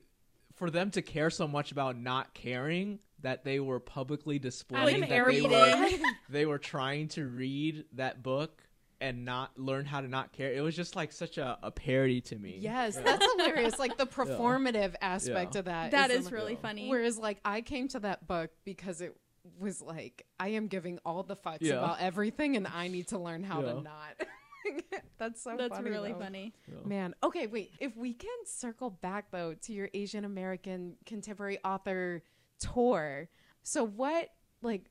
for 0.55 0.71
them 0.71 0.91
to 0.93 1.03
care 1.03 1.31
so 1.31 1.49
much 1.49 1.73
about 1.73 1.99
not 1.99 2.35
caring 2.35 2.99
that 3.21 3.45
they 3.45 3.59
were 3.61 3.81
publicly 3.81 4.39
displaying 4.39 5.01
that 5.01 5.09
they 5.09 5.21
were 5.23 5.89
they 6.29 6.47
were 6.47 6.59
trying 6.59 7.09
to 7.09 7.27
read 7.27 7.85
that 7.95 8.23
book 8.23 8.63
and 9.01 9.25
not 9.25 9.59
learn 9.59 9.85
how 9.85 10.01
to 10.01 10.09
not 10.09 10.33
care. 10.33 10.53
It 10.53 10.61
was 10.63 10.75
just 10.77 10.97
like 10.97 11.13
such 11.13 11.39
a, 11.39 11.59
a 11.63 11.71
parody 11.71 12.21
to 12.23 12.37
me. 12.37 12.57
Yes, 12.61 12.97
that's 12.97 13.25
hilarious. 13.37 13.79
Like 13.79 13.97
the 13.99 14.07
performative 14.19 14.95
aspect 15.01 15.55
Yeah. 15.55 15.59
of 15.59 15.65
that. 15.67 15.91
that 15.93 16.11
is 16.11 16.27
is 16.27 16.33
really 16.33 16.57
funny. 16.57 16.89
Whereas, 16.89 17.19
like, 17.19 17.41
I 17.45 17.61
came 17.61 17.89
to 17.89 18.01
that 18.01 18.27
book 18.27 18.51
because 18.65 19.01
it 19.01 19.17
was 19.59 19.83
like 19.83 20.25
I 20.41 20.49
am 20.49 20.69
giving 20.69 20.99
all 21.05 21.23
the 21.23 21.37
fucks 21.37 21.59
Yeah. 21.61 21.75
about 21.75 22.01
everything, 22.01 22.57
and 22.57 22.67
I 22.67 22.89
need 22.89 23.09
to 23.09 23.19
learn 23.19 23.43
how 23.45 23.61
Yeah. 23.63 23.73
to 23.75 23.81
not. 23.83 24.27
that's 25.19 25.43
so. 25.43 25.57
That's 25.59 25.77
funny, 25.77 25.91
really 25.91 26.13
though. 26.13 26.19
funny. 26.21 26.55
Yeah. 26.67 26.87
Man, 26.87 27.15
okay, 27.23 27.47
wait. 27.47 27.73
If 27.81 27.97
we 27.97 28.15
can 28.15 28.31
circle 28.47 28.91
back 28.91 29.31
though 29.31 29.55
to 29.63 29.73
your 29.73 29.91
Asian 29.93 30.25
American 30.25 30.97
contemporary 31.05 31.59
author 31.65 32.23
tour, 32.59 33.29
so 33.63 33.85
what 33.85 34.29
like 34.63 34.89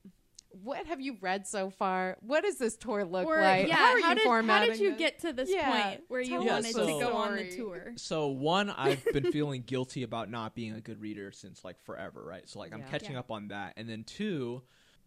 what 0.62 0.86
have 0.88 1.02
you 1.02 1.18
read 1.22 1.48
so 1.48 1.70
far? 1.70 2.18
What 2.22 2.44
does 2.44 2.58
this 2.58 2.76
tour 2.78 3.04
look 3.06 3.26
Or 3.26 3.38
like? 3.38 3.68
yeah, 3.68 3.76
how 3.76 3.92
are 3.94 4.00
you 4.00 4.16
did, 4.16 4.28
how 4.30 4.66
did 4.66 4.80
you 4.80 4.92
this? 4.92 5.00
get 5.00 5.20
to 5.20 5.34
this 5.34 5.50
Yeah, 5.50 5.72
point 5.74 6.02
where 6.08 6.22
you 6.22 6.38
tell 6.38 6.46
wanted 6.46 6.76
the 6.76 6.86
to 6.86 7.00
go 7.00 7.14
on 7.14 7.36
the 7.36 7.56
tour? 7.56 7.94
So 7.96 8.28
one, 8.28 8.70
I've 8.70 9.04
been 9.12 9.26
feeling 9.26 9.64
guilty 9.66 10.04
about 10.04 10.30
not 10.30 10.56
being 10.56 10.74
a 10.74 10.82
good 10.82 11.02
reader 11.02 11.32
since 11.32 11.64
like 11.64 11.82
forever, 11.84 12.24
right? 12.24 12.48
So 12.48 12.60
like 12.60 12.74
I'm 12.74 12.80
Yeah. 12.80 12.90
catching 12.90 13.14
Yeah. 13.14 13.20
up 13.20 13.32
on 13.32 13.48
that, 13.50 13.74
and 13.78 13.90
then 13.90 14.04
two, 14.04 14.62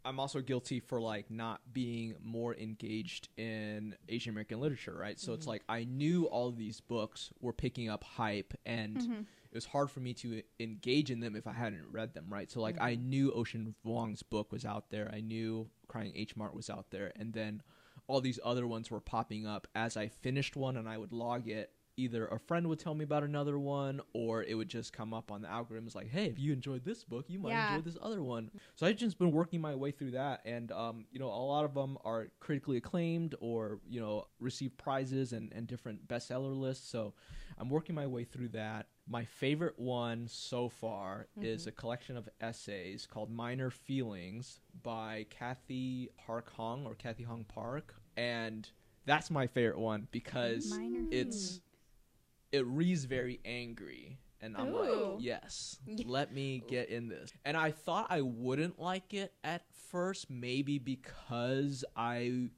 I'm 0.05 0.21
also 0.21 0.41
guilty 0.41 0.79
for 0.79 1.01
like 1.01 1.31
not 1.31 1.61
being 1.73 2.15
more 2.23 2.55
engaged 2.55 3.29
in 3.37 3.97
Asian 4.09 4.31
American 4.31 4.61
literature, 4.61 4.97
right? 4.97 5.19
So 5.19 5.33
it's 5.33 5.47
like 5.49 5.63
I 5.69 5.85
knew 5.85 6.27
all 6.27 6.49
of 6.49 6.57
these 6.57 6.81
books 6.81 7.31
were 7.41 7.53
picking 7.53 7.89
up 7.89 8.05
hype, 8.05 8.55
and 8.65 8.97
Mm-hmm. 8.99 9.21
It 9.57 9.65
was 9.65 9.65
hard 9.65 9.91
for 9.91 10.01
me 10.01 10.13
to 10.13 10.43
engage 10.61 11.11
in 11.11 11.21
them 11.21 11.35
if 11.35 11.47
I 11.47 11.53
hadn't 11.55 11.87
read 11.91 12.13
them, 12.13 12.27
right? 12.29 12.51
So 12.51 12.61
like 12.61 12.77
I 12.79 12.95
knew 12.97 13.33
Ocean 13.33 13.75
Vuong's 13.87 14.23
book 14.23 14.53
was 14.53 14.67
out 14.67 14.91
there, 14.91 15.11
I 15.11 15.21
knew 15.23 15.71
Crying 15.89 16.13
H 16.15 16.37
Mart 16.37 16.55
was 16.55 16.69
out 16.69 16.91
there, 16.91 17.11
and 17.17 17.33
then 17.33 17.63
all 18.07 18.21
these 18.21 18.39
other 18.45 18.67
ones 18.67 18.91
were 18.91 19.01
popping 19.01 19.47
up 19.47 19.67
as 19.75 19.97
I 19.97 20.09
finished 20.09 20.57
one 20.57 20.77
and 20.77 20.87
I 20.87 20.99
would 20.99 21.11
log 21.13 21.49
it. 21.49 21.73
Either 21.97 22.27
a 22.27 22.39
friend 22.39 22.69
would 22.69 22.79
tell 22.79 22.95
me 22.95 23.05
about 23.05 23.23
another 23.23 23.59
one, 23.59 24.03
or 24.13 24.43
it 24.43 24.53
would 24.55 24.69
just 24.69 24.93
come 24.93 25.15
up 25.15 25.33
on 25.33 25.41
the 25.41 25.49
algorithms 25.49 25.95
like, 25.95 26.09
"Hey, 26.11 26.27
if 26.27 26.39
you 26.39 26.53
enjoyed 26.53 26.85
this 26.85 27.03
book, 27.03 27.25
you 27.31 27.39
might 27.39 27.53
Yeah. 27.55 27.71
enjoy 27.71 27.81
this 27.81 27.97
other 28.03 28.23
one." 28.23 28.51
So 28.75 28.87
I've 28.87 28.97
just 28.97 29.19
been 29.19 29.33
working 29.33 29.63
my 29.63 29.75
way 29.75 29.93
through 29.93 30.11
that, 30.11 30.43
and 30.45 30.71
um, 30.73 31.07
you 31.11 31.19
know, 31.19 31.29
a 31.29 31.45
lot 31.55 31.65
of 31.65 31.73
them 31.73 31.97
are 32.05 32.29
critically 32.39 32.77
acclaimed 32.77 33.35
or 33.41 33.81
you 33.89 33.99
know 33.99 34.27
receive 34.39 34.77
prizes 34.77 35.33
and 35.33 35.51
and 35.55 35.67
different 35.67 36.07
bestseller 36.07 36.55
lists. 36.55 36.87
So 36.87 37.15
I'm 37.57 37.71
working 37.71 37.95
my 37.95 38.07
way 38.07 38.25
through 38.25 38.49
that. 38.51 38.89
My 39.09 39.25
favorite 39.25 39.79
one 39.79 40.27
so 40.27 40.69
far 40.69 41.29
is 41.41 41.63
mm-hmm. 41.63 41.69
a 41.69 41.73
collection 41.73 42.17
of 42.17 42.29
essays 42.41 43.07
called 43.07 43.31
Minor 43.31 43.71
Feelings 43.71 44.61
by 44.83 45.27
Cathy 45.31 46.11
Park 46.17 46.51
Hong 46.57 46.87
or 46.87 46.95
Cathy 46.95 47.23
Hong 47.23 47.45
Park. 47.45 47.95
And 48.17 48.69
that's 49.05 49.31
my 49.31 49.47
favorite 49.47 49.79
one 49.79 50.09
because 50.11 50.71
Minor 50.71 51.07
it's 51.13 51.61
it 52.51 52.67
reads 52.67 53.05
very 53.05 53.41
angry. 53.45 54.19
And 54.41 54.57
I'm 54.57 54.75
Ooh. 54.75 55.13
like, 55.13 55.17
yes, 55.21 55.79
let 56.05 56.33
me 56.33 56.63
get 56.69 56.89
in 56.91 57.09
this. 57.09 57.33
And 57.45 57.57
I 57.57 57.71
thought 57.71 58.09
I 58.11 58.21
wouldn't 58.21 58.79
like 58.79 59.15
it 59.15 59.33
at 59.43 59.63
first, 59.91 60.29
maybe 60.29 60.79
because 60.79 61.85
I 61.97 62.51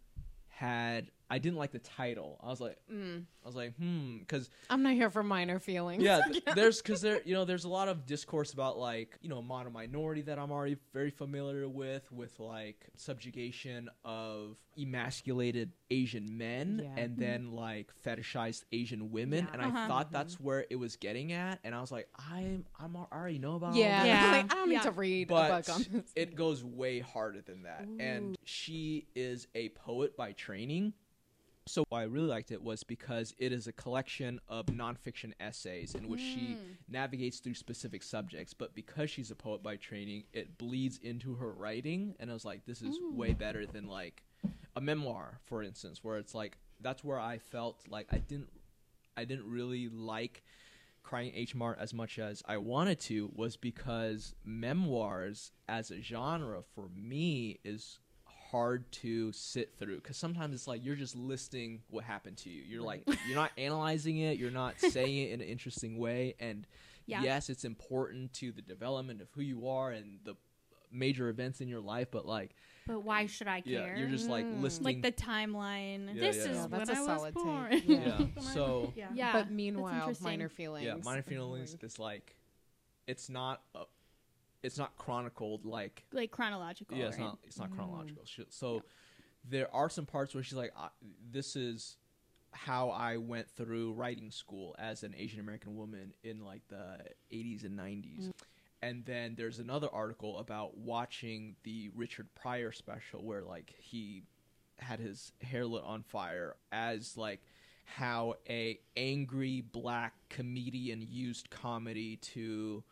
had 0.49 1.11
I 1.31 1.39
didn't 1.39 1.59
like 1.59 1.73
the 1.73 1.79
title. 1.79 2.39
I 2.43 2.47
was 2.49 2.61
like, 2.61 2.79
Mm. 2.91 3.25
I 3.45 3.47
was 3.47 3.55
like, 3.57 3.75
hmm, 3.77 4.19
because 4.19 4.51
I'm 4.69 4.83
not 4.83 4.93
here 4.95 5.09
for 5.11 5.23
minor 5.23 5.59
feelings. 5.59 6.03
yeah, 6.03 6.21
th- 6.33 6.43
there's 6.55 6.81
because 6.83 7.01
there, 7.01 7.21
you 7.25 7.35
know, 7.35 7.45
there's 7.45 7.65
a 7.65 7.69
lot 7.69 7.89
of 7.89 8.05
discourse 8.07 8.53
about 8.53 8.79
like, 8.79 9.17
you 9.23 9.29
know, 9.29 9.41
model 9.43 9.73
minority 9.73 10.23
that 10.23 10.39
I'm 10.39 10.51
already 10.51 10.77
very 10.93 11.11
familiar 11.11 11.69
with, 11.69 12.11
with 12.13 12.39
like 12.41 12.87
subjugation 12.97 13.89
of 14.05 14.57
emasculated 14.79 15.73
Asian 15.91 16.37
men 16.37 16.81
Yeah. 16.85 17.03
and 17.03 17.17
then 17.17 17.53
like 17.53 17.91
fetishized 18.05 18.65
Asian 18.73 19.11
women, 19.11 19.45
Yeah. 19.47 19.53
and 19.53 19.63
I 19.63 19.69
Uh-huh. 19.69 19.89
thought 19.89 20.13
that's 20.13 20.39
where 20.41 20.67
it 20.71 20.77
was 20.77 20.97
getting 20.97 21.33
at, 21.33 21.59
and 21.65 21.75
I 21.75 21.81
was 21.81 21.91
like, 21.93 22.09
I'm, 22.19 22.65
I'm, 22.79 22.97
I 22.97 23.05
already 23.13 23.39
know 23.39 23.57
about 23.57 23.71
all 23.73 23.77
yeah. 23.79 24.05
Yeah. 24.05 24.31
Like, 24.33 24.53
I 24.53 24.55
don't 24.57 24.69
need 24.69 24.83
to 24.83 24.91
read 24.93 25.29
But 25.29 25.51
a 25.51 25.57
book 25.57 25.75
on 25.77 25.87
this. 25.93 26.13
it 26.17 26.35
goes 26.35 26.63
way 26.65 27.01
harder 27.01 27.41
than 27.43 27.63
that. 27.63 27.87
And 28.01 28.37
she 28.45 29.07
is 29.15 29.47
a 29.55 29.69
poet 29.71 30.17
by 30.17 30.33
training. 30.33 30.93
So 31.69 31.85
why 31.89 32.01
I 32.01 32.05
really 32.05 32.29
liked 32.29 32.51
it 32.51 32.63
was 32.63 32.83
because 32.83 33.35
it 33.39 33.53
is 33.53 33.67
a 33.67 33.73
collection 33.73 34.41
of 34.49 34.67
nonfiction 34.67 35.33
essays 35.39 35.95
in 35.95 36.09
which 36.09 36.21
she 36.21 36.55
hmm. 36.55 36.73
navigates 36.89 37.39
through 37.41 37.55
specific 37.55 38.03
subjects. 38.03 38.55
But 38.55 38.75
because 38.75 39.11
she's 39.11 39.31
a 39.31 39.35
poet 39.35 39.63
by 39.63 39.77
training, 39.77 40.25
it 40.33 40.59
bleeds 40.59 40.99
into 41.03 41.35
her 41.35 41.53
writing. 41.53 42.15
And 42.19 42.31
I 42.31 42.35
was 42.35 42.45
like, 42.45 42.65
this 42.67 42.83
is 42.83 42.99
way 43.13 43.33
hmm. 43.33 43.39
better 43.39 43.67
than 43.67 43.87
like 43.87 44.23
a 44.77 44.81
memoir, 44.81 45.41
for 45.45 45.63
instance, 45.63 46.03
where 46.03 46.19
it's 46.19 46.35
like 46.35 46.59
that's 46.81 47.05
where 47.05 47.21
I 47.21 47.39
felt 47.39 47.85
like 47.89 48.07
I 48.11 48.19
didn't 48.19 48.51
I 49.17 49.25
didn't 49.25 49.51
really 49.51 49.89
like 49.89 50.43
crying 51.03 51.33
H 51.35 51.55
Mart 51.55 51.79
as 51.81 51.93
much 51.93 52.19
as 52.19 52.43
I 52.47 52.59
wanted 52.59 53.01
to 53.01 53.31
was 53.35 53.57
because 53.57 54.35
memoirs 54.45 55.53
as 55.69 55.91
a 55.91 56.01
genre 56.01 56.63
for 56.75 56.89
me 56.95 57.59
is 57.65 57.99
hard 58.51 58.91
to 58.93 59.31
sit 59.33 59.75
through 59.79 59.97
because 59.97 60.17
sometimes 60.17 60.55
it's 60.55 60.67
like 60.67 60.85
you're 60.85 60.97
just 60.97 61.15
listing 61.17 61.81
what 61.91 62.03
happened 62.05 62.37
to 62.37 62.49
you 62.51 62.63
you're 62.67 62.83
like 62.83 63.03
you're 63.27 63.37
not 63.37 63.51
analyzing 63.59 64.19
it 64.19 64.39
you're 64.39 64.51
not 64.51 64.79
saying 64.81 65.17
it 65.19 65.31
in 65.33 65.41
an 65.41 65.47
interesting 65.47 65.99
way 65.99 66.35
and 66.41 66.67
Yeah. 67.07 67.23
yes 67.23 67.51
it's 67.51 67.65
important 67.65 68.33
to 68.35 68.51
the 68.53 68.63
development 68.63 69.21
of 69.21 69.29
who 69.33 69.43
you 69.43 69.69
are 69.69 69.91
and 69.91 70.19
the 70.25 70.35
major 70.91 71.29
events 71.29 71.61
in 71.61 71.69
your 71.69 71.81
life, 71.83 72.09
but 72.11 72.25
like 72.25 72.55
But 72.87 73.01
why 73.01 73.27
should 73.27 73.47
I 73.47 73.61
yeah, 73.67 73.85
care? 73.85 73.97
you're 73.99 74.09
just 74.09 74.31
like 74.31 74.47
Mm. 74.47 74.63
listing. 74.63 74.85
like 74.85 75.03
the 75.03 75.13
timeline. 75.13 76.07
Yeah, 76.15 76.21
this 76.21 76.37
yeah. 76.37 76.43
is 76.45 76.57
Yeah, 76.57 76.63
when 76.67 76.71
that's 76.79 76.91
a 76.91 76.97
I 76.97 77.01
was 77.01 77.07
solid 77.07 77.35
take. 77.35 77.45
born. 77.45 77.83
Yeah. 77.87 78.19
yeah. 78.21 78.27
So 78.55 78.93
yeah. 78.97 79.09
Yeah, 79.13 79.33
but 79.35 79.51
meanwhile, 79.51 80.11
minor 80.23 80.49
feelings. 80.49 80.87
yeah, 80.87 80.95
minor 81.05 81.21
feelings 81.23 81.77
is 81.83 81.99
like 81.99 82.35
it's 83.07 83.29
not 83.29 83.61
uh, 83.75 83.85
it's 84.63 84.79
not 84.79 84.97
chronicled 84.97 85.65
like 85.65 86.05
like 86.13 86.31
chronological. 86.31 86.97
yeah, 86.97 87.07
it's 87.07 87.19
right? 87.19 87.25
not 87.25 87.39
it's 87.45 87.59
not 87.59 87.71
Mm. 87.71 87.75
chronological. 87.77 88.25
Sh- 88.25 88.41
So 88.51 88.83
there 89.45 89.73
are 89.75 89.89
some 89.89 90.05
parts 90.07 90.35
where 90.35 90.43
she's 90.43 90.59
like, 90.59 90.73
"This 91.31 91.55
is 91.57 91.97
how 92.53 92.91
I 92.91 93.19
went 93.19 93.49
through 93.51 93.93
writing 93.93 94.31
school 94.31 94.75
as 94.79 95.03
an 95.05 95.15
Asian 95.17 95.39
American 95.41 95.77
woman 95.77 96.13
in 96.23 96.45
like 96.45 96.67
the 96.69 96.99
80s 97.31 97.65
and 97.65 97.77
90s." 97.77 98.31
And 98.81 99.05
then 99.05 99.35
there's 99.37 99.59
another 99.59 99.89
article 99.93 100.39
about 100.39 100.77
watching 100.77 101.57
the 101.65 101.91
Richard 101.95 102.33
Pryor 102.35 102.71
special 102.73 103.25
where 103.25 103.43
like 103.43 103.75
he 103.79 104.23
had 104.79 105.01
his 105.01 105.33
hair 105.43 105.67
lit 105.67 105.83
on 105.83 106.03
fire 106.05 106.55
as 106.71 107.17
like 107.17 107.41
how 107.85 108.35
a 108.49 108.79
angry 108.97 109.61
black 109.63 110.15
comedian 110.29 111.05
used 111.11 111.51
comedy 111.51 112.17
to 112.19 112.85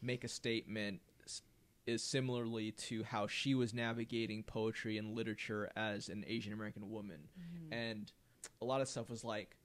make 0.00 0.22
a 0.24 0.28
statement 0.28 1.00
s- 1.08 1.11
is 1.86 2.02
similarly 2.02 2.70
to 2.72 3.02
how 3.02 3.26
she 3.26 3.54
was 3.54 3.74
navigating 3.74 4.42
poetry 4.42 4.98
and 4.98 5.16
literature 5.16 5.70
as 5.76 6.08
an 6.08 6.24
Asian 6.26 6.52
American 6.52 6.90
woman. 6.90 7.28
And 7.70 8.10
a 8.60 8.64
lot 8.64 8.80
of 8.80 8.88
stuff 8.88 9.10
was 9.10 9.24
like, 9.24 9.56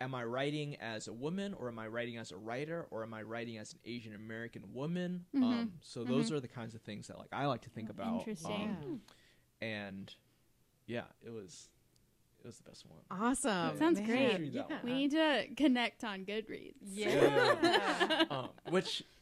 am 0.00 0.14
I 0.14 0.24
writing 0.24 0.76
as 0.76 1.08
a 1.08 1.12
woman 1.12 1.54
or 1.54 1.68
am 1.68 1.78
I 1.78 1.86
writing 1.88 2.16
as 2.16 2.32
a 2.32 2.36
writer 2.36 2.86
or 2.90 3.02
am 3.02 3.12
I 3.12 3.22
writing 3.22 3.58
as 3.58 3.72
an 3.74 3.80
Asian 3.84 4.14
American 4.14 4.72
woman? 4.72 5.26
Mhm. 5.34 5.42
Um, 5.42 5.72
so 5.82 6.04
those 6.04 6.32
are 6.32 6.40
the 6.40 6.48
kinds 6.48 6.74
of 6.74 6.80
things 6.80 7.08
that 7.08 7.18
like 7.18 7.28
I 7.32 7.46
like 7.46 7.62
to 7.62 7.70
think 7.70 7.90
about. 7.90 8.20
Interesting. 8.20 8.76
um, 8.82 9.00
and 9.60 10.14
yeah, 10.86 11.04
it 11.22 11.30
was 11.30 11.68
it 12.42 12.46
was 12.46 12.56
the 12.56 12.62
best 12.70 12.86
one. 12.86 13.00
Awesome. 13.10 13.76
Sounds 13.78 14.00
great. 14.00 14.40
Yeah. 14.52 14.62
We 14.82 14.94
need 14.94 15.10
to 15.10 15.44
connect 15.56 16.04
on 16.04 16.24
Goodreads. 16.24 16.72
Yeah. 16.82 18.24
um, 18.30 18.48
which 18.70 19.02
I 19.02 19.19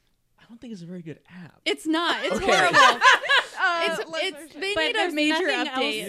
don't 0.48 0.60
think 0.60 0.72
it's 0.72 0.82
a 0.82 0.86
very 0.86 1.02
good 1.02 1.20
app. 1.44 1.60
It's 1.64 1.86
not. 1.86 2.24
It's 2.24 2.36
Okay. 2.36 2.46
horrible. 2.46 3.00
Uh, 3.60 3.80
it's 3.98 4.44
it's 4.46 4.54
they 4.54 4.72
But 4.74 4.80
need 4.82 4.90
a 4.90 4.92
there's 4.92 5.14
major 5.14 5.46
nothing 5.48 5.66
update. 5.72 6.08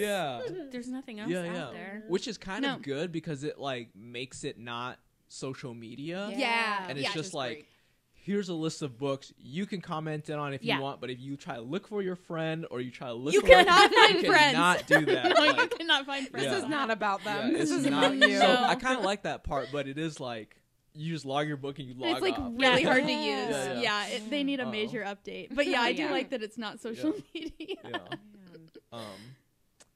yeah. 0.50 0.64
There's 0.70 0.86
nothing 0.88 1.18
else 1.18 1.30
Yeah, 1.30 1.40
out 1.40 1.44
yeah. 1.46 1.70
there. 1.72 2.04
Which 2.06 2.28
is 2.28 2.38
kind 2.38 2.62
No. 2.62 2.74
of 2.76 2.82
good 2.82 3.10
because 3.10 3.42
it 3.42 3.58
like 3.58 3.88
makes 3.96 4.44
it 4.44 4.56
not 4.56 4.98
social 5.26 5.74
media. 5.74 6.30
Yeah. 6.34 6.86
And 6.88 6.96
it's 6.96 7.08
Yeah. 7.08 7.12
just 7.14 7.34
like 7.34 7.66
here's 8.14 8.48
a 8.50 8.54
list 8.54 8.82
of 8.82 8.98
books 8.98 9.32
you 9.36 9.66
can 9.66 9.80
comment 9.80 10.30
it 10.30 10.34
on 10.34 10.54
if 10.54 10.62
Yeah. 10.62 10.76
you 10.76 10.82
want, 10.82 11.00
but 11.00 11.10
if 11.10 11.18
you 11.18 11.36
try 11.36 11.56
to 11.56 11.60
look 11.60 11.88
for 11.88 12.02
your 12.02 12.14
friend 12.16 12.66
or 12.70 12.80
you 12.80 12.92
try 12.92 13.08
to 13.08 13.14
look 13.14 13.34
You 13.34 13.40
for 13.40 13.48
cannot 13.48 13.90
you 13.90 13.96
find 13.98 14.26
friends. 14.26 14.52
cannot 14.52 14.86
do 14.86 15.04
that. 15.06 15.34
no, 15.36 15.44
you 15.44 15.52
Like, 15.54 15.76
cannot 15.78 16.06
find 16.06 16.28
friends. 16.28 16.46
This 16.46 16.52
Yeah. 16.52 16.58
is 16.64 16.68
not 16.70 16.90
about 16.92 17.22
yeah, 17.24 17.40
them. 17.40 17.52
this 17.52 17.62
it's 17.62 17.72
is 17.72 17.86
not, 17.86 18.12
about 18.14 18.28
you. 18.28 18.38
So 18.38 18.46
I 18.62 18.76
kind 18.76 18.96
of 18.96 19.04
like 19.04 19.24
that 19.24 19.42
part, 19.42 19.70
but 19.72 19.88
it 19.88 19.98
is 19.98 20.20
like 20.20 20.56
you 20.94 21.12
just 21.12 21.24
log 21.24 21.46
your 21.46 21.56
book 21.56 21.78
and 21.78 21.88
you 21.88 21.94
log 21.94 22.12
it's 22.12 22.20
like 22.22 22.38
off. 22.38 22.52
really 22.56 22.82
hard 22.82 23.04
to 23.04 23.12
use. 23.12 23.20
Yeah, 23.50 23.72
Yeah, 23.74 23.80
yeah. 23.80 24.06
it, 24.08 24.30
they 24.30 24.42
need 24.42 24.60
a 24.60 24.64
Uh-oh. 24.64 24.70
major 24.72 25.02
update. 25.02 25.54
But 25.54 25.66
yeah, 25.66 25.80
I 25.82 25.92
do 25.92 26.02
Yeah. 26.02 26.10
like 26.10 26.30
that 26.30 26.42
it's 26.42 26.58
not 26.58 26.80
social 26.80 27.14
media. 27.34 27.76
yeah. 27.84 27.98
Um, 28.92 29.02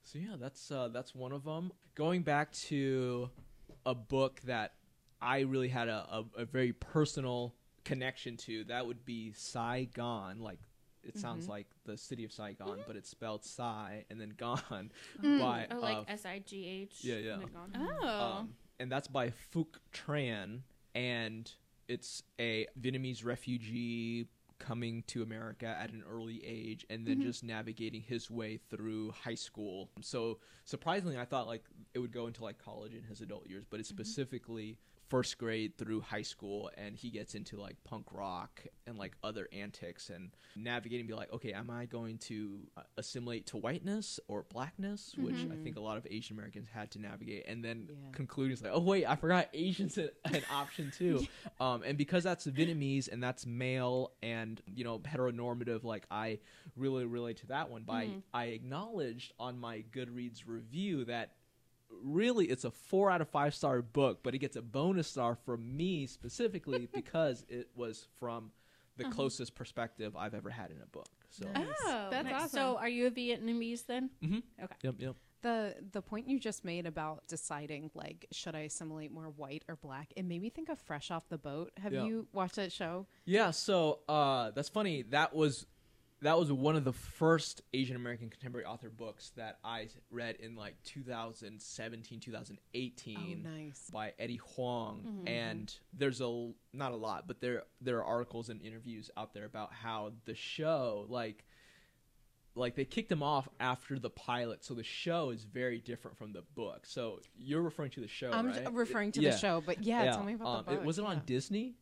so 0.05 0.19
yeah, 0.21 0.37
that's 0.39 0.71
uh, 0.71 0.87
that's 0.89 1.15
one 1.17 1.33
of 1.33 1.43
them. 1.45 1.73
Going 1.97 2.23
back 2.23 2.53
to 2.69 3.29
a 3.85 3.95
book 3.95 4.41
that 4.45 4.75
I 5.21 5.41
really 5.41 5.67
had 5.69 5.89
a, 5.89 6.07
a, 6.37 6.43
a 6.43 6.45
very 6.45 6.73
personal 6.73 7.55
connection 7.85 8.37
to, 8.39 8.63
that 8.65 8.87
would 8.87 9.05
be 9.05 9.33
Saigon. 9.33 10.39
Like 10.41 10.59
it 11.03 11.19
sounds 11.19 11.49
like 11.49 11.67
the 11.85 11.97
city 11.97 12.25
of 12.25 12.31
Saigon, 12.33 12.79
but 12.87 12.95
it's 12.95 13.11
spelled 13.11 13.45
Sigh 13.45 14.05
and 14.11 14.21
then 14.21 14.33
Gone 14.37 14.93
Mm. 15.21 15.41
by 15.41 15.67
Oh, 15.73 15.81
like 15.81 15.97
uh, 15.97 16.05
S 16.07 16.25
I 16.25 16.39
G 16.39 16.67
H. 16.69 16.99
Yeah, 17.03 17.17
yeah. 17.17 17.37
Oh. 18.01 18.09
um, 18.39 18.55
and 18.79 18.91
that's 18.93 19.09
by 19.09 19.33
Phuc 19.53 19.67
Tran, 19.93 20.61
and 20.95 21.51
it's 21.89 22.23
a 22.41 22.67
Vietnamese 22.81 23.25
refugee 23.25 24.29
coming 24.59 25.03
to 25.09 25.23
America 25.23 25.67
at 25.67 25.91
an 25.91 26.03
early 26.09 26.43
age 26.47 26.87
and 26.89 27.07
then 27.07 27.17
mm-hmm. 27.17 27.27
just 27.27 27.45
navigating 27.45 28.01
his 28.01 28.31
way 28.31 28.59
through 28.71 29.11
high 29.11 29.35
school. 29.35 29.91
So 30.01 30.39
surprisingly, 30.65 31.19
I 31.19 31.25
thought 31.25 31.47
like 31.47 31.65
it 31.93 31.99
would 31.99 32.13
go 32.13 32.27
into 32.27 32.43
like 32.43 32.59
college 32.59 32.95
in 32.95 33.03
his 33.03 33.21
adult 33.21 33.47
years, 33.49 33.65
but 33.69 33.81
it's 33.81 33.91
mm-hmm. 33.91 34.03
specifically 34.03 34.79
first 35.15 35.39
grade 35.39 35.79
through 35.79 36.01
high 36.01 36.23
school 36.23 36.69
and 36.77 36.97
he 36.97 37.09
gets 37.09 37.37
into 37.37 37.57
like 37.57 37.77
punk 37.85 38.05
rock 38.11 38.65
and 38.85 38.99
like 38.99 39.13
other 39.23 39.47
antics 39.53 40.11
and 40.11 40.31
navigating 40.57 41.07
be 41.07 41.15
like 41.15 41.33
okay 41.33 41.53
am 41.53 41.71
i 41.71 41.87
going 41.87 42.19
to 42.19 42.59
uh, 42.77 42.81
assimilate 42.97 43.47
to 43.47 43.57
whiteness 43.57 44.19
or 44.27 44.45
blackness? 44.53 45.15
Which 45.17 45.37
i 45.53 45.55
think 45.63 45.77
a 45.77 45.81
lot 45.81 45.97
of 45.99 46.07
asian 46.11 46.37
americans 46.37 46.67
had 46.67 46.91
to 46.93 47.01
navigate 47.01 47.45
and 47.47 47.65
then 47.65 47.87
Yeah. 47.89 47.95
concluding 48.11 48.55
is 48.55 48.63
like 48.63 48.73
oh 48.75 48.81
wait 48.81 49.07
i 49.07 49.15
forgot 49.15 49.51
asians 49.55 49.99
an, 49.99 50.09
an 50.25 50.43
option 50.51 50.91
too. 50.91 51.25
Um, 51.61 51.85
and 51.85 51.97
because 51.97 52.25
that's 52.25 52.45
vietnamese 52.49 53.07
and 53.13 53.23
that's 53.23 53.47
male 53.47 54.11
and 54.21 54.61
you 54.67 54.83
know 54.83 54.99
heteronormative 54.99 55.85
like 55.85 56.07
i 56.11 56.41
really 56.77 57.05
relate 57.05 57.37
to 57.39 57.47
that 57.49 57.71
one 57.71 57.85
by 57.85 58.09
i 58.33 58.47
acknowledged 58.47 59.33
on 59.39 59.61
my 59.61 59.85
goodreads 59.93 60.43
review 60.45 61.05
that 61.05 61.35
really 62.03 62.47
it's 62.47 62.65
a 62.65 62.71
four 62.71 63.11
out 63.11 63.21
of 63.21 63.29
five 63.29 63.55
star 63.55 63.83
book, 63.83 64.21
but 64.23 64.35
it 64.35 64.39
gets 64.39 64.57
a 64.57 64.63
bonus 64.63 65.09
star 65.09 65.35
from 65.45 65.77
me 65.77 66.07
specifically 66.07 66.89
because 66.95 67.45
it 67.49 67.69
was 67.75 68.07
from 68.19 68.51
the 68.97 69.05
closest 69.05 69.55
perspective 69.57 70.17
I've 70.17 70.35
ever 70.35 70.51
had 70.51 70.71
in 70.71 70.81
a 70.83 70.87
book. 70.87 71.09
So 71.31 71.47
Nice. 71.53 71.67
Oh, 71.85 72.09
that's 72.11 72.25
Nice. 72.25 72.35
awesome. 72.35 72.49
So, 72.51 72.77
are 72.79 72.89
you 72.89 73.07
a 73.09 73.11
Vietnamese 73.11 73.87
then? 73.87 74.11
Mhm. 74.23 74.43
Okay. 74.63 74.75
yep, 74.83 74.95
yep. 74.99 75.17
The 75.43 75.75
the 75.93 76.01
point 76.01 76.27
you 76.29 76.39
just 76.41 76.65
made 76.65 76.87
about 76.87 77.27
deciding 77.29 77.91
like 77.95 78.27
should 78.33 78.55
I 78.55 78.61
assimilate 78.61 79.11
more 79.13 79.25
white 79.31 79.63
or 79.69 79.77
black, 79.77 80.13
it 80.17 80.25
made 80.25 80.41
me 80.41 80.49
think 80.49 80.69
of 80.71 80.79
Fresh 80.79 81.11
Off 81.11 81.29
the 81.29 81.37
Boat. 81.37 81.73
Have 81.77 81.93
Yeah. 81.93 82.05
you 82.05 82.29
watched 82.33 82.55
that 82.57 82.73
show? 82.73 83.07
Yeah, 83.27 83.51
so 83.51 83.99
uh, 84.09 84.53
that's 84.53 84.69
funny. 84.71 85.03
That 85.03 85.35
was 85.35 85.67
that 86.25 86.39
was 86.39 86.51
one 86.51 86.75
of 86.75 86.85
the 86.85 86.93
first 86.93 87.61
Asian 87.75 87.97
American 87.97 88.31
contemporary 88.31 88.65
author 88.65 88.89
books 88.89 89.33
that 89.37 89.59
I 89.63 89.89
read 90.11 90.37
in 90.37 90.57
like 90.57 90.75
2017, 90.85 92.19
2018. 92.19 93.45
Oh, 93.47 93.51
nice. 93.51 93.91
by 93.93 94.15
Eddie 94.19 94.41
Huang, 94.57 95.25
and 95.27 95.73
there's 95.93 96.23
a 96.23 96.51
not 96.73 96.93
a 96.93 96.97
lot, 96.97 97.27
but 97.29 97.41
there 97.43 97.65
there 97.83 97.99
are 97.99 98.05
articles 98.05 98.49
and 98.49 98.63
interviews 98.63 99.11
out 99.19 99.35
there 99.35 99.45
about 99.45 99.75
how 99.75 100.13
the 100.25 100.35
show 100.35 101.05
like 101.11 101.45
like 102.55 102.75
they 102.75 102.87
kicked 102.87 103.13
him 103.13 103.23
off 103.23 103.47
after 103.61 103.99
the 103.99 104.11
pilot, 104.11 104.65
so 104.65 104.73
the 104.73 104.83
show 104.83 105.29
is 105.29 105.45
very 105.45 105.79
different 105.79 106.17
from 106.17 106.33
the 106.33 106.43
book. 106.55 106.87
So 106.87 107.21
you're 107.37 107.63
referring 107.63 107.91
to 107.93 108.01
the 108.01 108.09
show, 108.09 108.31
I'm 108.33 108.47
right? 108.47 108.73
referring 108.73 109.13
to 109.13 109.21
Yeah. 109.21 109.33
the 109.33 109.39
show, 109.39 109.63
but 109.65 109.83
yeah, 109.83 110.11
tell 110.13 110.25
me 110.25 110.35
about 110.35 110.47
um, 110.47 110.57
the 110.65 110.71
book. 110.71 110.81
It 110.81 110.87
was 110.87 110.99
it 110.99 111.05
on 111.05 111.17
yeah. 111.17 111.23
Disney 111.27 111.75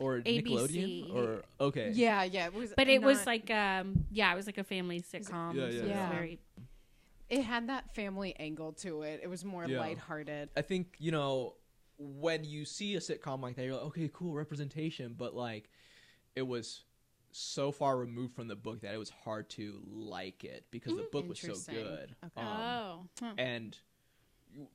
or 0.00 0.18
ABC. 0.20 0.44
Nickelodeon 0.46 1.14
or 1.14 1.42
okay. 1.60 1.90
Yeah, 1.94 2.22
yeah, 2.24 2.46
it 2.46 2.54
was. 2.54 2.72
But 2.76 2.88
it 2.88 3.02
was 3.02 3.18
not- 3.18 3.26
like, 3.26 3.50
um, 3.50 4.04
yeah, 4.10 4.32
it 4.32 4.36
was 4.36 4.46
like 4.46 4.58
a 4.58 4.64
family 4.64 5.00
sitcom. 5.00 5.54
Yeah, 5.54 5.70
so 5.70 5.86
yeah, 5.86 6.06
it 6.06 6.08
was. 6.08 6.08
Very, 6.14 6.38
it 7.28 7.42
had 7.42 7.68
that 7.68 7.94
family 7.94 8.34
angle 8.38 8.72
to 8.74 9.02
it. 9.02 9.20
It 9.22 9.28
was 9.28 9.44
more 9.44 9.66
Yeah. 9.66 9.80
lighthearted. 9.80 10.50
I 10.56 10.62
think 10.62 10.96
you 10.98 11.12
know 11.12 11.54
when 11.98 12.44
you 12.44 12.64
see 12.64 12.96
a 12.96 13.00
sitcom 13.00 13.40
like 13.42 13.56
that, 13.56 13.64
you're 13.64 13.74
like, 13.74 13.84
okay, 13.84 14.10
cool 14.12 14.32
representation, 14.34 15.14
but 15.16 15.34
like 15.34 15.70
it 16.34 16.42
was 16.42 16.84
so 17.30 17.72
far 17.72 17.96
removed 17.96 18.34
from 18.34 18.48
the 18.48 18.56
book 18.56 18.80
that 18.82 18.92
it 18.92 18.98
was 18.98 19.08
hard 19.08 19.48
to 19.48 19.80
like 19.90 20.44
it 20.44 20.64
because 20.70 20.94
the 20.96 21.06
book 21.12 21.26
was 21.28 21.38
so 21.40 21.48
Interesting. 21.48 21.74
good. 21.76 22.16
Okay. 22.24 22.46
Um, 22.46 22.46
oh. 22.46 23.06
Huh. 23.20 23.32
and 23.38 23.78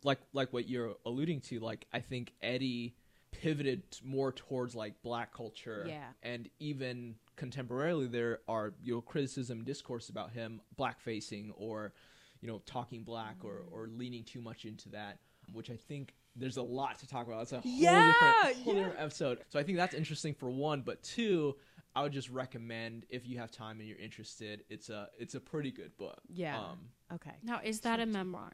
like 0.04 0.20
like 0.34 0.52
what 0.54 0.68
you're 0.68 0.96
alluding 1.06 1.42
to, 1.42 1.60
like 1.60 1.86
I 1.94 2.00
think 2.00 2.34
Eddie 2.42 2.96
pivoted 3.32 3.84
more 4.04 4.32
towards 4.32 4.76
like 4.76 5.02
black 5.04 5.34
culture 5.34 5.86
Yeah. 5.88 6.08
and 6.24 6.50
even 6.60 7.16
contemporarily 7.38 8.10
there 8.12 8.40
are 8.48 8.74
you 8.84 8.96
know 8.96 9.02
criticism 9.02 9.64
discourse 9.64 10.10
about 10.10 10.32
him 10.32 10.62
black 10.76 11.00
facing 11.00 11.52
or 11.56 11.94
you 12.42 12.48
know 12.48 12.62
talking 12.66 13.04
black 13.04 13.38
or 13.44 13.64
or 13.72 13.88
leaning 13.88 14.24
too 14.24 14.42
much 14.42 14.66
into 14.66 14.90
that 14.90 15.20
which 15.54 15.70
i 15.70 15.76
think 15.76 16.14
there's 16.36 16.58
a 16.58 16.62
lot 16.64 16.98
to 17.00 17.08
talk 17.08 17.28
about 17.28 17.42
it's 17.44 17.52
a 17.52 17.60
whole 17.62 17.72
Yeah, 17.72 18.12
different 18.12 18.64
whole 18.64 18.74
yeah. 18.74 18.80
different 18.82 19.00
episode 19.02 19.40
so 19.50 19.60
i 19.60 19.64
think 19.64 19.78
that's 19.78 19.94
interesting 19.94 20.34
for 20.34 20.50
one 20.50 20.82
but 20.82 21.04
two 21.04 21.56
i 21.96 22.02
would 22.02 22.12
just 22.14 22.30
recommend 22.30 23.06
if 23.10 23.28
you 23.28 23.38
have 23.38 23.52
time 23.52 23.80
and 23.80 23.88
you're 23.88 24.00
interested 24.00 24.64
it's 24.70 24.90
a 24.90 25.10
it's 25.20 25.36
a 25.36 25.40
pretty 25.40 25.70
good 25.72 25.96
book 25.98 26.20
Yeah. 26.34 26.58
um 26.60 26.80
Okay. 27.14 27.36
now, 27.44 27.62
is 27.64 27.80
that 27.82 28.00
a 28.02 28.06
memoir? 28.06 28.52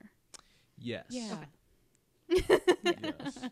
yes 0.77 1.05
Yeah. 1.09 1.37
Yes 2.83 3.45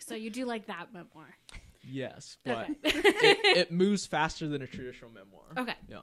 So 0.00 0.14
you 0.14 0.30
do 0.30 0.44
like 0.44 0.66
that 0.66 0.92
memoir? 0.92 1.34
yes 1.82 2.36
but 2.44 2.68
Okay. 2.86 3.00
it, 3.22 3.56
it 3.56 3.72
moves 3.82 4.06
faster 4.06 4.46
than 4.48 4.62
a 4.62 4.66
traditional 4.66 5.10
memoir 5.10 5.44
Okay. 5.56 5.74
yeah 5.88 6.00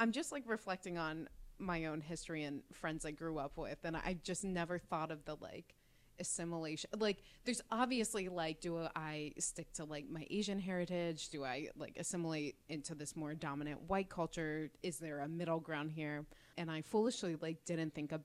I'm 0.00 0.10
just 0.12 0.32
like 0.32 0.42
reflecting 0.46 0.98
on 0.98 1.28
my 1.58 1.86
own 1.86 2.00
history 2.00 2.42
and 2.42 2.62
friends 2.72 3.06
I 3.06 3.12
grew 3.12 3.38
up 3.38 3.56
with, 3.56 3.78
and 3.84 3.96
I 3.96 4.16
just 4.24 4.42
never 4.42 4.76
thought 4.78 5.12
of 5.12 5.24
the 5.24 5.36
like 5.36 5.76
assimilation 6.20 6.88
like 6.98 7.18
there's 7.44 7.60
obviously 7.72 8.28
like 8.28 8.60
do 8.60 8.86
i 8.94 9.32
stick 9.40 9.72
to 9.72 9.84
like 9.84 10.08
my 10.08 10.24
asian 10.30 10.60
heritage 10.60 11.28
do 11.30 11.42
i 11.44 11.66
like 11.76 11.96
assimilate 11.98 12.54
into 12.68 12.94
this 12.94 13.16
more 13.16 13.34
dominant 13.34 13.80
white 13.88 14.08
culture 14.08 14.70
is 14.84 14.98
there 14.98 15.18
a 15.18 15.26
middle 15.28 15.58
ground 15.58 15.90
here 15.90 16.24
and 16.56 16.70
i 16.70 16.80
foolishly 16.82 17.34
like 17.40 17.64
didn't 17.64 17.92
think 17.96 18.12
ab- 18.12 18.22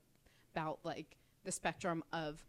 about 0.53 0.77
like 0.83 1.17
the 1.45 1.51
spectrum 1.51 2.03
of 2.13 2.39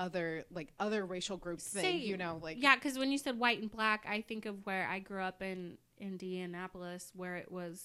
other 0.00 0.44
like 0.50 0.72
other 0.80 1.04
racial 1.04 1.36
groups 1.36 1.64
thing 1.68 2.00
you 2.00 2.16
know 2.16 2.38
like 2.42 2.56
yeah, 2.60 2.74
because 2.74 2.96
when 2.98 3.12
you 3.12 3.18
said 3.18 3.38
white 3.38 3.60
and 3.60 3.70
black, 3.70 4.04
I 4.08 4.22
think 4.22 4.46
of 4.46 4.64
where 4.66 4.86
I 4.88 4.98
grew 4.98 5.20
up 5.22 5.42
in 5.42 5.76
Indianapolis, 5.98 7.10
where 7.14 7.36
it 7.36 7.50
was 7.50 7.82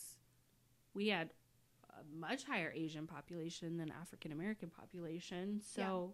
we 0.93 1.09
had 1.09 1.29
a 1.89 2.03
much 2.17 2.43
higher 2.45 2.71
Asian 2.75 3.07
population 3.07 3.77
than 3.77 3.91
African 4.01 4.31
American 4.31 4.69
population. 4.69 5.61
So, 5.75 6.13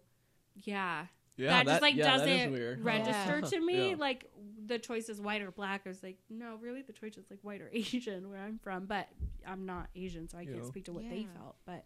yeah, 0.56 1.06
Yeah, 1.36 1.50
that, 1.62 1.66
just 1.66 1.82
like 1.82 1.94
yeah, 1.94 2.16
doesn't 2.18 2.82
register 2.82 3.40
Yeah. 3.42 3.48
to 3.50 3.60
me. 3.60 3.90
Yeah. 3.90 3.96
Like 3.96 4.30
the 4.66 4.78
choice 4.78 5.08
is 5.08 5.20
white 5.20 5.42
or 5.42 5.50
black. 5.50 5.82
I 5.86 5.88
was 5.88 6.02
like, 6.02 6.18
no, 6.30 6.56
really, 6.60 6.82
the 6.82 6.92
choice 6.92 7.16
is 7.16 7.30
like 7.30 7.38
white 7.42 7.60
or 7.60 7.70
Asian 7.72 8.28
where 8.30 8.40
I'm 8.40 8.58
from. 8.58 8.86
But 8.86 9.08
I'm 9.46 9.66
not 9.66 9.88
Asian, 9.94 10.28
so 10.28 10.38
I 10.38 10.44
can't 10.44 10.56
Yeah. 10.56 10.62
speak 10.64 10.84
to 10.86 10.92
what 10.92 11.08
they 11.08 11.26
felt. 11.36 11.56
But 11.64 11.84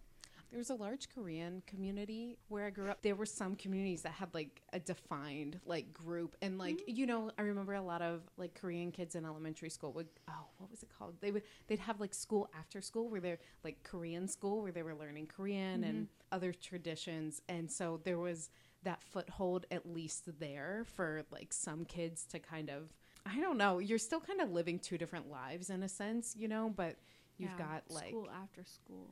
There 0.57 0.61
was 0.61 0.71
a 0.71 0.75
large 0.75 1.11
Korean 1.15 1.63
community 1.67 2.39
where 2.49 2.65
I 2.65 2.71
grew 2.71 2.89
up. 2.89 3.03
There 3.03 3.15
were 3.15 3.27
some 3.27 3.57
communities 3.57 4.01
that 4.05 4.13
had 4.13 4.33
like 4.33 4.63
a 4.73 4.81
defined 4.81 5.61
like 5.67 5.93
group, 5.93 6.35
and 6.41 6.57
like 6.57 6.79
Mm-hmm. 6.79 6.97
you 6.97 7.05
know, 7.05 7.31
I 7.37 7.43
remember 7.43 7.75
a 7.75 7.83
lot 7.83 8.01
of 8.01 8.23
like 8.39 8.55
Korean 8.55 8.91
kids 8.91 9.15
in 9.17 9.27
elementary 9.27 9.69
school 9.69 9.93
would 9.93 10.07
oh, 10.31 10.47
what 10.57 10.71
was 10.71 10.83
it 10.83 10.89
called? 10.99 11.17
They 11.21 11.31
would 11.31 11.43
they'd 11.67 11.81
have 11.81 12.01
like 12.01 12.15
school 12.15 12.49
after 12.59 12.81
school 12.81 13.11
where 13.11 13.21
they're 13.21 13.39
like 13.65 13.83
Korean 13.83 14.27
school 14.29 14.63
where 14.63 14.73
they 14.73 14.83
were 14.83 14.95
learning 14.95 15.27
Korean 15.27 15.85
and 15.85 16.07
Mm-hmm. 16.07 16.33
other 16.33 16.55
traditions, 16.55 17.43
and 17.51 17.71
so 17.71 18.01
there 18.03 18.17
was 18.19 18.49
that 18.83 19.03
foothold 19.03 19.67
at 19.71 19.85
least 19.85 20.39
there 20.41 20.87
for 20.95 21.25
like 21.31 21.53
some 21.53 21.85
kids 21.85 22.25
to 22.31 22.39
kind 22.39 22.71
of 22.71 22.95
I 23.27 23.41
don't 23.43 23.59
know. 23.59 23.79
You're 23.79 23.99
still 23.99 24.21
kind 24.21 24.41
of 24.41 24.51
living 24.53 24.79
two 24.79 24.97
different 24.97 25.31
lives 25.31 25.69
in 25.69 25.83
a 25.83 25.89
sense, 25.91 26.35
you 26.35 26.49
know, 26.49 26.73
but 26.75 26.97
you've 27.37 27.51
yeah, 27.51 27.59
got 27.59 27.83
like 27.91 28.09
school 28.09 28.31
after 28.43 28.65
school. 28.65 29.09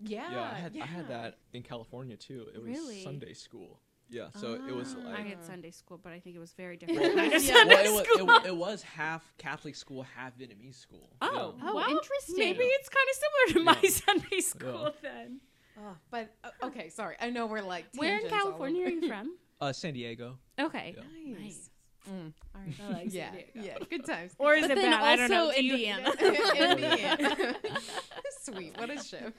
Yeah, 0.00 0.30
yeah, 0.30 0.50
I 0.52 0.58
had 0.58 0.76
I 0.80 0.86
had 0.86 1.08
that 1.08 1.38
in 1.52 1.62
California 1.62 2.16
too. 2.16 2.46
It 2.54 2.58
was 2.62 2.68
Really? 2.68 3.02
Sunday 3.02 3.32
school. 3.34 3.80
Yeah, 4.10 4.28
so 4.34 4.54
it 4.54 4.74
was 4.74 4.96
Ah. 4.98 5.04
like 5.10 5.18
I 5.18 5.22
had 5.22 5.44
Sunday 5.44 5.70
school, 5.70 5.98
but 6.02 6.12
I 6.12 6.20
think 6.20 6.34
it 6.34 6.38
was 6.38 6.52
very 6.54 6.76
different. 6.78 7.14
kind 7.14 7.30
yeah. 7.32 7.38
Sunday 7.38 7.74
well, 7.74 7.84
it 7.84 7.92
was, 7.92 8.00
it, 8.00 8.06
school. 8.14 8.30
it 8.46 8.56
was 8.56 8.82
half 8.82 9.34
Catholic 9.36 9.74
school, 9.74 10.02
half 10.16 10.38
Vietnamese 10.38 10.76
school. 10.76 11.10
Oh, 11.20 11.54
Yeah. 11.58 11.68
Oh, 11.68 11.74
well, 11.74 11.90
interesting. 11.90 12.38
Maybe 12.38 12.64
it's 12.64 12.88
kind 12.88 13.06
of 13.10 13.16
similar 13.16 13.74
to 13.76 13.82
my 13.82 13.88
Sunday 13.88 14.40
school 14.40 14.94
then. 15.02 15.40
Oh, 15.78 15.94
but 16.10 16.34
uh, 16.42 16.66
okay, 16.68 16.88
sorry. 16.88 17.16
I 17.20 17.28
know 17.30 17.46
we're 17.46 17.60
like 17.62 17.84
Where 17.96 18.18
in 18.18 18.28
California 18.28 18.86
are 18.86 18.90
you 18.90 19.06
from? 19.08 19.36
Uh, 19.60 19.72
San 19.72 19.92
Diego. 19.92 20.38
Okay. 20.58 20.94
Yeah. 20.96 21.02
Nice. 21.34 21.40
Nice. 21.42 21.70
Mm, 22.10 22.32
all 22.54 22.60
right. 22.64 22.74
I 22.82 22.88
like 22.92 23.10
San 23.10 23.20
yeah, 23.20 23.30
Diego. 23.32 23.50
yeah, 23.54 23.78
good 23.90 24.04
times. 24.04 24.32
Or 24.38 24.54
is 24.54 24.62
But 24.62 24.70
it 24.72 24.74
then 24.76 24.90
bad? 24.92 25.02
I 25.02 25.16
don't 25.16 25.30
know. 25.30 25.46
also 25.46 25.58
you- 25.58 25.72
Indiana. 25.74 26.10
Indiana. 26.20 27.54
Sweet. 28.42 28.76
What 28.78 28.90
a 28.90 29.02
show. 29.02 29.32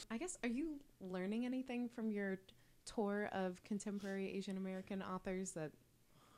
I 0.10 0.16
guess, 0.18 0.38
are 0.42 0.48
you 0.48 0.76
learning 1.00 1.44
anything 1.44 1.88
from 1.88 2.10
your 2.10 2.38
tour 2.86 3.28
of 3.32 3.62
contemporary 3.64 4.32
Asian 4.36 4.56
American 4.56 5.02
authors 5.02 5.50
that 5.52 5.70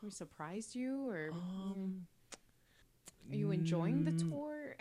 who 0.01 0.11
surprised 0.11 0.74
you, 0.74 1.09
or 1.09 1.30
Um, 1.32 2.07
are 3.30 3.36
you 3.36 3.53
enjoying 3.53 4.05
the 4.05 4.11
mm, 4.11 4.28
tour? 4.30 4.74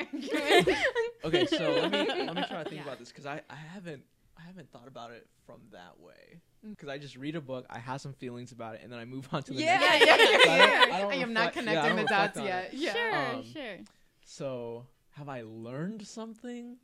Okay, 1.23 1.45
so 1.45 1.71
let 1.71 1.91
me 1.91 2.07
let 2.25 2.35
me 2.35 2.43
try 2.49 2.63
to 2.63 2.69
think 2.69 2.75
Yeah. 2.77 2.81
about 2.83 2.97
this 2.99 3.09
because 3.09 3.27
I, 3.27 3.41
I 3.49 3.55
haven't 3.55 4.01
I 4.01 4.20
haven't 4.51 4.71
thought 4.71 4.87
about 4.87 5.11
it 5.11 5.27
from 5.45 5.61
that 5.71 5.99
way 5.99 6.41
because 6.67 6.89
I 6.89 6.97
just 6.97 7.15
read 7.15 7.35
a 7.35 7.41
book, 7.41 7.65
I 7.69 7.79
have 7.79 8.01
some 8.01 8.13
feelings 8.13 8.51
about 8.51 8.75
it, 8.75 8.81
and 8.83 8.91
then 8.91 8.99
I 8.99 9.05
move 9.05 9.27
on 9.31 9.41
to 9.43 9.53
the 9.53 9.59
yeah, 9.61 9.79
next. 9.79 10.05
yeah, 10.05 10.11
one. 10.11 10.19
yeah, 10.19 10.25
I 10.25 10.57
don't- 10.57 10.91
I 10.91 10.97
I, 10.97 11.01
don't 11.01 11.13
am 11.13 11.33
not 11.33 11.55
reflect- 11.55 11.67
yeah, 11.73 11.83
I 11.83 11.95
the 11.95 12.03
dots 12.03 12.39
yet. 12.39 12.73
Yeah. 12.73 12.93
Sure, 12.93 13.15
Um, 13.37 13.43
sure. 13.51 13.77
So 14.25 14.85
have 15.11 15.29
I 15.29 15.41
learned 15.45 16.05
something? 16.05 16.77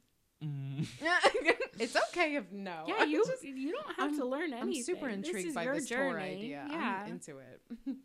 Mm. 0.43 0.87
it's 1.79 1.95
okay 2.09 2.35
if 2.35 2.51
no. 2.51 2.83
Yeah, 2.87 3.03
you 3.03 3.25
just- 3.25 3.43
you 3.43 3.71
don't 3.73 3.87
have 3.97 4.09
I'm- 4.11 4.17
to 4.19 4.25
learn 4.25 4.53
anything. 4.53 4.61
I'm 4.77 4.83
super 4.83 5.09
intrigued 5.09 5.49
is 5.49 5.55
by 5.55 5.63
your 5.63 5.75
this 5.75 5.87
journey. 5.87 6.09
tour 6.11 6.19
idea. 6.19 6.67
Yeah. 6.69 7.03
I'm 7.05 7.11
into 7.11 7.37
it. 7.37 7.61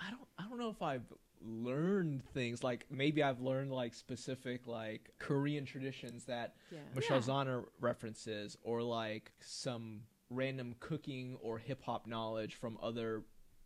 I 0.00 0.10
don't 0.10 0.28
I 0.38 0.42
don't 0.48 0.58
know 0.58 0.70
if 0.70 0.80
I've 0.82 1.02
learned 1.42 2.22
things 2.32 2.62
like 2.62 2.86
maybe 2.90 3.22
I've 3.22 3.40
learned 3.40 3.72
like 3.72 3.94
specific 3.94 4.66
like 4.66 5.10
Korean 5.18 5.64
traditions 5.64 6.24
that 6.24 6.54
Yeah. 6.70 6.78
Michelle 6.94 7.18
Yeah. 7.18 7.22
Zauner 7.22 7.64
references 7.80 8.56
or 8.62 8.82
like 8.82 9.32
some 9.40 10.02
random 10.30 10.74
cooking 10.80 11.36
or 11.40 11.58
hip 11.58 11.82
hop 11.84 12.06
knowledge 12.06 12.54
from 12.54 12.76
other 12.82 13.22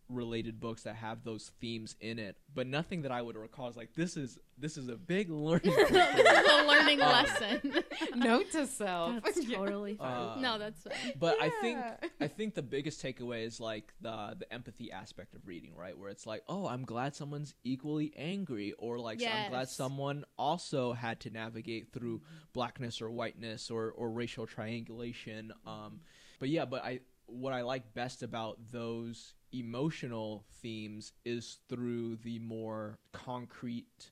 related 0.09 0.61
books 0.61 0.83
that 0.83 0.97
have 0.97 1.25
those 1.25 1.53
themes 1.61 1.97
in 2.01 2.19
it 2.19 2.37
but 2.55 2.67
nothing 2.67 3.03
that 3.03 3.11
I 3.13 3.23
would 3.23 3.37
recall 3.37 3.69
is 3.69 3.77
like 3.77 3.95
this 3.95 4.17
is 4.17 4.39
this 4.59 4.77
is 4.77 4.89
a 4.89 4.97
big 4.97 5.31
learning 5.31 5.73
curve 5.75 5.89
for 5.89 5.95
me. 5.95 6.23
a 6.23 6.67
learning 6.69 7.01
Um, 7.01 7.09
lesson. 7.09 7.75
Note 8.15 8.51
to 8.53 8.67
self. 8.67 9.23
That's 9.25 9.45
Yeah. 9.47 9.57
totally 9.57 9.95
fine. 9.95 10.09
Uh, 10.09 10.37
no, 10.41 10.59
that's 10.59 10.83
fine. 10.83 11.13
but 11.19 11.37
I 11.41 11.49
think 11.49 11.79
I 12.21 12.29
think 12.29 12.55
the 12.55 12.63
biggest 12.63 13.03
takeaway 13.03 13.45
is 13.47 13.59
like 13.61 13.93
the 14.03 14.37
the 14.39 14.53
empathy 14.53 14.93
aspect 14.93 15.35
of 15.35 15.47
reading, 15.49 15.75
right? 15.75 15.97
Where 15.99 16.11
it's 16.11 16.27
like, 16.27 16.43
oh, 16.49 16.67
I'm 16.69 16.85
glad 16.85 17.17
someone's 17.17 17.55
equally 17.65 18.13
angry, 18.17 18.75
or 18.79 18.99
like 18.99 19.23
I'm 19.23 19.51
glad 19.51 19.69
someone 19.71 20.25
also 20.39 20.93
had 20.93 21.21
to 21.21 21.31
navigate 21.31 21.93
through 21.93 22.21
blackness 22.53 23.01
or 23.01 23.11
whiteness 23.11 23.71
or 23.71 23.91
or 23.93 24.11
racial 24.11 24.47
triangulation. 24.47 25.53
Um, 25.67 26.01
but 26.39 26.51
yeah, 26.51 26.67
but 26.67 26.85
I 26.85 27.01
what 27.27 27.53
I 27.55 27.63
like 27.63 27.95
best 27.95 28.23
about 28.23 28.59
those 28.71 29.35
emotional 29.53 30.45
themes 30.63 31.13
is 31.25 31.59
through 31.69 32.17
the 32.17 32.39
more 32.39 32.99
concrete 33.13 34.11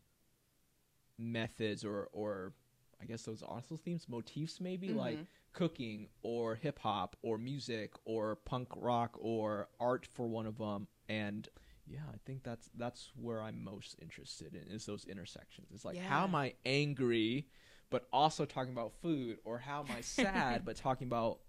methods 1.19 1.85
or 1.85 2.09
or 2.13 2.53
I 3.01 3.07
guess 3.07 3.23
those 3.23 3.43
also 3.43 3.77
themes, 3.77 4.09
motifs 4.09 4.61
maybe 4.61 4.93
like 4.93 5.19
Mhm. 5.21 5.27
cooking 5.53 6.09
or 6.23 6.55
hip 6.55 6.79
hop 6.81 7.17
or 7.23 7.39
music 7.39 7.95
or 8.05 8.37
punk 8.37 8.69
rock 8.77 9.17
or 9.19 9.69
art 9.81 10.07
for 10.07 10.29
one 10.29 10.47
of 10.47 10.59
them 10.59 10.87
and 11.09 11.49
yeah 11.89 12.05
i 12.15 12.19
think 12.25 12.45
that's 12.45 12.71
that's 12.77 13.11
where 13.17 13.43
i'm 13.43 13.65
most 13.65 13.97
interested 14.01 14.55
in 14.55 14.63
is 14.73 14.87
those 14.87 15.05
intersections. 15.07 15.67
It's 15.75 15.85
like 15.85 15.97
how 15.99 16.23
am 16.23 16.37
i 16.37 16.55
angry 16.65 17.49
but 17.91 18.07
also 18.13 18.45
talking 18.45 18.71
about 18.73 18.93
food 19.03 19.39
or 19.45 19.59
how 19.59 19.81
am 19.81 19.91
i 19.91 20.01
sad 20.03 20.65
but 20.65 20.77
talking 20.77 21.09
about 21.09 21.41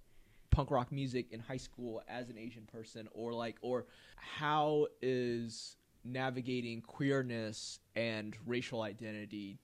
punk 0.51 0.71
rock 0.71 0.91
music 0.91 1.27
in 1.31 1.39
high 1.39 1.57
school 1.57 2.03
as 2.07 2.29
an 2.29 2.37
asian 2.37 2.65
person 2.65 3.07
or 3.13 3.33
like 3.33 3.57
or 3.61 3.85
how 4.17 4.87
is 5.01 5.77
navigating 6.03 6.81
queerness 6.81 7.79
and 7.95 8.35
racial 8.45 8.81
identity 8.83 9.59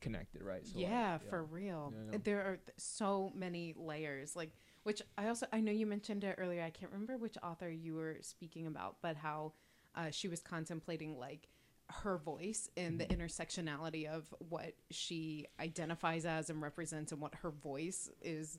connected 0.00 0.42
right 0.42 0.64
like, 0.74 0.84
yeah, 0.84 1.18
for 1.18 1.44
real. 1.44 1.94
Yeah, 2.08 2.12
yeah. 2.12 2.18
There 2.24 2.40
are 2.40 2.56
th- 2.56 2.74
so 2.78 3.32
many 3.34 3.74
layers. 3.76 4.36
Like, 4.36 4.50
which 4.82 5.02
I 5.16 5.28
also 5.28 5.46
I 5.52 5.60
know 5.60 5.72
you 5.72 5.86
mentioned 5.86 6.24
it 6.24 6.36
earlier. 6.38 6.62
I 6.62 6.70
can't 6.70 6.92
remember 6.92 7.16
which 7.16 7.36
author 7.42 7.70
you 7.70 7.94
were 7.94 8.18
speaking 8.22 8.66
about, 8.66 8.96
but 9.02 9.16
how 9.16 9.52
uh, 9.94 10.10
she 10.10 10.28
was 10.28 10.40
contemplating 10.40 11.18
like 11.18 11.48
her 11.90 12.18
voice 12.18 12.68
and 12.76 13.00
the 13.00 13.04
Mm-hmm. 13.04 13.12
intersectionality 13.14 14.06
of 14.06 14.32
what 14.48 14.74
she 14.90 15.46
identifies 15.60 16.26
as 16.26 16.50
and 16.50 16.60
represents, 16.60 17.12
and 17.12 17.20
what 17.20 17.34
her 17.36 17.50
voice 17.50 18.10
is 18.22 18.58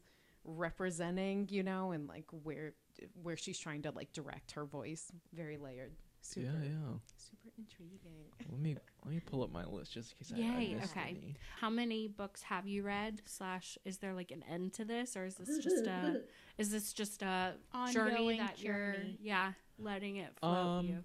representing. 0.55 1.47
You 1.51 1.63
know, 1.63 1.91
and 1.91 2.07
like 2.07 2.25
where 2.43 2.73
where 3.21 3.37
she's 3.37 3.59
trying 3.59 3.81
to 3.83 3.91
like 3.91 4.11
direct 4.13 4.51
her 4.51 4.65
voice. 4.65 5.11
Very 5.33 5.57
layered. 5.57 5.93
Super, 6.21 6.47
yeah 6.47 6.51
yeah 6.63 6.97
super 7.15 7.49
intriguing. 7.57 8.25
Let 8.51 8.59
me 8.59 8.75
let 9.05 9.13
me 9.13 9.21
pull 9.21 9.41
up 9.41 9.53
my 9.53 9.63
list 9.63 9.93
just 9.93 10.11
in 10.11 10.17
case 10.17 10.33
I, 10.35 10.37
I 10.37 10.59
Yay, 10.59 10.75
missed 10.75 10.91
okay. 10.91 11.09
any. 11.11 11.35
How 11.61 11.69
many 11.69 12.07
books 12.09 12.41
have 12.41 12.67
you 12.67 12.83
read? 12.83 13.21
Slash, 13.25 13.77
is 13.85 13.99
there 13.99 14.13
like 14.13 14.31
an 14.31 14.43
end 14.51 14.73
to 14.73 14.85
this, 14.85 15.15
or 15.15 15.25
is 15.25 15.35
this 15.35 15.63
just 15.63 15.85
a 15.87 16.21
is 16.57 16.71
this 16.71 16.91
just 16.91 17.21
a 17.21 17.53
journey 17.93 18.11
Ongoing 18.15 18.37
that 18.39 18.61
you're 18.61 18.95
yeah 19.21 19.53
letting 19.77 20.17
it 20.17 20.33
float 20.41 20.57
Um, 20.57 20.85
you? 20.87 21.03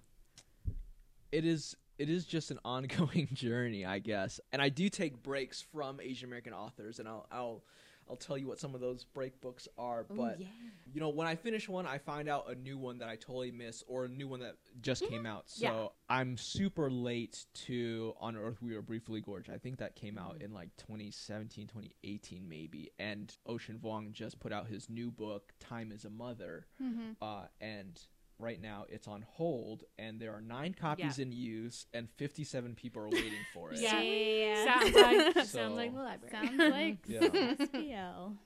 It 1.30 1.44
is 1.44 1.76
it 1.98 2.10
is 2.10 2.24
just 2.24 2.50
an 2.50 2.58
ongoing 2.64 3.28
journey, 3.32 3.86
I 3.86 4.00
guess. 4.00 4.40
And 4.52 4.60
I 4.60 4.68
do 4.68 4.88
take 4.88 5.22
breaks 5.22 5.62
from 5.62 6.00
Asian 6.00 6.28
American 6.28 6.52
authors, 6.52 6.98
and 6.98 7.08
I'll 7.08 7.26
I'll 7.30 7.62
I'll 8.08 8.16
tell 8.16 8.36
you 8.36 8.46
what 8.46 8.58
some 8.58 8.74
of 8.74 8.80
those 8.80 9.04
break 9.04 9.40
books 9.40 9.66
are. 9.78 10.06
Oh, 10.10 10.14
but 10.14 10.40
yeah. 10.40 10.46
you 10.92 11.00
know, 11.00 11.08
when 11.08 11.26
I 11.26 11.34
finish 11.36 11.68
one, 11.68 11.86
I 11.86 11.98
find 11.98 12.28
out 12.28 12.50
a 12.50 12.54
new 12.54 12.76
one 12.78 12.98
that 12.98 13.08
I 13.08 13.16
totally 13.16 13.50
missed, 13.50 13.84
or 13.86 14.04
a 14.04 14.08
new 14.08 14.28
one 14.28 14.40
that 14.40 14.56
just 14.82 15.06
came 15.08 15.26
out. 15.26 15.44
So 15.46 15.64
Yeah. 15.64 15.86
I'm 16.08 16.36
super 16.36 16.90
late 16.90 17.46
to 17.66 18.14
On 18.20 18.36
Earth 18.36 18.60
We 18.62 18.74
Were 18.74 18.82
Briefly 18.82 19.20
Gorgeous. 19.20 19.54
I 19.54 19.58
think 19.58 19.78
that 19.78 19.94
came 19.96 20.18
out 20.18 20.42
in 20.42 20.52
like 20.52 20.68
2017, 20.76 21.66
2018 21.66 22.48
maybe. 22.48 22.90
And 22.98 23.34
Ocean 23.46 23.78
Vuong 23.82 24.12
just 24.12 24.38
put 24.40 24.52
out 24.52 24.66
his 24.68 24.88
new 24.90 25.10
book, 25.10 25.52
Time 25.60 25.92
is 25.92 26.04
a 26.04 26.10
Mother. 26.10 26.66
Mm-hmm. 26.82 27.12
uh, 27.22 27.46
and 27.60 28.00
right 28.44 28.60
now 28.60 28.84
it's 28.88 29.08
on 29.08 29.24
hold, 29.28 29.84
and 29.98 30.20
there 30.20 30.32
are 30.34 30.40
nine 30.40 30.74
copies 30.74 31.18
in 31.18 31.32
use, 31.32 31.86
and 31.94 32.08
57 32.16 32.74
people 32.74 33.02
are 33.02 33.08
waiting 33.08 33.32
for 33.52 33.72
it. 33.72 33.78
Yeah. 33.80 34.00
Yeah. 34.00 34.64
Sounds 34.64 34.94
like 34.94 35.34
So- 35.34 35.42
sounds 35.44 35.74
like 35.76 35.94
the 35.94 36.00
library. 36.00 36.30
Sounds 36.30 36.58
like 36.70 36.98
Yeah. 37.06 37.20
SPL. 37.20 38.36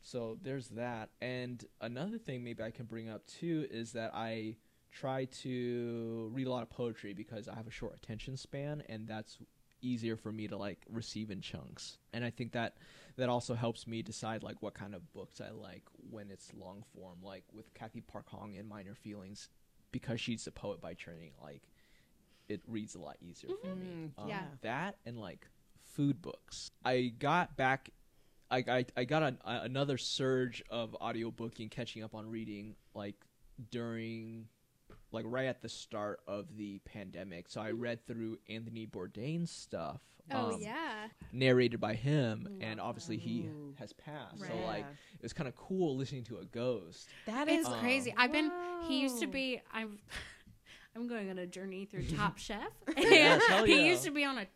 So 0.00 0.38
there's 0.42 0.68
that. 0.68 1.10
And 1.22 1.64
another 1.80 2.18
thing 2.18 2.42
maybe 2.44 2.62
I 2.62 2.70
can 2.70 2.86
bring 2.86 3.08
up 3.08 3.26
too 3.26 3.66
is 3.70 3.92
that 3.92 4.12
I 4.14 4.56
try 4.92 5.24
to 5.42 6.30
read 6.32 6.46
a 6.46 6.50
lot 6.50 6.62
of 6.62 6.70
poetry 6.70 7.14
because 7.14 7.48
I 7.48 7.54
have 7.54 7.66
a 7.66 7.70
short 7.70 7.94
attention 7.96 8.36
span 8.36 8.82
and 8.88 9.08
that's 9.08 9.38
easier 9.82 10.16
for 10.16 10.30
me 10.30 10.46
to 10.48 10.56
like 10.56 10.84
receive 10.90 11.30
in 11.30 11.40
chunks. 11.40 11.98
And 12.12 12.24
I 12.24 12.30
think 12.30 12.52
that 12.52 12.76
that 13.16 13.28
also 13.28 13.54
helps 13.54 13.86
me 13.86 14.02
decide 14.02 14.42
like 14.42 14.56
what 14.60 14.74
kind 14.74 14.94
of 14.94 15.12
books 15.12 15.40
I 15.40 15.50
like 15.50 15.82
when 16.10 16.30
it's 16.30 16.52
long 16.54 16.84
form 16.94 17.18
like 17.22 17.44
with 17.52 17.72
Cathy 17.74 18.00
Park 18.00 18.28
Hong 18.28 18.54
in 18.54 18.68
Minor 18.68 18.94
Feelings 18.94 19.48
because 19.92 20.20
she's 20.20 20.46
a 20.46 20.50
poet 20.50 20.80
by 20.80 20.94
training 20.94 21.32
like 21.42 21.62
it 22.48 22.60
reads 22.66 22.94
a 22.94 22.98
lot 22.98 23.16
easier 23.22 23.50
for 23.62 23.74
me. 23.74 23.86
Mm, 24.18 24.22
Um, 24.22 24.28
yeah. 24.28 24.42
That 24.62 24.96
and 25.06 25.18
like 25.18 25.46
food 25.94 26.20
books. 26.20 26.70
I 26.84 27.12
got 27.18 27.56
back 27.56 27.90
I, 28.50 28.58
I, 28.68 28.86
I 28.96 29.04
got 29.04 29.22
a, 29.22 29.36
a, 29.44 29.60
another 29.62 29.96
surge 29.98 30.62
of 30.70 30.94
audiobooking 31.00 31.70
catching 31.70 32.02
up 32.02 32.14
on 32.14 32.28
reading 32.28 32.76
like 32.94 33.16
during 33.70 34.48
like 35.14 35.24
right 35.28 35.46
at 35.46 35.62
the 35.62 35.68
start 35.68 36.20
of 36.26 36.56
the 36.56 36.78
pandemic 36.84 37.48
so 37.48 37.60
i 37.60 37.70
read 37.70 38.04
through 38.06 38.36
anthony 38.48 38.86
bourdain's 38.86 39.50
stuff 39.50 40.00
Oh 40.32 40.52
um, 40.54 40.58
yeah. 40.58 41.08
narrated 41.32 41.80
by 41.80 41.92
him 41.94 42.48
and 42.62 42.78
Love 42.78 42.88
obviously 42.88 43.18
he 43.18 43.46
has 43.78 43.92
passed 43.92 44.40
so 44.40 44.56
like 44.64 44.84
it 45.14 45.22
was 45.22 45.34
kind 45.34 45.46
of 45.48 45.54
cool 45.54 45.96
listening 45.96 46.24
to 46.24 46.38
a 46.38 46.44
ghost 46.46 47.08
That 47.26 47.46
is 47.48 47.66
Um, 47.66 47.74
crazy. 47.80 48.14
I've 48.16 48.32
been. 48.32 48.50
He 48.88 49.00
used 49.02 49.20
to 49.20 49.26
be. 49.26 49.60
I'm. 49.72 49.98
I'm 50.96 51.08
going 51.08 51.28
on 51.28 51.38
a 51.38 51.46
journey 51.46 51.84
through 51.84 52.04
Top 52.16 52.38
Chef, 52.38 52.68
and 52.86 52.96
Yes, 52.98 53.42
hell 53.48 53.64
he 53.64 53.86
used 53.86 54.04
to 54.04 54.10
be 54.12 54.24
on 54.24 54.38
a 54.38 54.46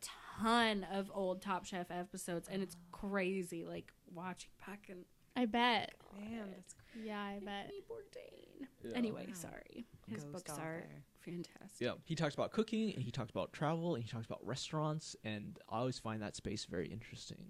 ton 0.41 0.87
of 0.91 1.11
old 1.15 1.43
Top 1.43 1.65
Chef 1.67 1.91
episodes, 1.91 2.49
and 2.51 2.63
it's 2.63 2.77
crazy. 2.93 3.65
Like 3.67 3.93
watching 4.15 4.51
back 4.67 4.87
and 4.89 5.05
I 5.37 5.45
bet. 5.45 5.93
man. 6.19 6.45
That's 6.55 6.75
crazy. 6.93 7.09
Yeah, 7.09 7.21
I 7.21 7.41
bet. 7.45 7.65
Anthony 7.65 7.83
Bourdain. 7.91 8.67
Yeah. 8.85 8.97
Anyway, 8.97 9.25
Wow. 9.29 9.35
sorry. 9.35 9.87
His 10.15 10.25
books 10.25 10.51
author. 10.53 10.63
are 10.63 10.85
fantastic. 11.21 11.81
yeah 11.81 11.93
he 12.05 12.15
talks 12.15 12.35
about 12.35 12.53
cooking 12.53 12.93
and 12.95 13.03
he 13.03 13.11
talks 13.11 13.31
about 13.31 13.53
travel 13.53 13.95
and 13.95 14.03
he 14.05 14.11
talks 14.11 14.25
about 14.27 14.39
restaurants 14.47 15.15
and 15.25 15.59
i 15.69 15.79
always 15.79 15.99
find 15.99 16.23
that 16.23 16.35
space 16.37 16.65
very 16.65 16.87
interesting 16.89 17.45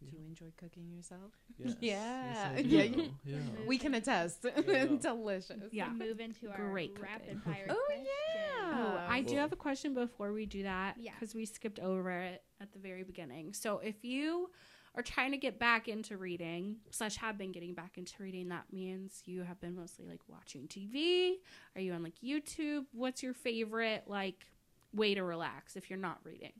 Do 0.00 0.06
you 0.16 0.18
enjoy 0.26 0.52
cooking 0.56 0.90
yourself? 0.90 1.32
yes. 1.58 1.74
Yeah. 1.80 2.52
Yes, 2.56 2.64
Yeah, 2.66 3.06
yeah. 3.24 3.36
We 3.66 3.78
can 3.78 3.94
attest. 3.94 4.44
Yeah. 4.66 4.86
Delicious. 5.00 5.70
Yeah. 5.72 5.92
We 5.92 5.98
move 6.06 6.18
into 6.20 6.50
our 6.50 6.56
Great 6.70 6.98
rapid 7.00 7.38
cooking. 7.44 7.52
fire. 7.52 7.66
Oh, 7.70 7.88
yeah. 7.92 8.74
Oh, 8.74 9.06
I 9.08 9.20
do 9.22 9.36
have 9.36 9.52
a 9.52 9.56
question 9.56 9.94
before 9.94 10.32
we 10.32 10.44
do 10.46 10.64
that. 10.64 10.96
Yeah. 10.98 11.12
Because 11.14 11.34
we 11.36 11.44
skipped 11.46 11.78
over 11.78 12.10
it 12.10 12.42
at 12.60 12.72
the 12.72 12.78
very 12.80 13.04
beginning. 13.04 13.52
So 13.52 13.78
if 13.78 14.04
you 14.04 14.50
are 14.94 15.02
trying 15.02 15.30
to 15.32 15.38
get 15.38 15.58
back 15.58 15.88
into 15.88 16.16
reading, 16.16 16.76
slash 16.90 17.16
have 17.16 17.38
been 17.38 17.52
getting 17.52 17.74
back 17.74 17.96
into 17.96 18.14
reading, 18.22 18.48
that 18.48 18.64
means 18.72 19.22
you 19.24 19.42
have 19.42 19.60
been 19.60 19.74
mostly 19.74 20.04
like 20.06 20.20
watching 20.28 20.68
TV. 20.68 21.34
Are 21.74 21.80
you 21.80 21.92
on 21.92 22.02
like 22.02 22.14
YouTube? 22.22 22.84
What's 22.92 23.22
your 23.22 23.34
favorite 23.34 24.04
like 24.06 24.46
way 24.94 25.14
to 25.14 25.22
relax 25.22 25.76
if 25.76 25.88
you're 25.88 25.98
not 25.98 26.18
reading? 26.24 26.52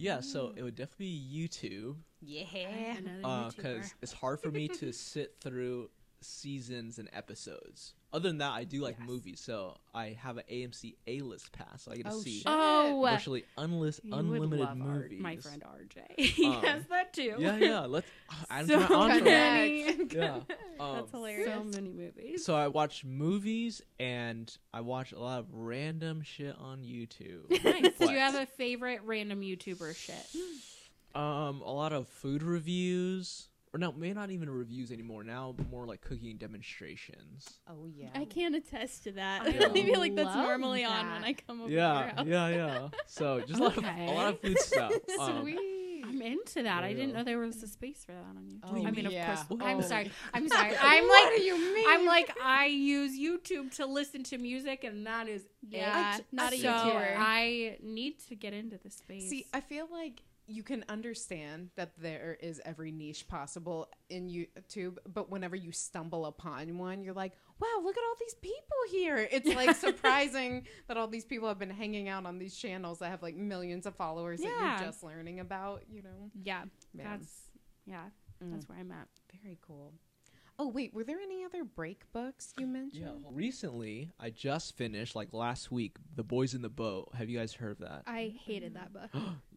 yeah 0.00 0.18
mm. 0.18 0.24
so 0.24 0.52
it 0.56 0.62
would 0.62 0.76
definitely 0.76 1.06
be 1.06 1.48
youtube 1.48 1.96
Yeah. 2.20 2.96
Because 3.00 3.20
uh, 3.24 3.50
YouTuber. 3.50 3.92
it's 4.02 4.12
hard 4.12 4.40
for 4.40 4.50
me 4.50 4.68
to 4.68 4.92
sit 4.92 5.36
through 5.40 5.90
seasons 6.20 6.98
and 6.98 7.08
episodes. 7.12 7.94
Other 8.10 8.30
than 8.30 8.38
that, 8.38 8.52
I 8.52 8.64
do 8.64 8.80
like 8.80 8.96
Yes. 8.98 9.06
movies, 9.08 9.38
so 9.40 9.76
I 9.94 10.16
have 10.20 10.38
an 10.38 10.44
AMC 10.50 10.94
A 11.06 11.20
list 11.20 11.52
pass, 11.52 11.82
so 11.82 11.92
I 11.92 11.96
get 11.96 12.06
to 12.06 12.12
Oh, 12.12 12.20
see 12.20 12.38
shit. 12.38 12.46
Oh, 12.46 13.06
virtually 13.06 13.44
unless 13.58 14.00
would 14.02 14.14
unlimited 14.14 14.60
love 14.60 14.68
our- 14.70 14.74
movies. 15.00 15.20
my 15.20 15.36
friend 15.36 15.62
RJ. 15.62 16.18
he 16.18 16.46
Um, 16.46 16.62
has 16.64 16.86
that 16.86 17.12
too. 17.12 17.34
Yeah, 17.38 17.56
yeah. 17.56 17.80
Let's 17.80 18.06
add 18.50 18.62
him 18.62 18.80
So 18.80 18.86
to 18.86 18.88
my 18.94 19.04
entourage. 19.04 19.22
many. 19.24 19.94
Yeah. 20.10 20.40
Um, 20.80 20.96
That's 20.96 21.10
hilarious. 21.10 21.48
So 21.48 21.64
many 21.64 21.90
movies. 21.92 22.44
So 22.46 22.54
I 22.56 22.68
watch 22.68 23.04
movies 23.04 23.82
and 24.00 24.56
I 24.72 24.80
watch 24.80 25.12
a 25.12 25.18
lot 25.18 25.40
of 25.40 25.52
random 25.52 26.22
shit 26.22 26.56
on 26.58 26.78
YouTube. 26.84 27.50
Nice. 27.62 27.98
Do 27.98 28.10
you 28.10 28.18
have 28.18 28.36
a 28.36 28.46
favorite 28.46 29.02
random 29.04 29.42
YouTuber 29.42 29.94
shit? 29.94 30.26
um 31.14 31.60
a 31.62 31.70
lot 31.72 31.92
of 31.92 32.08
food 32.08 32.42
reviews? 32.42 33.48
Or 33.74 33.78
no, 33.78 33.92
maybe 33.92 34.14
not 34.14 34.30
even 34.30 34.48
reviews 34.48 34.90
anymore. 34.90 35.24
Now 35.24 35.54
more 35.70 35.84
like 35.84 36.00
cooking 36.00 36.36
demonstrations. 36.36 37.58
Oh 37.68 37.86
yeah. 37.86 38.08
I 38.14 38.24
can't 38.24 38.54
attest 38.54 39.04
to 39.04 39.12
that. 39.12 39.42
I 39.42 39.48
I 39.66 39.72
feel 39.72 39.98
like 39.98 40.14
that's 40.16 40.34
love 40.34 40.46
normally 40.46 40.84
on 40.84 41.10
when 41.10 41.24
I 41.24 41.34
come 41.34 41.60
over. 41.62 41.70
Yeah, 41.70 42.14
house. 42.14 42.26
yeah, 42.26 42.48
yeah. 42.48 42.88
So 43.06 43.40
just 43.40 43.60
a 43.60 43.64
lot 43.64 43.76
of 43.76 43.84
a 43.84 44.12
lot 44.12 44.28
of 44.28 44.40
food 44.40 44.58
stuff. 44.58 44.92
Um, 45.20 45.40
Sweet. 45.42 45.58
I'm 46.06 46.22
into 46.22 46.62
that. 46.62 46.84
I 46.84 46.92
didn't 46.92 47.12
know 47.12 47.24
there 47.24 47.38
was 47.38 47.62
a 47.62 47.66
space 47.66 48.04
for 48.04 48.12
that 48.12 48.24
on 48.24 48.44
YouTube. 48.44 48.82
Oh, 48.84 48.86
I 48.86 48.90
mean, 48.90 49.10
yeah. 49.10 49.32
of 49.32 49.48
course. 49.48 49.60
Oh. 49.60 49.66
I'm 49.66 49.82
sorry. 49.82 50.10
I'm 50.32 50.48
sorry. 50.56 50.74
I'm 50.80 51.04
what 51.06 51.30
like. 51.32 51.36
do 51.36 51.42
you 51.42 51.74
mean? 51.74 51.84
I'm 51.88 52.06
like 52.06 52.34
I 52.42 52.66
use 52.66 53.18
YouTube 53.18 53.74
to 53.76 53.86
listen 53.86 54.22
to 54.24 54.38
music, 54.38 54.84
and 54.84 55.06
that 55.06 55.28
is 55.28 55.42
Yeah, 55.68 56.16
it. 56.18 56.24
not 56.32 56.52
a 56.52 56.58
so 56.58 56.68
YouTuber. 56.68 57.14
I 57.18 57.76
need 57.82 58.20
to 58.28 58.36
get 58.36 58.52
into 58.54 58.78
the 58.78 58.90
space. 58.90 59.28
See, 59.28 59.46
I 59.52 59.60
feel 59.60 59.88
like 59.90 60.22
you 60.48 60.62
can 60.62 60.82
understand 60.88 61.68
that 61.76 61.92
there 61.98 62.38
is 62.40 62.60
every 62.64 62.90
niche 62.90 63.28
possible 63.28 63.86
in 64.08 64.28
YouTube, 64.28 64.96
but 65.12 65.30
whenever 65.30 65.54
you 65.54 65.72
stumble 65.72 66.24
upon 66.24 66.78
one, 66.78 67.02
you're 67.02 67.12
like, 67.14 67.34
wow, 67.60 67.66
look 67.84 67.96
at 67.96 68.02
all 68.02 68.14
these 68.18 68.34
people 68.34 68.56
here. 68.90 69.28
It's 69.30 69.46
like 69.54 69.76
surprising 69.76 70.66
that 70.88 70.96
all 70.96 71.06
these 71.06 71.26
people 71.26 71.48
have 71.48 71.58
been 71.58 71.68
hanging 71.70 72.08
out 72.08 72.24
on 72.24 72.38
these 72.38 72.56
channels 72.56 73.00
that 73.00 73.10
have 73.10 73.22
like 73.22 73.36
millions 73.36 73.84
of 73.84 73.94
followers 73.94 74.40
that 74.40 74.78
you're 74.80 74.88
just 74.88 75.02
learning 75.04 75.40
about, 75.40 75.82
you 75.90 76.02
know? 76.02 76.30
yeah, 76.42 76.64
Man. 76.94 77.06
that's 77.18 77.32
yeah, 77.86 78.04
Mm. 78.42 78.52
that's 78.52 78.68
where 78.68 78.78
I'm 78.78 78.92
at. 78.92 79.08
Very 79.42 79.58
cool. 79.66 79.92
Oh, 80.60 80.68
wait, 80.68 80.94
were 80.94 81.04
there 81.04 81.18
any 81.20 81.44
other 81.44 81.64
break 81.64 82.02
books 82.12 82.52
you 82.58 82.66
mentioned? 82.66 83.02
Yeah. 83.24 83.30
Recently, 83.32 84.10
I 84.18 84.30
just 84.30 84.76
finished 84.76 85.14
like 85.14 85.32
last 85.32 85.70
week, 85.70 85.96
The 86.16 86.24
Boys 86.24 86.54
in 86.54 86.62
the 86.62 86.68
Boat. 86.68 87.10
Have 87.14 87.28
you 87.28 87.38
guys 87.38 87.52
heard 87.52 87.72
of 87.72 87.78
that? 87.78 88.02
I 88.06 88.34
hated 88.44 88.74
that 88.74 88.92
book. 88.92 89.10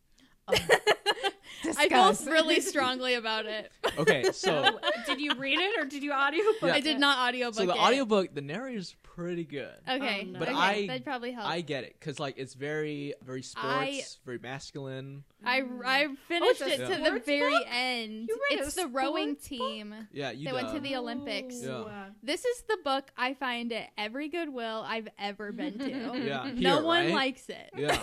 Discuss. 0.49 0.69
Um, 0.71 1.75
I 1.77 1.89
felt 1.89 2.25
really 2.25 2.59
strongly 2.61 3.13
about 3.13 3.45
it. 3.45 3.71
Okay, 3.97 4.23
so 4.31 4.31
So, 4.31 4.79
did 5.05 5.21
you 5.21 5.33
read 5.35 5.59
it 5.59 5.79
or 5.79 5.85
did 5.85 6.01
you 6.03 6.11
audiobook 6.11 6.55
Yeah. 6.61 6.73
I 6.73 6.79
did 6.79 6.95
it? 6.97 6.99
not 6.99 7.27
audiobook 7.29 7.55
so 7.55 7.65
the 7.65 7.73
it. 7.73 7.77
audiobook, 7.79 8.33
the 8.33 8.41
narrator's 8.41 8.95
pretty 9.03 9.43
good. 9.43 9.73
Okay, 9.87 10.25
Oh, 10.27 10.31
no. 10.31 10.39
But 10.39 10.49
okay, 10.49 10.57
I- 10.57 10.87
that'd 10.87 11.03
probably 11.05 11.31
help. 11.31 11.47
I 11.47 11.61
get 11.61 11.83
it 11.83 11.95
because 11.99 12.19
like 12.19 12.35
it's 12.37 12.53
very 12.55 13.13
very 13.23 13.43
sports, 13.43 14.19
very 14.25 14.39
masculine. 14.39 15.23
I 15.43 15.57
I 15.59 15.61
mm. 15.61 16.11
oh, 16.11 16.15
finished 16.27 16.61
Oh, 16.63 16.67
it 16.67 16.77
to 16.77 17.03
the 17.11 17.19
very 17.25 17.51
book? 17.51 17.67
end. 17.71 18.27
You 18.29 18.39
read 18.49 18.59
it's 18.61 18.77
a 18.77 18.81
the 18.81 18.87
rowing 18.87 19.33
book? 19.33 19.43
team. 19.43 19.95
Yeah, 20.11 20.31
you 20.31 20.45
They 20.45 20.53
went 20.53 20.73
to 20.73 20.79
the 20.79 20.95
Olympics. 20.95 21.61
Yeah. 21.61 22.05
This 22.23 22.43
is 22.45 22.63
the 22.67 22.77
book 22.83 23.11
I 23.17 23.33
find 23.35 23.71
at 23.73 23.89
every 23.97 24.29
Goodwill 24.29 24.83
I've 24.87 25.07
ever 25.19 25.51
been 25.51 25.77
to. 25.79 25.89
Yeah, 26.23 26.51
no 26.55 26.83
one 26.83 27.05
right? 27.05 27.13
likes 27.13 27.49
it. 27.49 27.71
Yeah. 27.77 27.99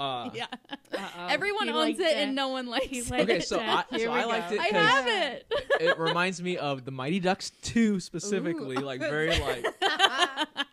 Uh, 0.00 0.30
Yeah. 0.34 0.46
Uh-oh. 0.92 1.26
Everyone 1.28 1.66
He 1.66 1.72
owns 1.72 1.98
liked 1.98 2.00
it, 2.00 2.16
and 2.16 2.34
no 2.34 2.48
one 2.48 2.66
likes 2.66 2.86
He 2.86 2.98
it. 3.00 3.12
Okay, 3.12 3.40
so 3.40 3.60
I, 3.60 3.84
Here 3.90 4.06
so 4.06 4.12
we 4.14 4.18
I 4.20 4.24
liked 4.24 4.48
go. 4.48 4.54
it 4.56 4.60
I 4.60 4.70
'cause 4.70 4.88
have 4.88 5.06
it. 5.08 5.46
it 5.80 5.98
reminds 5.98 6.42
me 6.42 6.56
of 6.56 6.84
the 6.86 6.90
Mighty 6.90 7.20
Ducks 7.20 7.50
2 7.62 8.00
specifically, 8.00 8.76
Ooh. 8.76 8.80
like 8.80 9.00
very 9.00 9.28
like 9.38 9.64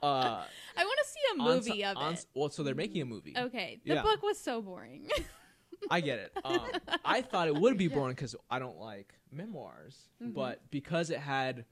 uh 0.02 0.44
I 0.80 0.84
want 0.86 1.00
to 1.04 1.10
see 1.10 1.20
a 1.38 1.42
ons- 1.42 1.68
movie 1.68 1.84
of 1.86 1.98
ons- 1.98 2.20
it. 2.22 2.26
Well, 2.36 2.50
so 2.50 2.64
they're 2.64 2.76
making 2.76 3.02
a 3.02 3.06
movie. 3.06 3.34
Okay, 3.38 3.80
the 3.86 3.96
Yeah. 3.96 4.02
book 4.04 4.22
was 4.24 4.38
so 4.40 4.62
boring. 4.62 5.10
I 5.92 6.02
get 6.02 6.20
it. 6.20 6.32
Um, 6.44 6.62
I 7.06 7.22
thought 7.22 7.48
it 7.48 7.56
would 7.56 7.78
be 7.78 7.88
boring 7.88 8.16
because 8.16 8.36
I 8.50 8.60
don't 8.60 8.80
like 8.80 9.14
memoirs, 9.32 9.96
Mm-hmm. 10.24 10.32
but 10.34 10.62
because 10.72 11.10
it 11.10 11.20
had 11.20 11.66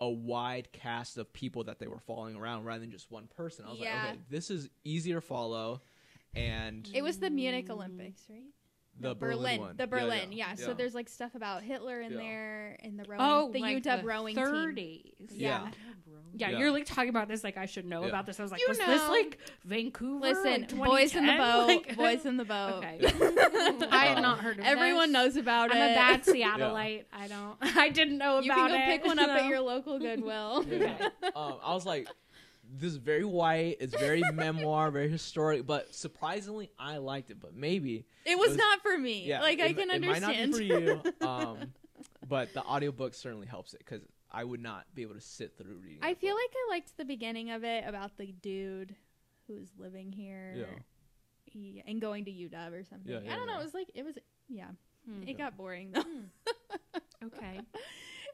a 0.00 0.08
wide 0.08 0.72
cast 0.72 1.16
of 1.18 1.32
people 1.32 1.64
that 1.64 1.78
they 1.78 1.86
were 1.86 2.00
following 2.00 2.34
around 2.36 2.64
rather 2.64 2.80
than 2.80 2.90
just 2.90 3.10
one 3.10 3.28
person, 3.36 3.64
I 3.66 3.70
was 3.70 3.78
Yeah. 3.78 3.94
like, 4.02 4.10
okay, 4.14 4.18
this 4.30 4.50
is 4.50 4.68
easier 4.84 5.16
to 5.16 5.20
follow. 5.20 5.80
And 6.34 6.88
it 6.94 7.02
was 7.02 7.18
the 7.18 7.30
Munich 7.30 7.68
Olympics, 7.70 8.22
right? 8.30 8.40
the 9.00 9.08
No, 9.08 9.14
Berlin, 9.14 9.60
one. 9.60 9.76
The 9.76 9.84
Yeah, 9.84 9.86
Berlin, 9.86 10.32
yeah, 10.32 10.48
yeah. 10.50 10.54
So 10.54 10.74
there's 10.74 10.94
like 10.94 11.08
stuff 11.08 11.34
about 11.34 11.62
Hitler 11.62 12.00
in 12.02 12.12
Yeah. 12.12 12.18
there 12.18 12.76
in 12.82 12.96
the 12.98 13.04
rowing, 13.04 13.20
Oh, 13.24 13.50
the 13.50 13.58
like 13.60 13.76
UW 13.82 13.82
the 14.02 14.06
rowing 14.06 14.34
team. 14.36 14.44
30s. 14.44 15.12
Yeah. 15.30 15.68
Yeah, 16.34 16.50
Yeah. 16.50 16.58
you're 16.58 16.70
like 16.70 16.84
talking 16.86 17.08
about 17.10 17.26
this 17.28 17.42
like 17.42 17.56
I 17.56 17.64
should 17.66 17.86
know 17.86 18.02
Yeah. 18.02 18.08
about 18.08 18.26
this. 18.26 18.38
I 18.38 18.42
was 18.42 18.52
like, 18.52 18.60
You 18.60 18.66
was 18.68 18.78
this 18.78 19.08
like 19.08 19.38
Vancouver? 19.64 20.20
Listen, 20.26 20.62
like, 20.78 20.88
boys 20.88 21.14
in 21.16 21.24
the 21.26 21.32
boat, 21.38 21.66
Like- 21.68 21.96
boys 21.96 22.26
in 22.26 22.36
the 22.36 22.44
boat. 22.44 22.74
Okay. 22.84 22.98
Yeah. 23.00 23.86
I 23.90 24.06
had 24.06 24.20
not 24.22 24.40
heard 24.40 24.58
of 24.58 24.64
Everyone 24.64 25.10
this. 25.10 25.12
knows 25.14 25.36
about 25.36 25.70
I'm 25.74 25.78
it. 25.78 25.92
a 25.92 25.94
bad 25.94 26.22
Seattleite. 26.24 27.04
I 27.14 27.28
don't. 27.28 27.56
I 27.76 27.88
didn't 27.88 28.18
know 28.18 28.38
about 28.38 28.42
it. 28.42 28.46
you 28.46 28.52
can 28.52 28.68
go 28.68 28.74
it. 28.76 28.86
pick 28.86 29.04
one 29.06 29.18
up 29.18 29.30
at 29.30 29.46
your 29.46 29.60
local 29.60 29.98
Goodwill. 29.98 30.64
Yeah. 30.68 31.08
um, 31.34 31.58
I 31.64 31.72
was 31.74 31.86
like, 31.86 32.08
this 32.74 32.92
is 32.92 32.96
very 32.96 33.24
white. 33.24 33.76
It's 33.80 33.94
very 33.96 34.22
memoir, 34.32 34.90
very 34.90 35.08
historic. 35.10 35.66
But 35.66 35.94
surprisingly, 35.94 36.70
I 36.78 36.96
liked 36.98 37.30
it. 37.30 37.40
But 37.40 37.54
maybe, 37.54 38.06
It 38.24 38.38
was, 38.38 38.50
was- 38.50 38.58
not 38.58 38.80
for 38.82 38.96
me. 38.98 39.26
yeah, 39.26 39.40
like 39.40 39.60
I 39.60 39.66
it, 39.66 39.76
can 39.76 39.90
it 39.90 39.94
understand. 39.96 40.22
might 40.22 40.50
not 40.50 40.58
be 40.58 40.68
for 40.68 40.80
you. 40.80 41.02
Um, 41.26 41.72
but 42.28 42.52
the 42.54 42.62
audiobook 42.64 43.14
certainly 43.14 43.46
helps 43.46 43.74
it 43.74 43.78
because 43.78 44.02
I 44.30 44.42
would 44.44 44.60
not 44.62 44.86
be 44.94 45.02
able 45.02 45.14
to 45.14 45.20
sit 45.20 45.56
through 45.58 45.76
reading. 45.82 45.98
I 46.02 46.14
feel 46.14 46.30
book. 46.34 46.40
like 46.42 46.54
I 46.56 46.74
liked 46.74 46.96
the 46.96 47.04
beginning 47.04 47.50
of 47.50 47.62
it 47.64 47.84
about 47.86 48.16
the 48.16 48.26
dude 48.26 48.94
who's 49.46 49.68
living 49.78 50.10
here. 50.12 50.54
Yeah. 50.56 50.64
Yeah, 51.54 51.82
and 51.86 52.00
going 52.00 52.24
to 52.24 52.30
UW 52.30 52.72
or 52.80 52.84
something. 52.84 53.12
Yeah, 53.12 53.18
yeah, 53.22 53.34
I 53.34 53.36
don't 53.36 53.46
know. 53.46 53.60
It 53.60 53.64
was 53.64 53.74
like 53.74 53.90
it 53.94 54.04
was. 54.06 54.16
Yeah, 54.48 54.68
Hmm. 55.06 55.28
it 55.28 55.36
got 55.36 55.56
boring 55.56 55.90
though. 55.92 56.02
Okay. 57.24 57.60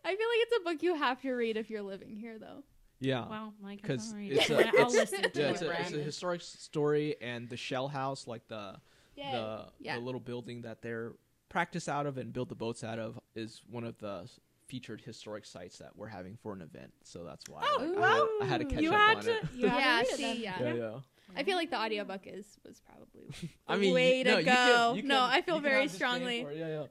I 0.05 0.17
feel 0.17 0.29
like 0.29 0.41
it's 0.41 0.57
a 0.57 0.65
book 0.65 0.83
you 0.83 0.95
have 0.95 1.21
to 1.23 1.33
read 1.33 1.57
if 1.59 1.69
you're 1.69 1.83
living 1.83 2.17
here, 2.17 2.39
though. 2.39 2.63
Yeah. 3.01 3.27
Well, 3.29 3.55
Mike, 3.63 3.83
because 3.83 4.11
sorry. 4.11 4.29
it's 4.29 4.51
a, 4.51 4.57
I'll 4.79 4.87
it's, 4.87 4.95
listen 4.95 5.23
to 5.23 5.41
yeah, 5.41 5.47
it. 5.49 5.51
it's, 5.53 5.63
a, 5.63 5.63
it's 5.63 5.63
a 5.63 5.67
Brandon. 5.67 6.05
historic 6.05 6.41
s- 6.41 6.57
story, 6.61 7.17
and 7.21 7.49
the 7.49 7.57
shell 7.57 7.89
house, 7.89 8.27
like 8.27 8.47
the 8.49 8.77
the 9.17 9.67
Yeah. 9.81 9.97
the 9.97 10.01
little 10.01 10.21
building 10.21 10.63
that 10.63 10.83
they're 10.83 11.13
practice 11.49 11.89
out 11.89 12.07
of 12.07 12.19
and 12.19 12.33
build 12.33 12.49
the 12.49 12.55
boats 12.55 12.85
out 12.85 12.99
of, 12.99 13.19
is 13.35 13.63
one 13.71 13.85
of 13.85 13.97
the 13.99 14.21
s- 14.25 14.39
featured 14.67 15.01
historic 15.01 15.47
sites 15.47 15.79
that 15.79 15.91
we're 15.97 16.07
having 16.09 16.37
for 16.43 16.53
an 16.53 16.61
event. 16.61 16.93
So 17.03 17.25
that's 17.25 17.49
why 17.49 17.63
Oh, 17.65 17.83
like, 17.97 17.99
I, 18.05 18.13
had, 18.13 18.27
I 18.43 18.45
had 18.47 18.59
to 18.61 18.65
catch 18.75 18.83
you 18.83 18.91
up 18.93 18.97
had 19.01 19.17
on 19.17 19.23
to. 19.25 19.31
it. 19.37 19.43
You 19.55 19.67
had 19.69 19.79
Yeah, 19.79 19.85
to 19.85 19.97
read 19.97 20.03
it 20.13 20.17
see, 20.17 20.23
then. 20.23 20.41
yeah. 20.41 20.63
Yeah, 20.63 20.75
yeah. 20.75 20.99
I 21.37 21.43
feel 21.45 21.57
like 21.57 21.71
the 21.71 21.79
audiobook 21.79 22.27
is 22.27 22.47
was 22.67 22.81
probably 22.87 23.51
I 23.69 23.77
mean, 23.77 23.93
way 23.95 24.23
to 24.25 24.31
no, 24.31 24.39
you 24.39 24.45
go. 24.45 24.53
can- 24.53 24.97
you 24.97 25.03
no, 25.05 25.15
can- 25.21 25.31
I 25.31 25.41
feel 25.43 25.55
you 25.57 25.61
can 25.63 25.71
very 25.71 25.83
have 25.83 25.91
this 25.93 25.99
game 25.99 26.09
strongly. 26.09 26.43
for 26.45 26.51
it, 26.51 26.59
Yeah, 26.59 26.85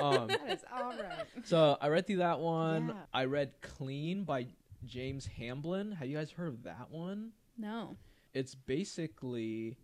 yeah. 0.00 0.02
um, 0.06 0.26
That 0.28 0.50
is 0.50 0.64
all 0.72 0.82
right. 0.90 1.26
so 1.44 1.76
I 1.80 1.88
read 1.88 2.06
through 2.08 2.16
that 2.18 2.40
one. 2.40 2.88
Yeah. 2.88 2.94
I 3.14 3.24
read 3.26 3.52
Clean 3.62 4.24
by 4.24 4.46
James 4.86 5.26
Hamblin. 5.26 5.92
Have 5.92 6.08
you 6.08 6.16
guys 6.16 6.30
heard 6.30 6.48
of 6.48 6.62
that 6.64 6.90
one? 6.90 7.32
No. 7.58 7.96
it's 8.34 8.54
basically 8.54 9.78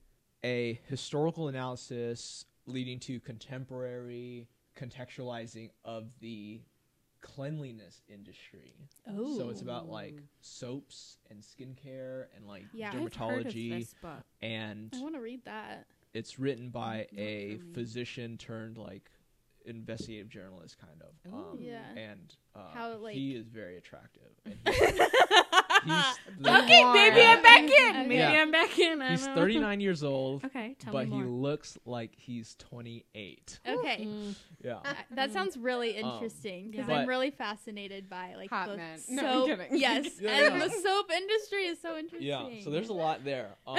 a 0.45 0.79
historical 0.89 1.49
analysis 1.49 2.45
leading 2.67 2.99
to 3.01 3.19
contemporary 3.21 4.47
contextualizing 4.79 5.71
of 5.85 6.09
the 6.21 6.61
cleanliness 7.23 8.03
industry. 8.09 8.75
Oh. 9.09 9.39
So 9.39 9.49
it's 9.49 9.61
oh. 9.61 9.65
about 9.65 9.89
like 9.89 10.21
soaps 10.41 11.19
and 11.31 11.41
skincare 11.41 12.27
and 12.37 12.47
like 12.47 12.65
Yeah, 12.73 12.89
I've 12.89 12.95
I've 12.95 13.15
heard 13.15 13.47
of 13.47 13.53
dermatology 13.55 13.87
and 14.43 14.93
I 14.95 15.01
want 15.01 15.15
to 15.15 15.21
read 15.21 15.45
that. 15.45 15.87
it's 16.13 16.39
written 16.39 16.69
by 16.69 17.07
Not 17.13 17.21
a 17.21 17.59
physician 17.73 18.37
turned 18.37 18.77
like 18.77 19.11
investigative 19.67 20.29
journalist 20.29 20.77
kind 20.79 21.03
of. 21.03 21.33
Um, 21.33 21.59
Yeah. 21.61 21.81
and 21.97 22.35
uh, 22.55 22.71
How, 22.75 22.97
like- 22.97 23.15
he 23.15 23.33
is 23.33 23.47
very 23.49 23.77
attractive. 23.77 24.23
And 24.45 24.57
he's, 24.67 24.77
he's 24.79 24.97
the- 24.99 25.62
Okay, 26.45 26.93
maybe 26.93 27.23
I'm 27.23 27.43
back 27.43 27.61
in. 27.63 27.69
Okay. 27.69 28.03
Maybe 28.07 28.15
Yeah. 28.17 28.43
I'm 28.43 28.51
back 28.51 28.79
in. 28.79 29.01
I 29.03 29.11
he's 29.13 29.25
don't 29.27 29.37
know. 29.37 29.43
39 29.43 29.81
years 29.81 30.03
old. 30.03 30.45
Okay, 30.45 30.75
tell 30.79 30.93
but 30.93 31.09
me 31.09 31.17
he 31.19 31.23
looks 31.25 31.79
like 31.85 32.13
he's 32.17 32.57
28. 32.57 33.61
Okay. 33.67 34.05
Mm. 34.07 34.35
Yeah. 34.65 34.77
Uh, 34.85 34.95
that 35.13 35.33
sounds 35.33 35.57
really 35.57 36.01
Um, 36.03 36.11
interesting 36.15 36.71
because 36.71 36.89
Yeah. 36.89 36.97
I'm 36.97 37.09
really 37.09 37.31
fascinated 37.31 38.09
by 38.09 38.35
like 38.37 38.51
Hot 38.51 38.69
the 38.71 38.77
men. 38.77 38.99
soap. 38.99 39.15
No, 39.15 39.43
I'm 39.53 39.59
kidding. 39.59 39.79
Yes, 39.81 40.07
Yeah, 40.21 40.31
and 40.31 40.55
yeah. 40.61 40.67
the 40.67 40.73
soap 40.73 41.11
industry 41.13 41.65
is 41.67 41.81
so 41.81 41.97
interesting. 41.97 42.29
Yeah. 42.29 42.49
So 42.65 42.71
there's 42.71 42.89
a 42.89 42.95
lot 42.95 43.25
there. 43.25 43.51
Um, 43.67 43.79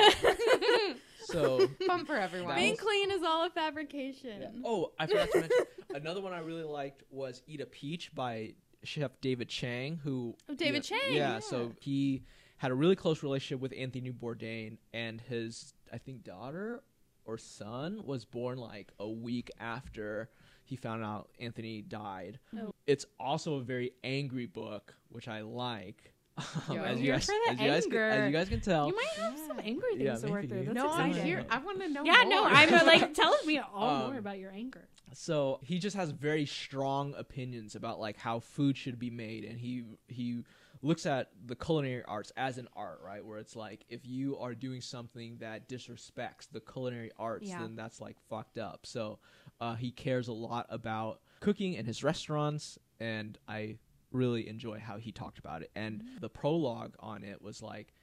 so 1.26 1.68
Fun 1.88 2.06
for 2.06 2.16
everyone. 2.16 2.50
That 2.50 2.58
being 2.58 2.72
was- 2.72 2.80
clean 2.82 3.12
is 3.12 3.24
all 3.24 3.46
a 3.46 3.50
fabrication. 3.50 4.62
oh, 4.66 4.92
I 5.00 5.08
forgot 5.08 5.30
to 5.32 5.40
mention 5.42 5.58
another 5.96 6.22
one 6.22 6.34
I 6.34 6.40
really 6.40 6.64
liked 6.64 7.04
was 7.10 7.42
Eat 7.48 7.62
a 7.62 7.66
Peach 7.66 8.14
by 8.14 8.54
Chef 8.84 9.12
David 9.22 9.50
Chang, 9.50 10.00
who 10.04 10.36
Oh, 10.50 10.56
David 10.56 10.84
Chang, 10.84 11.00
Yeah, 11.10 11.34
yeah. 11.34 11.40
So 11.40 11.74
he 11.80 12.24
had 12.58 12.72
a 12.72 12.76
really 12.76 12.96
close 12.96 13.24
relationship 13.24 13.62
with 13.62 13.74
Anthony 13.78 14.12
Bourdain, 14.12 14.78
and 14.94 15.22
his 15.22 15.74
I 15.92 15.98
think 15.98 16.24
daughter 16.24 16.84
or 17.26 17.38
son 17.38 18.02
was 18.06 18.26
born 18.26 18.58
like 18.58 18.92
a 19.00 19.10
week 19.10 19.50
after 19.60 20.30
he 20.66 20.76
found 20.76 21.04
out 21.04 21.30
Anthony 21.40 21.82
died. 21.82 22.40
Oh. 22.58 22.74
It's 22.88 23.06
also 23.20 23.56
a 23.56 23.62
very 23.62 23.92
angry 24.04 24.46
book, 24.46 24.96
which 25.10 25.28
I 25.28 25.42
like. 25.42 26.13
Um, 26.38 26.44
Yo, 26.76 26.82
as 26.84 27.00
you 27.00 27.12
guys, 27.12 27.30
as 27.50 27.60
you 27.60 27.68
guys, 27.68 27.86
can, 27.86 27.96
as 27.98 28.26
you 28.32 28.32
guys 28.38 28.50
can 28.50 28.60
tell, 28.62 28.88
You 28.88 28.96
might 28.96 29.24
have 29.24 29.38
some 29.48 29.60
angry 29.60 29.98
things 29.98 30.02
Yeah, 30.02 30.16
to 30.28 30.32
work 30.32 30.48
through. 30.48 30.64
That's 30.66 30.76
no, 30.76 30.86
exciting. 30.88 31.46
I 31.50 31.58
want 31.60 31.80
to 31.82 31.90
know 31.90 32.04
Yeah, 32.04 32.24
more. 32.24 32.30
no, 32.30 32.46
I'm 32.46 32.74
uh, 32.74 32.86
like 32.86 33.14
tell 33.14 33.36
me 33.46 33.60
all 33.60 33.90
Um, 34.06 34.10
more 34.12 34.18
about 34.20 34.40
your 34.40 34.52
anger. 34.52 34.88
so 35.14 35.60
he 35.64 35.78
just 35.78 35.96
has 35.96 36.10
very 36.10 36.46
strong 36.48 37.14
opinions 37.16 37.76
about 37.76 38.00
like 38.00 38.18
how 38.18 38.40
food 38.40 38.76
should 38.78 38.98
be 38.98 39.12
made 39.12 39.44
and 39.46 39.60
he 39.60 39.84
he 40.08 40.44
looks 40.82 41.06
at 41.06 41.30
the 41.46 41.56
culinary 41.56 42.04
arts 42.08 42.32
as 42.36 42.58
an 42.58 42.68
art 42.76 43.00
right 43.06 43.24
where 43.24 43.38
it's 43.38 43.56
like 43.56 43.86
if 43.90 44.06
you 44.06 44.36
are 44.40 44.56
doing 44.56 44.82
something 44.82 45.38
that 45.40 45.70
disrespects 45.70 46.50
the 46.52 46.60
culinary 46.60 47.12
arts 47.20 47.48
Yeah. 47.48 47.60
then 47.60 47.76
that's 47.76 48.02
like 48.02 48.18
fucked 48.28 48.58
up 48.58 48.80
so 48.86 49.20
uh, 49.62 49.76
he 49.76 49.92
cares 49.92 50.28
a 50.30 50.34
lot 50.34 50.66
about 50.70 51.22
cooking 51.42 51.74
in 51.76 51.86
his 51.86 52.04
restaurants 52.04 52.80
and 53.00 53.38
i 53.48 53.78
really 54.14 54.48
enjoy 54.48 54.80
how 54.80 54.98
he 54.98 55.12
talked 55.12 55.40
about 55.40 55.62
it 55.64 55.72
and 55.76 56.04
the 56.22 56.30
prologue 56.30 56.96
on 57.00 57.24
it 57.24 57.42
was 57.42 57.62
like 57.62 57.94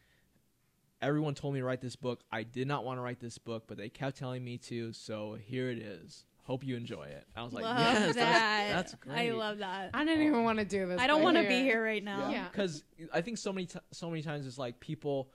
everyone 1.02 1.34
told 1.34 1.54
me 1.54 1.61
to 1.61 1.64
write 1.64 1.80
this 1.80 1.96
book. 1.96 2.20
I 2.30 2.42
did 2.42 2.68
not 2.68 2.84
want 2.84 2.98
to 2.98 3.02
write 3.02 3.20
this 3.20 3.38
book, 3.38 3.64
but 3.66 3.78
they 3.78 3.88
kept 3.88 4.18
telling 4.18 4.44
me 4.44 4.58
to, 4.58 4.92
so 4.92 5.38
here 5.40 5.70
it 5.70 5.78
is. 5.78 6.26
Hope 6.42 6.62
you 6.64 6.76
enjoy 6.76 7.04
it. 7.04 7.24
I 7.36 7.42
was 7.42 7.52
like, 7.54 7.64
love 7.64 7.78
yes, 7.78 8.14
that. 8.16 8.16
that's, 8.16 8.92
that's 8.92 8.94
great. 9.02 9.30
I 9.30 9.32
love 9.32 9.58
that. 9.58 9.90
I 9.94 10.04
didn't 10.04 10.26
even 10.26 10.42
want 10.44 10.58
to 10.58 10.64
do 10.64 10.86
this. 10.86 11.00
I 11.00 11.06
don't 11.06 11.22
want 11.22 11.36
to 11.36 11.44
be 11.48 11.61
here 11.62 11.82
right 11.82 12.02
now. 12.04 12.30
Yeah. 12.30 12.48
because 12.50 12.82
I 13.14 13.20
think 13.20 13.38
so 13.38 13.52
many 13.52 13.66
t- 13.66 13.78
so 13.92 14.11
many 14.11 14.20
times 14.22 14.46
it's 14.46 14.58
like 14.58 14.80
people 14.80 15.30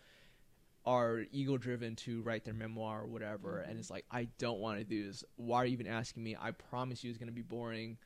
are 0.85 1.21
ego 1.31 1.57
driven 1.57 1.95
to 1.95 2.21
write 2.21 2.43
their 2.45 2.53
memoir 2.53 3.01
or 3.01 3.07
whatever, 3.07 3.59
Mm-hmm. 3.61 3.69
and 3.71 3.79
it's 3.79 3.89
like 3.89 4.05
I 4.11 4.27
don't 4.37 4.59
want 4.59 4.77
to 4.79 4.83
do 4.83 5.07
this. 5.07 5.23
Why 5.37 5.59
are 5.59 5.65
you 5.65 5.73
even 5.73 5.87
asking 5.87 6.21
me? 6.23 6.35
I 6.39 6.51
promise 6.51 7.03
you 7.03 7.09
it's 7.09 7.17
gonna 7.17 7.31
be 7.31 7.41
boring. 7.41 7.97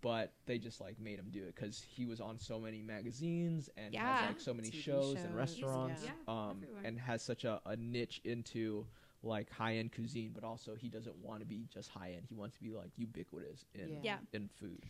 But 0.00 0.32
they 0.46 0.58
just 0.58 0.80
like 0.80 1.00
made 1.00 1.18
him 1.18 1.28
do 1.30 1.42
it 1.44 1.54
because 1.56 1.82
he 1.82 2.04
was 2.04 2.20
on 2.20 2.38
so 2.38 2.60
many 2.60 2.82
magazines 2.82 3.68
and 3.76 3.92
Yeah. 3.94 4.18
has 4.18 4.26
like 4.28 4.40
so 4.40 4.52
many 4.54 4.68
TV 4.70 4.80
shows, 4.82 5.16
and 5.16 5.34
restaurants, 5.34 6.04
yeah. 6.04 6.10
um, 6.28 6.62
and 6.84 6.98
has 7.00 7.22
such 7.22 7.44
a, 7.44 7.60
a 7.66 7.74
niche 7.76 8.20
into 8.24 8.86
like 9.22 9.50
high 9.50 9.76
end 9.76 9.92
cuisine. 9.92 10.30
But 10.34 10.44
also 10.44 10.74
he 10.76 10.88
doesn't 10.88 11.16
want 11.16 11.40
to 11.40 11.46
be 11.46 11.66
just 11.72 11.88
high 11.90 12.10
end. 12.16 12.26
He 12.28 12.34
wants 12.34 12.56
to 12.58 12.62
be 12.62 12.70
like 12.70 12.90
ubiquitous 12.96 13.64
in 13.74 13.88
Yeah. 13.88 13.98
Yeah. 14.02 14.16
in 14.32 14.48
food. 14.60 14.84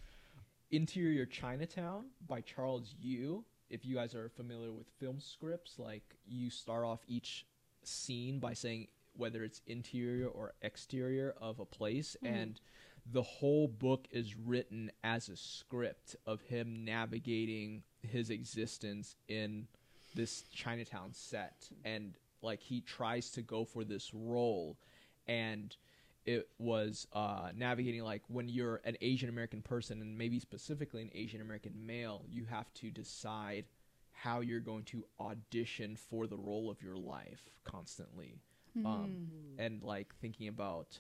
Interior 0.70 1.24
Chinatown 1.26 2.06
by 2.26 2.40
Charles 2.42 2.94
Yu. 3.00 3.44
If 3.70 3.84
you 3.86 3.94
guys 3.94 4.14
are 4.14 4.28
familiar 4.28 4.72
with 4.72 4.86
film 4.98 5.20
scripts, 5.20 5.78
like 5.78 6.02
you 6.26 6.50
start 6.50 6.84
off 6.84 7.00
each 7.06 7.46
scene 7.84 8.38
by 8.38 8.52
saying 8.54 8.88
whether 9.14 9.44
it's 9.44 9.62
interior 9.66 10.26
or 10.28 10.54
exterior 10.62 11.34
of 11.40 11.58
a 11.60 11.64
place 11.64 12.16
and 12.22 12.60
the 13.12 13.22
whole 13.22 13.68
book 13.68 14.06
is 14.10 14.36
written 14.36 14.90
as 15.02 15.28
a 15.28 15.36
script 15.36 16.16
of 16.26 16.40
him 16.42 16.84
navigating 16.84 17.82
his 18.02 18.30
existence 18.30 19.16
in 19.28 19.66
this 20.14 20.42
Chinatown 20.52 21.10
set. 21.12 21.68
And 21.84 22.14
like 22.42 22.60
he 22.60 22.80
tries 22.80 23.30
to 23.32 23.42
go 23.42 23.64
for 23.64 23.84
this 23.84 24.12
role. 24.12 24.76
And 25.26 25.74
it 26.26 26.48
was 26.58 27.06
uh, 27.12 27.50
navigating 27.56 28.02
like 28.02 28.22
when 28.28 28.48
you're 28.48 28.80
an 28.84 28.96
Asian 29.00 29.28
American 29.28 29.62
person 29.62 30.02
and 30.02 30.18
maybe 30.18 30.38
specifically 30.38 31.02
an 31.02 31.10
Asian 31.14 31.40
American 31.40 31.72
male, 31.86 32.24
you 32.28 32.44
have 32.44 32.72
to 32.74 32.90
decide 32.90 33.64
how 34.12 34.40
you're 34.40 34.60
going 34.60 34.82
to 34.82 35.04
audition 35.20 35.96
for 35.96 36.26
the 36.26 36.36
role 36.36 36.70
of 36.70 36.82
your 36.82 36.96
life 36.96 37.48
constantly, 37.64 38.40
um, 38.84 39.28
and 39.58 39.82
like 39.82 40.12
thinking 40.20 40.48
about 40.48 40.98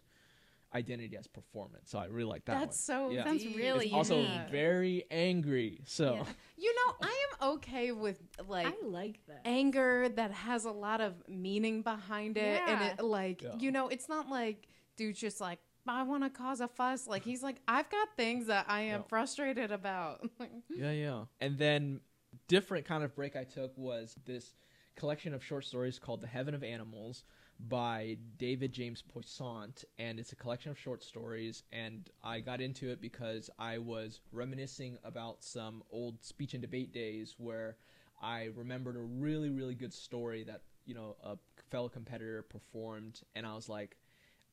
identity 0.74 1.16
as 1.16 1.26
performance. 1.26 1.90
So 1.90 1.98
I 1.98 2.06
really 2.06 2.28
like 2.30 2.44
that. 2.46 2.60
That's 2.60 2.88
one. 2.88 3.08
so. 3.08 3.10
Yeah. 3.10 3.24
Sounds 3.24 3.46
really 3.56 3.86
It's 3.86 3.94
also 3.94 4.16
unique. 4.20 4.50
very 4.50 5.04
angry. 5.10 5.80
So 5.86 6.14
Yeah. 6.14 6.24
You 6.56 6.74
know, 6.74 6.94
I 7.02 7.26
am 7.40 7.48
okay 7.54 7.92
with 7.92 8.20
like 8.48 8.66
I 8.66 8.74
like 8.86 9.20
that. 9.28 9.42
anger 9.44 10.08
that 10.10 10.32
has 10.32 10.64
a 10.64 10.70
lot 10.72 11.00
of 11.00 11.14
meaning 11.28 11.82
behind 11.82 12.36
it, 12.36 12.60
and 12.66 12.82
it 12.98 13.02
like 13.04 13.42
Yeah. 13.42 13.54
you 13.58 13.70
know, 13.70 13.88
it's 13.88 14.08
not 14.08 14.28
like 14.28 14.68
dude's 14.96 15.20
just 15.20 15.40
like. 15.40 15.58
I 15.90 16.02
want 16.02 16.22
to 16.22 16.28
cause 16.28 16.60
a 16.60 16.68
fuss. 16.68 17.06
Like 17.06 17.24
he's 17.24 17.42
like, 17.42 17.56
I've 17.66 17.88
got 17.88 18.08
things 18.14 18.48
that 18.48 18.66
I 18.68 18.82
am 18.82 19.00
Yeah. 19.00 19.06
frustrated 19.08 19.70
about. 19.72 20.28
Yeah, 20.68 20.90
yeah. 20.90 21.24
And 21.40 21.56
then 21.56 22.00
different 22.46 22.84
kind 22.84 23.02
of 23.02 23.14
break 23.14 23.36
I 23.36 23.44
took 23.44 23.72
was 23.78 24.14
this 24.26 24.54
collection 24.96 25.32
of 25.32 25.42
short 25.42 25.64
stories 25.64 25.98
called 25.98 26.20
The 26.20 26.26
Heaven 26.26 26.54
of 26.54 26.62
Animals 26.62 27.24
by 27.58 28.16
David 28.38 28.72
James 28.72 29.02
Poissant 29.02 29.84
and 29.98 30.20
it's 30.20 30.32
a 30.32 30.36
collection 30.36 30.70
of 30.70 30.78
short 30.78 31.02
stories 31.02 31.64
and 31.72 32.08
I 32.22 32.40
got 32.40 32.60
into 32.60 32.90
it 32.90 33.00
because 33.00 33.50
I 33.58 33.78
was 33.78 34.20
reminiscing 34.32 34.98
about 35.02 35.42
some 35.42 35.82
old 35.90 36.22
speech 36.22 36.54
and 36.54 36.62
debate 36.62 36.92
days 36.92 37.34
where 37.36 37.76
I 38.22 38.50
remembered 38.54 38.96
a 38.96 39.00
really 39.00 39.50
really 39.50 39.74
good 39.74 39.92
story 39.92 40.44
that, 40.44 40.62
you 40.86 40.94
know, 40.94 41.16
a 41.24 41.36
fellow 41.70 41.88
competitor 41.88 42.42
performed 42.42 43.20
and 43.34 43.44
I 43.44 43.54
was 43.54 43.68
like 43.68 43.96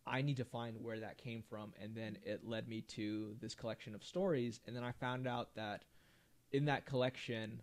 I 0.07 0.21
need 0.21 0.37
to 0.37 0.45
find 0.45 0.77
where 0.81 0.99
that 0.99 1.17
came 1.17 1.43
from. 1.49 1.73
And 1.81 1.95
then 1.95 2.17
it 2.23 2.45
led 2.45 2.67
me 2.67 2.81
to 2.89 3.35
this 3.41 3.55
collection 3.55 3.95
of 3.95 4.03
stories. 4.03 4.59
And 4.67 4.75
then 4.75 4.83
I 4.83 4.91
found 4.91 5.27
out 5.27 5.55
that 5.55 5.83
in 6.51 6.65
that 6.65 6.85
collection, 6.85 7.61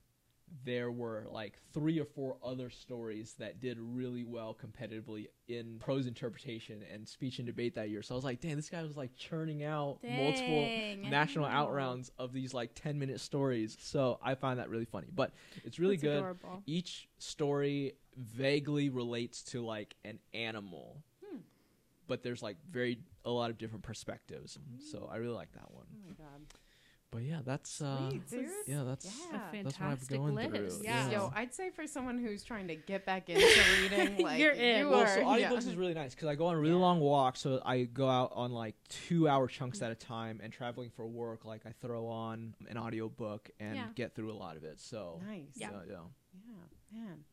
there 0.64 0.90
were 0.90 1.26
like 1.30 1.54
three 1.72 1.98
or 1.98 2.04
four 2.04 2.36
other 2.44 2.70
stories 2.70 3.34
that 3.38 3.60
did 3.60 3.78
really 3.80 4.24
well 4.24 4.54
competitively 4.54 5.26
in 5.48 5.78
prose 5.78 6.06
interpretation 6.06 6.82
and 6.92 7.08
speech 7.08 7.38
and 7.38 7.46
debate 7.46 7.74
that 7.74 7.90
year. 7.90 8.02
So 8.02 8.14
I 8.14 8.16
was 8.16 8.24
like, 8.24 8.40
damn, 8.40 8.56
this 8.56 8.68
guy 8.68 8.82
was 8.82 8.96
like 8.96 9.14
churning 9.16 9.64
out 9.64 9.98
multiple 10.02 10.62
Dang. 10.62 11.10
national 11.10 11.46
outrounds 11.46 12.10
of 12.18 12.32
these 12.32 12.52
like 12.54 12.70
10 12.74 12.98
minute 12.98 13.20
stories. 13.20 13.76
So 13.80 14.18
I 14.22 14.34
find 14.34 14.58
that 14.58 14.68
really 14.68 14.84
funny. 14.84 15.08
But 15.14 15.32
it's 15.64 15.78
really 15.78 15.96
That's 15.96 16.02
good. 16.02 16.18
adorable. 16.18 16.62
Each 16.66 17.08
story 17.18 17.94
vaguely 18.16 18.88
relates 18.90 19.42
to 19.44 19.64
like 19.64 19.96
an 20.04 20.18
animal. 20.34 21.02
Hmm. 21.24 21.38
But 22.06 22.22
there's 22.22 22.42
like 22.42 22.56
very 22.70 22.98
a 23.24 23.30
lot 23.30 23.50
of 23.50 23.58
different 23.58 23.84
perspectives. 23.84 24.58
So 24.90 25.08
I 25.10 25.16
really 25.16 25.34
like 25.34 25.52
that 25.52 25.70
one. 25.72 25.86
Oh 25.92 26.08
my 26.08 26.14
god. 26.14 26.46
But 27.12 27.24
yeah, 27.24 27.40
that's 27.44 27.82
uh 27.82 28.08
Sweet, 28.08 28.22
yeah, 28.66 28.84
that's 28.84 29.04
A 29.04 29.08
Yeah. 29.08 29.14
That's 29.32 29.32
what 29.32 29.64
I've 29.64 29.70
fantastic 29.98 30.16
gone 30.18 30.34
list. 30.34 30.50
through. 30.78 30.84
Yeah. 30.84 31.10
Yo, 31.10 31.32
I'd 31.36 31.52
say 31.52 31.68
for 31.70 31.86
someone 31.86 32.18
who's 32.18 32.42
trying 32.42 32.68
to 32.68 32.74
get 32.74 33.04
back 33.04 33.28
into 33.28 33.46
reading, 33.82 34.16
like 34.24 34.40
You're 34.40 34.52
in. 34.52 34.78
you 34.78 34.88
Well, 34.90 35.00
are. 35.02 35.06
so 35.08 35.20
yeah. 35.36 35.50
audiobooks 35.50 35.68
is 35.68 35.76
really 35.76 35.92
nice 35.92 36.14
because 36.14 36.28
I 36.28 36.34
go 36.36 36.46
on 36.46 36.56
really 36.56 36.72
Yeah. 36.72 36.80
long 36.80 37.00
walks. 37.00 37.40
So 37.40 37.60
I 37.66 37.82
go 37.84 38.08
out 38.08 38.32
on 38.34 38.50
like 38.52 38.76
two 38.88 39.28
hour 39.28 39.46
chunks 39.46 39.82
at 39.82 39.90
a 39.92 39.94
time, 39.94 40.40
and 40.42 40.50
traveling 40.50 40.88
for 40.88 41.06
work, 41.06 41.44
like 41.44 41.66
I 41.66 41.72
throw 41.82 42.06
on 42.06 42.54
an 42.70 42.78
audiobook 42.78 43.50
and 43.60 43.76
Yeah. 43.76 43.86
get 43.94 44.14
through 44.16 44.32
a 44.32 44.38
lot 44.38 44.56
of 44.56 44.64
it. 44.64 44.80
So 44.80 45.20
Nice. 45.26 45.42
yeah, 45.54 45.68
yeah. 45.86 45.96
Yeah, 46.46 46.98
man. 46.98 47.24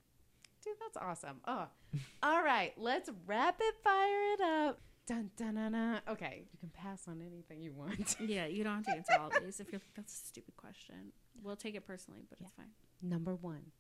Dude, 0.62 0.74
that's 0.82 0.98
awesome. 0.98 1.40
Oh, 1.48 1.68
all 2.22 2.44
right. 2.44 2.74
Let's 2.78 3.10
rapid 3.26 3.72
fire 3.82 4.34
it 4.34 4.42
up. 4.42 4.82
Dun, 5.10 5.32
dun, 5.38 5.56
dun, 5.56 5.72
dun. 5.72 6.02
Okay, 6.08 6.44
you 6.52 6.60
can 6.60 6.70
pass 6.70 7.08
on 7.08 7.20
anything 7.22 7.62
you 7.64 7.74
want. 7.74 8.16
Yeah, 8.20 8.46
you 8.46 8.64
don't 8.64 8.76
have 8.76 8.86
to 8.86 8.92
answer 8.92 9.14
all 9.20 9.32
these 9.44 9.60
if 9.60 9.72
you're 9.72 9.80
like, 9.80 9.96
that's 9.96 10.14
a 10.14 10.28
stupid 10.28 10.56
question. 10.56 11.12
We'll 11.42 11.56
take 11.56 11.74
it 11.74 11.86
personally, 11.88 12.22
but 12.30 12.38
it's 12.42 12.52
fine. 12.54 12.68
Number 13.02 13.34
one, 13.34 13.72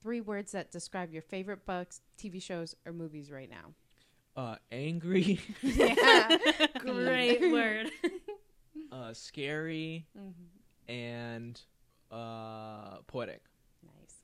three 0.00 0.20
words 0.20 0.52
that 0.52 0.70
describe 0.70 1.12
your 1.12 1.22
favorite 1.22 1.66
books, 1.66 2.00
TV 2.16 2.40
shows, 2.40 2.76
or 2.86 2.92
movies 2.92 3.30
right 3.32 3.50
now. 3.50 3.72
Uh, 4.36 4.54
angry, 4.70 5.40
Yeah. 5.62 6.38
Great 6.78 7.50
word. 7.50 7.90
uh, 8.92 9.12
scary, 9.14 10.06
Mhm. 10.16 10.32
and 10.94 11.60
uh, 12.12 12.98
poetic. 13.08 13.42
Nice. 13.82 14.14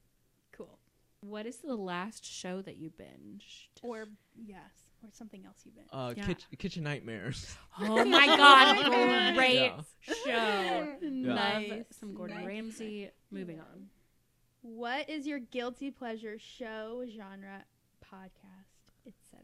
Cool. 0.53 0.79
What 1.21 1.47
is 1.47 1.57
the 1.57 1.75
last 1.75 2.25
show 2.25 2.63
that 2.63 2.77
you 2.77 2.91
binged? 2.91 3.71
Or 3.83 4.07
yes, 4.47 4.61
or 4.61 4.84
something 5.15 5.45
else 5.47 5.59
you've 5.65 5.75
been. 5.75 5.85
Uh, 5.93 6.13
Yeah. 6.17 6.27
kitch- 6.27 6.47
kitchen 6.59 6.85
nightmares. 6.85 7.57
Oh 7.81 8.05
my 8.05 8.27
god, 8.27 8.85
God. 8.91 9.35
great 9.35 9.55
Yeah. 9.55 9.81
show. 10.93 10.97
Nice. 11.03 11.71
Love 11.71 11.81
some 11.91 12.15
Gordon 12.15 12.37
Nice. 12.39 12.47
Ramsay. 12.47 13.11
Moving 13.31 13.59
on. 13.61 13.89
What 14.63 15.11
is 15.11 15.27
your 15.27 15.41
guilty 15.41 15.91
pleasure 15.91 16.39
show, 16.39 17.05
genre, 17.15 17.65
podcast, 18.03 19.07
etc.? 19.07 19.43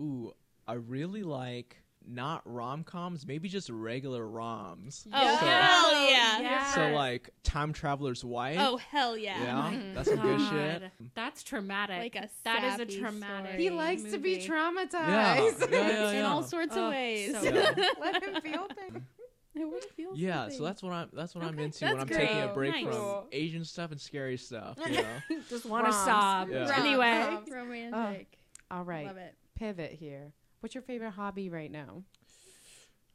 Ooh, 0.00 0.32
I 0.66 0.74
really 0.74 1.22
like 1.22 1.76
not 2.08 2.42
rom 2.44 2.84
coms, 2.84 3.26
maybe 3.26 3.48
just 3.48 3.68
regular 3.70 4.24
roms. 4.24 5.06
Oh, 5.12 5.38
So- 5.40 5.46
hell 5.46 5.92
yeah. 6.10 6.40
Yeah. 6.40 6.64
So 6.74 6.88
like 6.94 7.30
Time 7.42 7.72
Traveler's 7.72 8.24
Wife. 8.24 8.58
Oh 8.60 8.76
hell 8.76 9.16
yeah. 9.16 9.42
yeah, 9.42 9.58
oh 9.58 9.70
my 9.70 9.82
that's 9.94 10.08
some 10.10 10.20
good 10.20 10.40
shit. 10.48 10.82
That's 11.14 11.42
traumatic. 11.42 11.98
Like 12.14 12.16
a 12.24 12.28
that 12.44 12.64
is 12.64 12.80
a 12.80 13.00
traumatic. 13.00 13.46
story. 13.52 13.62
He 13.62 13.70
likes 13.70 14.02
to 14.04 14.18
be 14.18 14.36
traumatized. 14.38 14.92
Yeah, 14.92 15.34
yeah, 15.34 15.50
yeah, 15.70 16.08
In 16.10 16.16
yeah. 16.16 16.32
all 16.32 16.42
sorts 16.42 16.76
Oh, 16.76 16.84
of 16.86 16.90
ways. 16.92 17.32
so 17.34 17.42
Yeah. 17.54 17.72
Let 18.00 18.22
him 18.22 18.40
feel 18.42 18.66
things. 18.68 19.02
It 19.58 19.64
would 19.64 19.84
feel 19.96 20.10
Yeah, 20.14 20.42
something. 20.42 20.58
so 20.58 20.64
that's 20.64 20.82
what 20.82 20.92
I'm. 20.92 21.08
That's 21.14 21.34
what 21.34 21.42
I'm 21.42 21.58
into 21.58 21.86
when 21.86 21.98
I'm 21.98 22.06
taking 22.06 22.42
a 22.42 22.48
break 22.48 22.72
Nice. 22.74 22.94
from 22.94 23.22
Asian 23.32 23.64
stuff 23.64 23.90
and 23.90 23.98
scary 23.98 24.36
stuff. 24.36 24.76
You 24.86 24.96
know? 24.96 25.40
Just 25.48 25.64
want 25.64 25.86
to 25.86 25.92
Roms. 25.92 26.04
sob. 26.04 26.50
Yeah. 26.50 26.68
Rom- 26.68 26.80
Anyway, 26.80 27.06
Roms. 27.06 27.50
romantic. 27.50 28.36
All 28.70 28.84
right. 28.84 29.06
Love 29.06 29.16
it. 29.16 29.34
Pivot 29.54 29.92
here. 29.92 30.32
What's 30.66 30.74
your 30.74 30.82
favorite 30.82 31.12
hobby 31.12 31.48
right 31.48 31.70
now? 31.70 32.02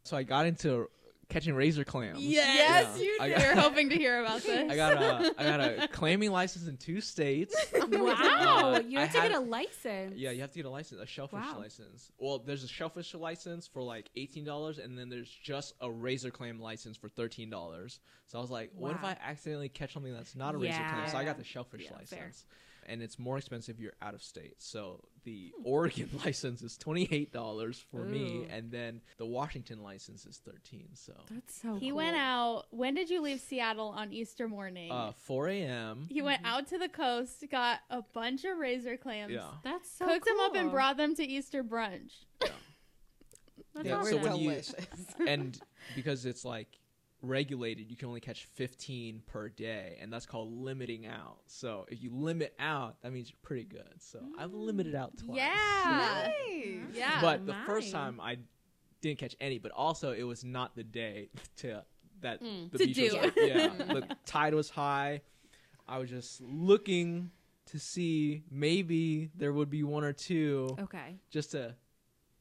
so 0.06 0.16
I 0.16 0.24
got 0.24 0.45
into 0.45 0.89
catching 1.28 1.54
razor 1.54 1.84
clams. 1.84 2.20
Yes, 2.22 2.95
Yeah. 2.97 3.04
you 3.04 3.18
I 3.20 3.28
did. 3.28 3.38
got- 3.39 3.43
We're 3.56 3.62
hoping 3.62 3.89
to 3.89 3.95
hear 3.97 4.22
about 4.22 4.41
this. 4.41 4.72
I 4.72 4.76
got 4.78 4.93
a 4.93 5.34
I 5.38 5.43
got 5.43 5.60
a 5.60 5.88
claiming 5.89 6.32
license 6.32 6.66
in 6.70 6.78
two 6.78 7.02
states. 7.02 7.54
wow, 7.74 8.76
Uh, 8.76 8.82
you 8.88 8.97
I 8.99 9.02
have 9.02 9.12
to 9.12 9.20
had- 9.20 9.32
get 9.34 9.38
a 9.38 9.41
license. 9.43 10.16
Yeah, 10.16 10.32
you 10.32 10.39
have 10.39 10.52
to 10.52 10.60
get 10.60 10.66
a 10.66 10.70
license, 10.70 11.02
a 11.02 11.06
shellfish 11.06 11.43
Wow. 11.43 11.60
license. 11.60 12.10
Well, 12.18 12.39
there's 12.39 12.64
a 12.64 12.70
shellfish 12.70 13.14
license 13.16 13.68
for 13.68 13.82
like 13.84 14.10
eighteen 14.16 14.45
dollars, 14.45 14.78
and 14.80 14.97
then 14.97 15.10
there's 15.10 15.30
just 15.43 15.74
a 15.82 15.91
razor 15.91 16.32
clam 16.32 16.58
license 16.58 16.95
for 16.95 17.10
thirteen 17.10 17.49
dollars. 17.49 17.99
So 18.28 18.38
I 18.38 18.41
was 18.41 18.49
like, 18.49 18.72
what 18.76 18.91
if 18.95 19.04
I 19.04 19.18
accidentally 19.22 19.68
catch 19.68 19.91
something 19.93 20.14
that's 20.14 20.38
not 20.38 20.56
a 20.56 20.58
razor 20.58 20.78
clam? 20.89 21.10
So 21.10 21.18
I 21.18 21.26
got 21.26 21.38
the 21.38 21.43
shellfish 21.43 21.84
Yeah, 21.84 21.91
license. 21.97 22.10
fair. 22.12 22.32
And 22.88 23.02
it's 23.02 23.20
more 23.20 23.38
expensive 23.38 23.76
if 23.76 23.82
you're 23.82 23.94
out 24.02 24.14
of 24.14 24.24
state. 24.24 24.56
So 24.60 25.04
the 25.24 25.54
Hmm. 25.58 25.62
Oregon 25.68 26.10
license 26.26 26.62
is 26.64 26.78
twenty 26.78 27.08
eight 27.12 27.32
dollars 27.32 27.84
for 27.92 28.04
me, 28.04 28.48
and 28.50 28.72
then 28.72 29.02
the 29.18 29.26
Washington 29.26 29.84
license 29.84 30.26
is 30.26 30.38
thirteen. 30.44 30.90
So 30.94 31.14
That's 31.30 31.62
so. 31.62 31.76
He 31.76 31.90
cool. 31.90 31.98
went 31.98 32.18
out. 32.18 32.66
When 32.72 32.96
did 32.96 33.10
you 33.10 33.22
leave 33.22 33.40
Seattle 33.40 33.90
on 33.90 34.12
Easter 34.12 34.48
morning? 34.48 34.92
uh, 34.92 35.12
four 35.16 35.48
a.m. 35.48 36.08
he 36.10 36.22
went 36.22 36.42
out 36.44 36.68
to 36.70 36.78
the 36.80 36.90
coast, 36.90 37.44
got 37.52 37.80
a 37.90 38.02
bunch 38.14 38.44
of 38.46 38.58
razor 38.58 38.98
clams, 38.98 39.32
Yeah. 39.32 39.48
That's 39.64 39.90
so. 39.92 40.08
cooked 40.08 40.26
them 40.26 40.40
up 40.40 40.56
and 40.56 40.72
brought 40.72 40.98
them 40.98 41.14
to 41.16 41.24
Easter 41.24 41.64
brunch. 41.64 42.12
That's 43.74 43.88
Yeah, 43.88 43.98
awesome. 44.00 44.24
so 44.24 44.30
when 44.32 44.40
you- 44.40 44.62
and 45.28 45.60
because 45.96 46.26
it's 46.26 46.44
like 46.44 46.68
regulated, 47.22 47.89
you 47.89 47.95
can 47.95 48.07
only 48.07 48.19
catch 48.19 48.45
15 48.55 49.22
per 49.28 49.49
day, 49.49 49.97
and 50.01 50.11
that's 50.11 50.26
called 50.26 50.51
limiting 50.51 51.05
out. 51.05 51.39
So 51.47 51.86
if 51.89 52.01
you 52.01 52.09
limit 52.13 52.53
out, 52.59 52.95
that 53.01 53.13
means 53.13 53.30
you're 53.30 53.38
pretty 53.41 53.65
good. 53.65 53.93
So 53.99 54.19
I've 54.38 54.53
limited 54.53 54.95
out 54.95 55.17
twice. 55.17 55.38
Yeah. 55.38 56.32
Nice. 56.49 56.78
Yeah. 56.93 57.22
But 57.22 57.45
the 57.45 57.55
first 57.65 57.91
time 57.91 58.19
I 58.19 58.38
didn't 59.01 59.19
catch 59.19 59.36
any, 59.39 59.57
but 59.59 59.72
also 59.72 60.11
it 60.13 60.24
was 60.24 60.43
not 60.43 60.76
the 60.76 60.84
day 60.84 61.30
to 61.57 61.84
that 62.22 62.41
Mm. 62.41 62.72
the 62.72 62.78
To 62.78 62.86
beach 62.86 62.97
was 62.97 63.11
do 63.13 63.17
like, 63.19 63.34
yeah, 63.36 63.67
the 63.78 64.07
tide 64.26 64.53
was 64.53 64.69
high. 64.69 65.22
I 65.88 65.97
was 65.97 66.09
just 66.09 66.39
looking 66.41 67.32
to 67.67 67.80
see 67.80 68.43
maybe 68.51 69.30
there 69.36 69.51
would 69.53 69.69
be 69.69 69.84
one 69.84 70.03
or 70.03 70.13
two 70.13 70.76
Okay. 70.80 71.17
just 71.32 71.51
to 71.51 71.76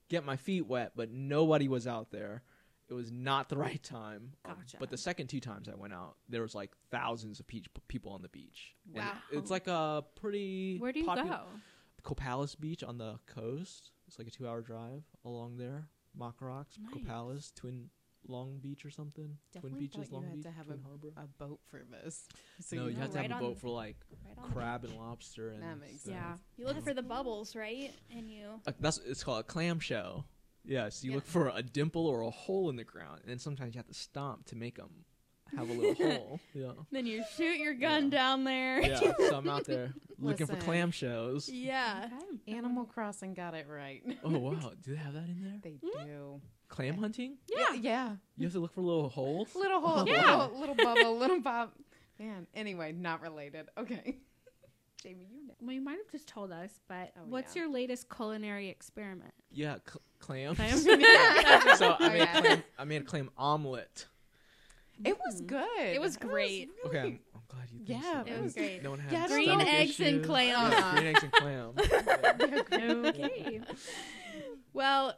get 0.09 0.25
my 0.25 0.37
feet 0.37 0.67
wet, 0.67 0.93
but 0.97 1.11
nobody 1.11 1.67
was 1.69 1.87
out 1.87 2.11
there. 2.11 2.43
It 2.91 2.95
was 2.95 3.13
not 3.13 3.49
the 3.49 3.57
right 3.57 3.81
time. 3.83 4.33
Um, 4.45 4.57
Gotcha. 4.59 4.77
but 4.81 4.91
the 4.91 4.99
second 4.99 5.29
two 5.29 5.39
times 5.41 5.69
I 5.69 5.77
went 5.77 5.93
out, 5.95 6.17
there 6.29 6.43
was 6.43 6.55
like 6.57 6.73
thousands 6.91 7.39
of 7.39 7.47
peach 7.47 7.67
people 7.89 8.13
on 8.13 8.21
the 8.23 8.29
beach. 8.29 8.75
And 8.89 8.97
Wow. 9.05 9.13
it's 9.31 9.51
like 9.51 9.69
a 9.69 10.05
pretty 10.17 10.77
Where 10.79 10.93
do 10.93 10.99
you 11.01 11.07
popu- 11.07 11.29
go? 11.29 11.45
Copalis 12.03 12.59
Beach 12.59 12.83
on 12.83 12.99
the 12.99 13.19
coast. 13.27 13.93
It's 14.09 14.19
like 14.19 14.27
a 14.27 14.31
two-hour 14.31 14.63
drive 14.63 15.05
along 15.25 15.57
there. 15.59 15.89
Mocrocks, 16.19 16.79
Nice. 16.79 16.95
Copalis, 17.05 17.55
Twin 17.55 17.91
Long 18.27 18.59
Beach 18.59 18.85
or 18.85 18.91
something. 18.91 19.37
Definitely 19.53 19.71
Twin 19.71 19.81
Beaches, 19.81 20.09
thought 20.09 20.11
you 20.11 20.15
Long 20.17 20.25
had 20.25 20.35
Beach, 20.37 20.43
to 20.45 20.51
have 20.51 20.67
Twin 20.67 20.81
Harbor. 20.83 21.09
A 21.17 21.27
boat 21.43 21.61
for 21.69 21.83
this. 21.91 22.27
So 22.61 22.77
no, 22.77 22.87
you, 22.87 22.95
know, 22.95 23.01
have 23.03 23.11
to 23.13 23.19
right 23.19 23.31
have 23.31 23.41
a 23.41 23.45
boat 23.45 23.59
for 23.59 23.69
like 23.69 23.97
right 24.27 24.53
crab 24.53 24.85
and 24.85 24.97
lobster 24.97 25.51
and 25.51 25.63
That 25.63 25.79
makes 25.79 26.01
stuff. 26.03 26.15
Yeah. 26.15 26.37
You 26.57 26.67
look 26.67 26.83
for 26.83 26.93
the 26.95 27.03
bubbles, 27.03 27.55
right? 27.55 27.93
And 28.15 28.29
you. 28.31 28.61
Uh, 28.67 28.73
that's 28.81 28.99
it's 28.99 29.23
called 29.23 29.41
a 29.41 29.45
clam 29.45 29.79
shell. 29.79 30.27
Yeah, 30.65 30.89
so 30.91 31.05
you 31.05 31.11
Yeah. 31.11 31.17
look 31.17 31.27
for 31.27 31.51
a 31.55 31.63
dimple 31.63 32.07
or 32.07 32.21
a 32.23 32.31
hole 32.31 32.69
in 32.71 32.77
the 32.77 32.85
ground, 32.85 33.23
and 33.27 33.41
sometimes 33.41 33.75
you 33.75 33.79
have 33.79 33.87
to 33.89 33.95
stomp 33.95 34.47
to 34.47 34.57
make 34.57 34.77
them 34.77 35.05
have 35.57 35.69
a 35.69 35.73
little 35.73 35.95
hole. 36.19 36.41
Yeah, 36.55 36.73
Then 36.93 37.07
you 37.07 37.25
shoot 37.37 37.59
your 37.59 37.75
gun 37.75 38.05
Yeah. 38.05 38.11
down 38.11 38.45
there. 38.45 38.81
yeah. 38.83 38.97
So 39.01 39.37
I'm 39.37 39.49
out 39.49 39.65
there 39.65 39.93
looking 40.19 40.47
for 40.47 40.57
clam 40.57 40.91
shells. 40.91 41.49
Yeah. 41.49 42.09
Okay. 42.13 42.57
Animal 42.57 42.85
Crossing 42.85 43.35
got 43.35 43.55
it 43.55 43.67
right. 43.69 44.03
Oh 44.23 44.39
wow, 44.39 44.73
do 44.85 44.93
they 44.93 44.97
have 44.99 45.15
that 45.15 45.25
in 45.29 45.43
there? 45.43 45.59
They 45.63 45.79
hmm? 45.83 46.05
do. 46.07 46.41
Clam 46.69 46.99
hunting? 46.99 47.39
Yeah. 47.49 47.73
Yeah. 47.73 48.17
You 48.37 48.45
have 48.47 48.53
to 48.53 48.61
look 48.61 48.73
for 48.75 48.81
little 48.83 49.09
holes. 49.09 49.55
Little 49.57 49.81
hole. 49.81 50.07
Yeah. 50.09 50.37
Little, 50.45 50.61
little 50.61 50.75
bubble. 50.77 51.19
Little 51.19 51.41
bob. 51.41 51.71
Man. 52.19 52.47
Anyway, 52.55 52.93
not 52.93 53.23
related. 53.23 53.67
Okay. 53.77 54.19
Jamie, 55.03 55.29
you 55.33 55.47
know. 55.47 55.55
Well, 55.61 55.73
you 55.75 55.81
might 55.81 55.99
have 55.99 56.11
just 56.11 56.27
told 56.29 56.53
us, 56.53 56.71
but 56.89 57.13
Oh, 57.17 57.23
what's 57.29 57.57
yeah. 57.57 57.63
your 57.63 57.73
latest 57.73 58.09
culinary 58.15 58.69
experiment? 58.69 59.33
Yeah, 59.51 59.77
cl- 59.87 60.03
clams. 60.19 60.57
Clams? 60.57 60.85
so 61.79 61.91
I 61.91 61.97
Oh, 62.01 62.09
made 62.09 62.19
yeah. 62.19 62.41
clam, 62.41 62.63
I 62.79 62.85
made 62.85 63.03
a 63.03 63.05
clam 63.05 63.31
omelet. 63.39 64.07
It 65.05 65.17
was 65.25 65.37
mm-hmm. 65.37 65.47
good. 65.47 65.95
It 65.95 66.01
was 66.01 66.17
great. 66.19 66.69
really- 66.85 66.89
Okay, 66.99 66.99
I'm, 66.99 67.21
I'm 67.35 67.41
glad 67.49 67.71
you. 67.71 67.79
Think 67.87 68.03
Yeah, 68.03 68.25
so. 68.25 68.31
It 68.31 68.43
was 68.43 68.55
great. 68.55 68.83
No 68.83 68.91
one 68.91 68.99
had 68.99 69.13
Yeah, 69.13 69.27
Green 69.29 69.47
know. 69.49 69.53
stomach 69.55 69.73
eggs 69.75 70.01
and 70.01 70.09
issues. 70.09 70.27
clam. 70.27 70.73
Yeah, 70.73 70.93
green 70.93 71.07
eggs 71.07 71.23
and 71.23 71.33
clam. 71.33 73.05
okay. 73.07 73.61
Well, 74.75 75.15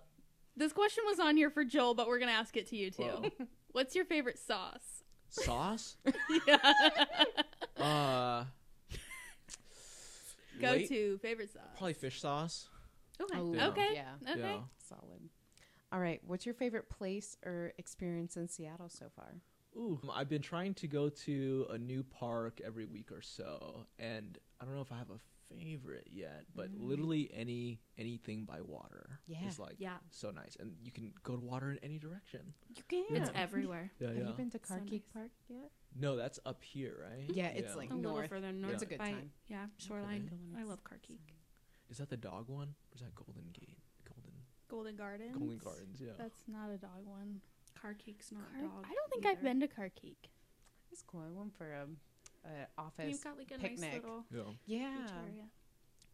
this 0.57 0.72
question 0.72 1.03
was 1.07 1.18
on 1.18 1.37
here 1.37 1.51
for 1.51 1.64
Joel, 1.64 1.95
but 1.95 2.07
we're 2.07 2.20
gonna 2.20 2.33
ask 2.33 2.57
it 2.57 2.68
to 2.68 2.76
you 2.76 2.91
too. 2.91 3.03
Whoa. 3.03 3.30
What's 3.72 3.95
your 3.97 4.05
favorite 4.05 4.39
sauce? 4.39 5.03
Sauce? 5.30 5.97
yeah. 6.47 6.59
Uh, 7.78 8.45
Go 10.73 10.79
late- 10.79 10.89
to 10.89 11.18
favorite 11.18 11.51
sauce. 11.53 11.62
Probably 11.77 11.95
fish 11.95 12.20
sauce. 12.20 12.68
Okay. 13.20 13.39
Oh, 13.39 13.53
Yeah. 13.55 13.68
Okay. 13.68 13.89
Yeah. 13.95 14.14
Okay. 14.31 14.41
Yeah. 14.41 14.61
Solid. 14.79 15.29
All 15.93 16.01
right. 16.01 16.20
What's 16.27 16.47
your 16.47 16.55
favorite 16.55 16.89
place 16.89 17.37
or 17.45 17.73
experience 17.79 18.37
in 18.37 18.49
Seattle 18.49 18.89
so 18.89 19.07
far? 19.14 19.35
Ooh, 19.77 20.01
I've 20.12 20.29
been 20.29 20.43
trying 20.43 20.75
to 20.75 20.87
go 20.87 21.09
to 21.09 21.66
a 21.70 21.79
new 21.79 22.03
park 22.03 22.61
every 22.64 22.85
week 22.85 23.11
or 23.11 23.23
so, 23.23 23.87
and 23.99 24.39
I 24.61 24.64
don't 24.66 24.75
know 24.75 24.83
if 24.83 24.93
I 24.93 24.99
have 24.99 25.11
a 25.11 25.18
favorite 25.55 26.09
yet, 26.11 26.45
but 26.55 26.70
Mm. 26.70 26.87
literally 26.89 27.31
any 27.33 27.81
anything 27.99 28.45
by 28.45 28.61
water 28.62 29.20
Yeah. 29.27 29.47
is 29.47 29.59
like 29.59 29.77
Yeah. 29.79 29.99
so 30.11 30.31
nice, 30.31 30.57
and 30.57 30.77
you 30.83 30.91
can 30.91 31.12
go 31.23 31.37
to 31.37 31.41
water 31.43 31.70
in 31.70 31.79
any 31.79 31.99
direction. 31.99 32.55
You 32.75 32.83
can. 32.85 33.05
It's 33.16 33.31
everywhere. 33.35 33.93
Yeah, 33.99 34.09
Have 34.09 34.16
yeah. 34.18 34.29
you 34.29 34.35
been 34.35 34.51
to 34.51 34.61
So 34.64 34.75
Carkeek 34.75 34.91
nice. 34.91 35.12
Park 35.12 35.31
yet? 35.49 35.70
No, 35.99 36.16
that's 36.16 36.38
up 36.47 36.62
here, 36.62 36.97
right? 37.11 37.30
Yeah, 37.32 37.49
it's 37.49 37.76
like 37.76 37.90
A 37.90 37.95
little 37.95 38.12
north. 38.14 38.28
further 38.28 38.53
north. 38.53 38.74
It's 38.74 38.82
a 38.82 38.86
good 38.86 38.99
by, 38.99 39.11
time. 39.11 39.30
Yeah, 39.49 39.66
shoreline. 39.76 40.28
Go 40.30 40.61
I 40.61 40.64
love 40.64 40.82
Carkeek. 40.84 41.18
Is 41.90 41.99
that 41.99 42.09
the 42.11 42.16
dog 42.16 42.49
one? 42.49 42.68
Or 42.68 42.95
is 42.95 43.01
that 43.01 43.14
Golden 43.14 43.45
Gate? 43.53 43.78
Golden 44.09 44.32
Golden 44.68 44.97
Gardens. 44.97 45.36
Golden 45.36 45.59
Gardens, 45.59 46.01
yeah. 46.01 46.12
That's 46.18 46.43
not 46.49 46.70
a 46.70 46.78
dog 46.78 47.05
one. 47.05 47.40
Carkeek's 47.78 48.32
not 48.32 48.51
Car- 48.53 48.61
a 48.61 48.62
dog. 48.62 48.84
I 48.84 48.95
don't 48.95 49.11
think 49.11 49.26
I've 49.26 49.38
either. 49.38 49.43
been 49.43 49.61
to 49.61 49.68
Carkeek. 49.68 50.30
It's 50.90 51.03
cool. 51.03 51.20
I 51.20 51.30
went 51.38 51.57
for 51.57 51.72
a, 51.72 51.82
a 52.47 52.49
You've 52.49 52.66
office 52.78 53.24
got 53.24 53.38
like 53.38 53.51
a 53.51 53.59
picnic. 53.59 53.80
nice 53.80 53.95
little 54.03 54.24
yeah. 54.30 54.40
Yeah, 54.66 54.97
beach 55.03 55.12
area. 55.28 55.45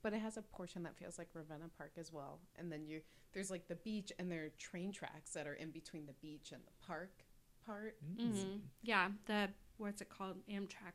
but 0.03 0.13
it 0.13 0.21
has 0.21 0.37
a 0.37 0.43
portion 0.43 0.83
that 0.85 0.97
feels 0.97 1.19
like 1.19 1.29
Ravenna 1.35 1.69
Park 1.77 1.93
as 1.99 2.13
well. 2.13 2.41
And 2.57 2.71
then 2.73 2.87
you 2.87 3.01
there's 3.33 3.51
like 3.51 3.69
the 3.69 3.75
beach, 3.77 4.11
and 4.19 4.31
there 4.33 4.45
are 4.45 4.51
train 4.59 4.91
tracks 4.93 5.31
that 5.33 5.47
are 5.47 5.55
in 5.55 5.71
between 5.71 6.07
the 6.07 6.15
beach 6.15 6.51
and 6.53 6.63
the 6.65 6.87
park 6.87 7.11
part. 7.67 7.97
Mm. 8.19 8.31
hmm 8.33 8.57
Yeah, 8.83 9.09
the 9.27 9.51
what's 9.79 10.01
it 10.03 10.09
called? 10.09 10.37
Amtrak 10.51 10.95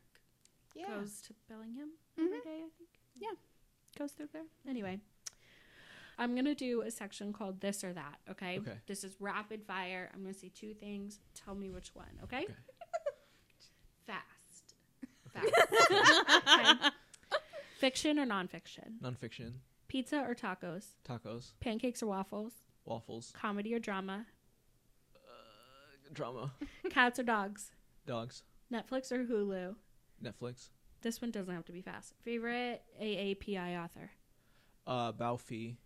Yeah, 0.75 0.87
goes 0.87 1.21
to 1.23 1.33
Bellingham 1.49 1.89
Mhm. 2.17 2.25
every 2.27 2.39
day. 2.41 2.63
I 2.65 2.69
think. 2.77 2.89
Yeah. 3.15 3.31
goes 3.97 4.11
through 4.13 4.27
there. 4.33 4.45
Anyway, 4.67 4.99
I'm 6.17 6.35
gonna 6.35 6.55
do 6.55 6.81
a 6.81 6.89
section 6.91 7.31
called 7.33 7.59
"This 7.61 7.83
or 7.83 7.93
That." 7.93 8.19
Okay. 8.29 8.59
Okay. 8.59 8.77
This 8.87 9.03
is 9.03 9.15
rapid 9.19 9.63
fire. 9.65 10.09
I'm 10.13 10.21
gonna 10.21 10.33
say 10.33 10.49
two 10.49 10.73
things. 10.73 11.19
Tell 11.35 11.53
me 11.55 11.69
which 11.69 11.93
one. 11.95 12.19
Okay. 12.23 12.43
Okay. 12.45 12.53
Fast. 14.05 14.75
Fast. 15.31 15.51
Okay. 16.47 16.89
Fiction 17.79 18.17
or 18.19 18.25
nonfiction? 18.25 18.99
Nonfiction, 19.01 19.53
Pizza 19.87 20.21
or 20.21 20.33
tacos? 20.35 20.95
tacos, 21.07 21.51
Pancakes 21.59 22.01
or 22.01 22.07
waffles? 22.07 22.53
waffles, 22.85 23.31
Comedy 23.35 23.73
or 23.73 23.79
drama? 23.79 24.25
drama, 26.13 26.53
Cats 26.89 27.19
or 27.19 27.23
dogs? 27.23 27.71
dogs, 28.05 28.43
Netflix 28.71 29.11
or 29.11 29.25
Hulu? 29.25 29.75
Netflix, 30.23 30.69
This 31.01 31.21
one 31.21 31.31
doesn't 31.31 31.53
have 31.53 31.65
to 31.65 31.71
be 31.71 31.81
fast. 31.81 32.13
Favorite 32.23 32.81
AAPI 33.01 33.83
author? 33.83 34.11
uh, 34.87 35.11
Bao 35.13 35.39
Phi. 35.39 35.77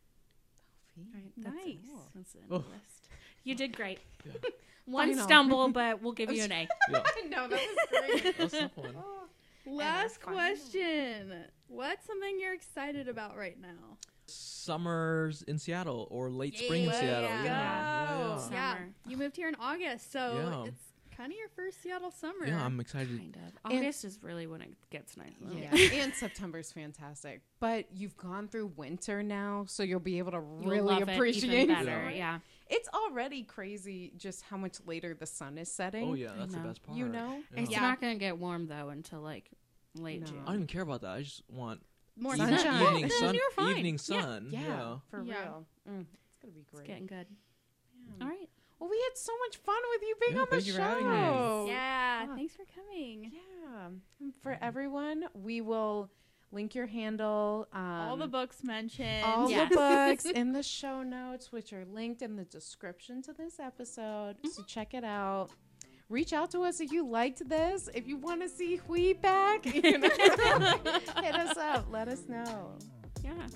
All 0.98 1.04
right, 1.14 1.32
that's 1.38 1.56
Nice. 1.56 1.66
It. 1.76 1.80
That's 2.16 2.32
the 2.34 2.40
end 2.40 2.48
Oh. 2.52 2.58
the 2.60 2.70
list. 2.70 3.10
You 3.44 3.56
did 3.56 3.76
great. 3.76 4.00
Yeah. 4.26 4.34
One 4.86 5.10
Final. 5.10 5.24
stumble, 5.24 5.68
but 5.74 6.02
we'll 6.02 6.14
give 6.14 6.32
you 6.32 6.44
an 6.44 6.52
A. 6.52 6.68
Yeah, 6.90 7.02
no, 7.30 7.48
that 7.48 7.60
was 7.60 8.22
great. 8.22 8.38
that's 8.38 8.54
tough 8.58 8.78
one. 8.78 8.96
Last 9.66 10.22
question. 10.22 11.34
What's 11.68 12.06
something 12.08 12.40
you're 12.40 12.54
excited 12.54 13.08
about 13.10 13.36
right 13.38 13.60
now? 13.60 13.98
Summers 14.28 15.42
in 15.44 15.60
Seattle 15.60 16.08
or 16.10 16.30
late 16.30 16.58
spring 16.58 16.86
in 16.86 16.92
Seattle. 16.94 17.30
go. 17.30 17.36
Yeah, 17.36 17.44
yeah, 17.44 18.18
yeah. 18.30 18.38
Summer. 18.38 18.54
Yeah, 18.56 18.78
you 19.06 19.18
moved 19.18 19.36
here 19.36 19.50
in 19.50 19.56
August, 19.56 20.12
so 20.12 20.36
Yeah. 20.64 20.70
it's 20.70 20.87
kind 21.18 21.32
of 21.32 21.38
your 21.38 21.50
first 21.50 21.82
Seattle 21.82 22.12
summer. 22.12 22.46
Yeah, 22.46 22.64
I'm 22.64 22.80
excited. 22.80 23.18
Kind 23.18 23.36
of. 23.38 23.72
August 23.74 24.06
is 24.06 24.20
really 24.22 24.46
when 24.48 24.62
it 24.62 24.70
gets 24.92 25.18
nice. 25.18 25.34
Yeah, 25.52 25.76
and 26.04 26.14
September's 26.14 26.72
fantastic. 26.72 27.42
But 27.60 27.88
you've 27.92 28.16
gone 28.16 28.48
through 28.48 28.68
winter 28.76 29.24
now, 29.24 29.66
so 29.68 29.82
you'll 29.84 30.00
be 30.00 30.20
able 30.20 30.32
to 30.32 30.38
You'll 30.62 30.70
really 30.70 30.82
love 31.00 31.02
it 31.10 31.10
appreciate 31.16 31.64
even 31.64 31.76
it. 31.76 31.86
better. 31.86 32.12
Yeah. 32.12 32.40
It's 32.70 32.88
already 32.90 33.44
crazy 33.44 34.12
just 34.18 34.44
how 34.44 34.58
much 34.58 34.78
later 34.86 35.14
the 35.14 35.26
sun 35.26 35.58
is 35.58 35.72
setting. 35.72 36.10
Oh 36.10 36.14
yeah, 36.14 36.32
that's 36.38 36.54
the 36.54 36.60
best 36.60 36.84
part. 36.84 36.98
You 36.98 37.08
know? 37.08 37.42
Yeah. 37.56 37.62
It's 37.64 37.72
Yeah. 37.72 37.80
not 37.82 38.00
gonna 38.02 38.16
get 38.16 38.38
warm 38.38 38.68
though 38.68 38.90
until 38.90 39.22
like 39.22 39.50
late 39.96 40.22
No. 40.22 40.28
June. 40.28 40.42
I 40.44 40.46
don't 40.48 40.56
even 40.56 40.68
care 40.68 40.82
about 40.84 41.02
that. 41.02 41.12
I 41.12 41.24
just 41.24 41.42
want 41.50 41.82
More 42.16 42.36
Sunshine. 42.36 42.60
sun. 42.60 42.94
Evening 42.96 43.10
sun. 43.10 43.36
you're. 43.36 43.70
Evening 43.72 43.94
Yeah. 43.94 43.98
sun. 44.22 44.48
Yeah, 44.52 44.62
Yeah. 44.62 44.98
for 45.10 45.24
Yeah. 45.24 45.42
real. 45.44 45.66
Mm, 45.90 46.02
it's 46.26 46.38
gonna 46.42 46.54
be 46.54 46.66
great. 46.72 46.82
It's 46.82 46.88
getting 46.90 47.08
good. 47.08 47.28
Yeah. 48.06 48.14
All 48.26 48.28
right. 48.30 48.50
Well, 48.80 48.90
we 48.90 48.98
had 49.10 49.18
so 49.18 49.34
much 49.48 49.58
fun 49.58 49.76
with 49.92 50.02
you 50.04 50.16
being 50.22 50.36
Yeah, 50.36 50.42
on 50.42 50.48
the 50.52 50.62
show. 50.62 50.74
for 50.74 51.64
me. 51.66 51.70
Yeah, 51.72 52.28
Ah. 52.30 52.36
thanks 52.36 52.56
for 52.56 52.64
coming. 52.76 53.32
Yeah. 53.34 53.90
And 54.20 54.36
For 54.44 54.58
everyone, 54.62 55.26
we 55.34 55.62
will 55.62 56.12
link 56.52 56.76
your 56.76 56.86
handle. 56.86 57.68
Um, 57.74 57.82
All 57.84 58.18
the 58.18 58.28
books 58.28 58.64
mentioned. 58.64 59.26
all 59.26 59.50
Yeah. 59.50 59.68
the 59.68 59.76
books 59.76 60.26
in 60.42 60.54
the 60.54 60.64
show 60.64 61.02
notes, 61.04 61.52
which 61.52 61.74
are 61.74 61.86
linked 61.86 62.22
in 62.22 62.36
the 62.36 62.46
description 62.46 63.22
to 63.24 63.34
this 63.34 63.60
episode. 63.60 64.38
So 64.52 64.64
check 64.64 64.94
it 64.94 65.04
out. 65.04 65.50
Reach 66.10 66.32
out 66.32 66.52
to 66.52 66.62
us 66.62 66.80
if 66.80 66.92
you 66.92 67.06
liked 67.06 67.50
this. 67.50 67.90
If 67.94 68.08
you 68.08 68.16
want 68.16 68.42
to 68.42 68.48
see 68.48 68.78
Hui 68.78 69.14
back, 69.14 69.66
you 69.76 69.98
know, 69.98 70.08
hit 71.22 71.36
us 71.36 71.58
up. 71.58 71.88
Let 71.92 72.08
us 72.08 72.28
know. 72.30 72.78
Yeah. 73.24 73.48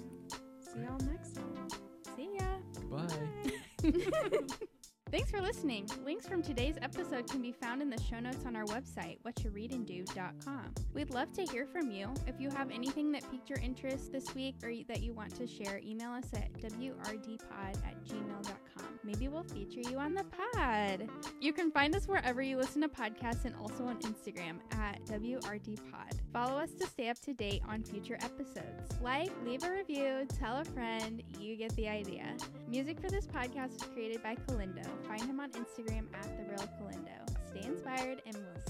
See 0.59 0.79
y'all 0.81 0.97
next 1.05 1.35
time. 1.35 1.69
See 2.17 2.37
ya. 2.37 2.57
Bye. 2.89 4.67
Thanks 5.11 5.29
for 5.29 5.41
listening. 5.41 5.89
Links 6.05 6.25
from 6.25 6.41
today's 6.41 6.75
episode 6.81 7.29
can 7.29 7.41
be 7.41 7.51
found 7.51 7.81
in 7.81 7.89
the 7.89 8.01
show 8.01 8.21
notes 8.21 8.45
on 8.45 8.55
our 8.55 8.63
website, 8.63 9.17
whatyoureadanddo.com. 9.25 10.73
We'd 10.93 11.09
love 11.09 11.33
to 11.33 11.43
hear 11.43 11.65
from 11.65 11.91
you. 11.91 12.13
If 12.27 12.39
you 12.39 12.49
have 12.51 12.71
anything 12.71 13.11
that 13.11 13.29
piqued 13.29 13.49
your 13.49 13.59
interest 13.59 14.13
this 14.13 14.33
week 14.33 14.55
or 14.63 14.71
that 14.87 15.01
you 15.01 15.11
want 15.11 15.35
to 15.35 15.45
share, 15.45 15.81
email 15.83 16.11
us 16.11 16.29
at 16.33 16.53
wrdpod 16.53 17.41
at 17.51 18.05
gmail.com. 18.05 18.99
Maybe 19.03 19.27
we'll 19.27 19.43
feature 19.43 19.81
you 19.89 19.97
on 19.97 20.13
the 20.13 20.23
pod. 20.23 21.09
You 21.39 21.53
can 21.53 21.71
find 21.71 21.95
us 21.95 22.07
wherever 22.07 22.41
you 22.41 22.57
listen 22.57 22.81
to 22.81 22.87
podcasts 22.87 23.45
and 23.45 23.55
also 23.55 23.85
on 23.85 23.97
Instagram 23.99 24.59
at 24.71 25.03
wrdpod. 25.05 26.19
Follow 26.31 26.57
us 26.57 26.71
to 26.79 26.87
stay 26.87 27.09
up 27.09 27.19
to 27.21 27.33
date 27.33 27.61
on 27.67 27.83
future 27.83 28.17
episodes. 28.21 29.01
Like, 29.01 29.31
leave 29.45 29.63
a 29.63 29.71
review, 29.71 30.27
tell 30.39 30.57
a 30.57 30.65
friend, 30.65 31.23
you 31.39 31.55
get 31.55 31.75
the 31.75 31.87
idea. 31.87 32.35
Music 32.67 32.99
for 32.99 33.09
this 33.09 33.25
podcast 33.25 33.75
is 33.75 33.83
created 33.93 34.21
by 34.21 34.35
Kalindo. 34.35 34.85
Find 35.07 35.21
him 35.21 35.39
on 35.39 35.51
Instagram 35.51 36.05
at 36.13 36.37
The 36.37 36.43
Real 36.43 36.69
Kalindo. 36.79 37.27
Stay 37.49 37.67
inspired, 37.67 38.21
and 38.25 38.35
we'll 38.35 38.61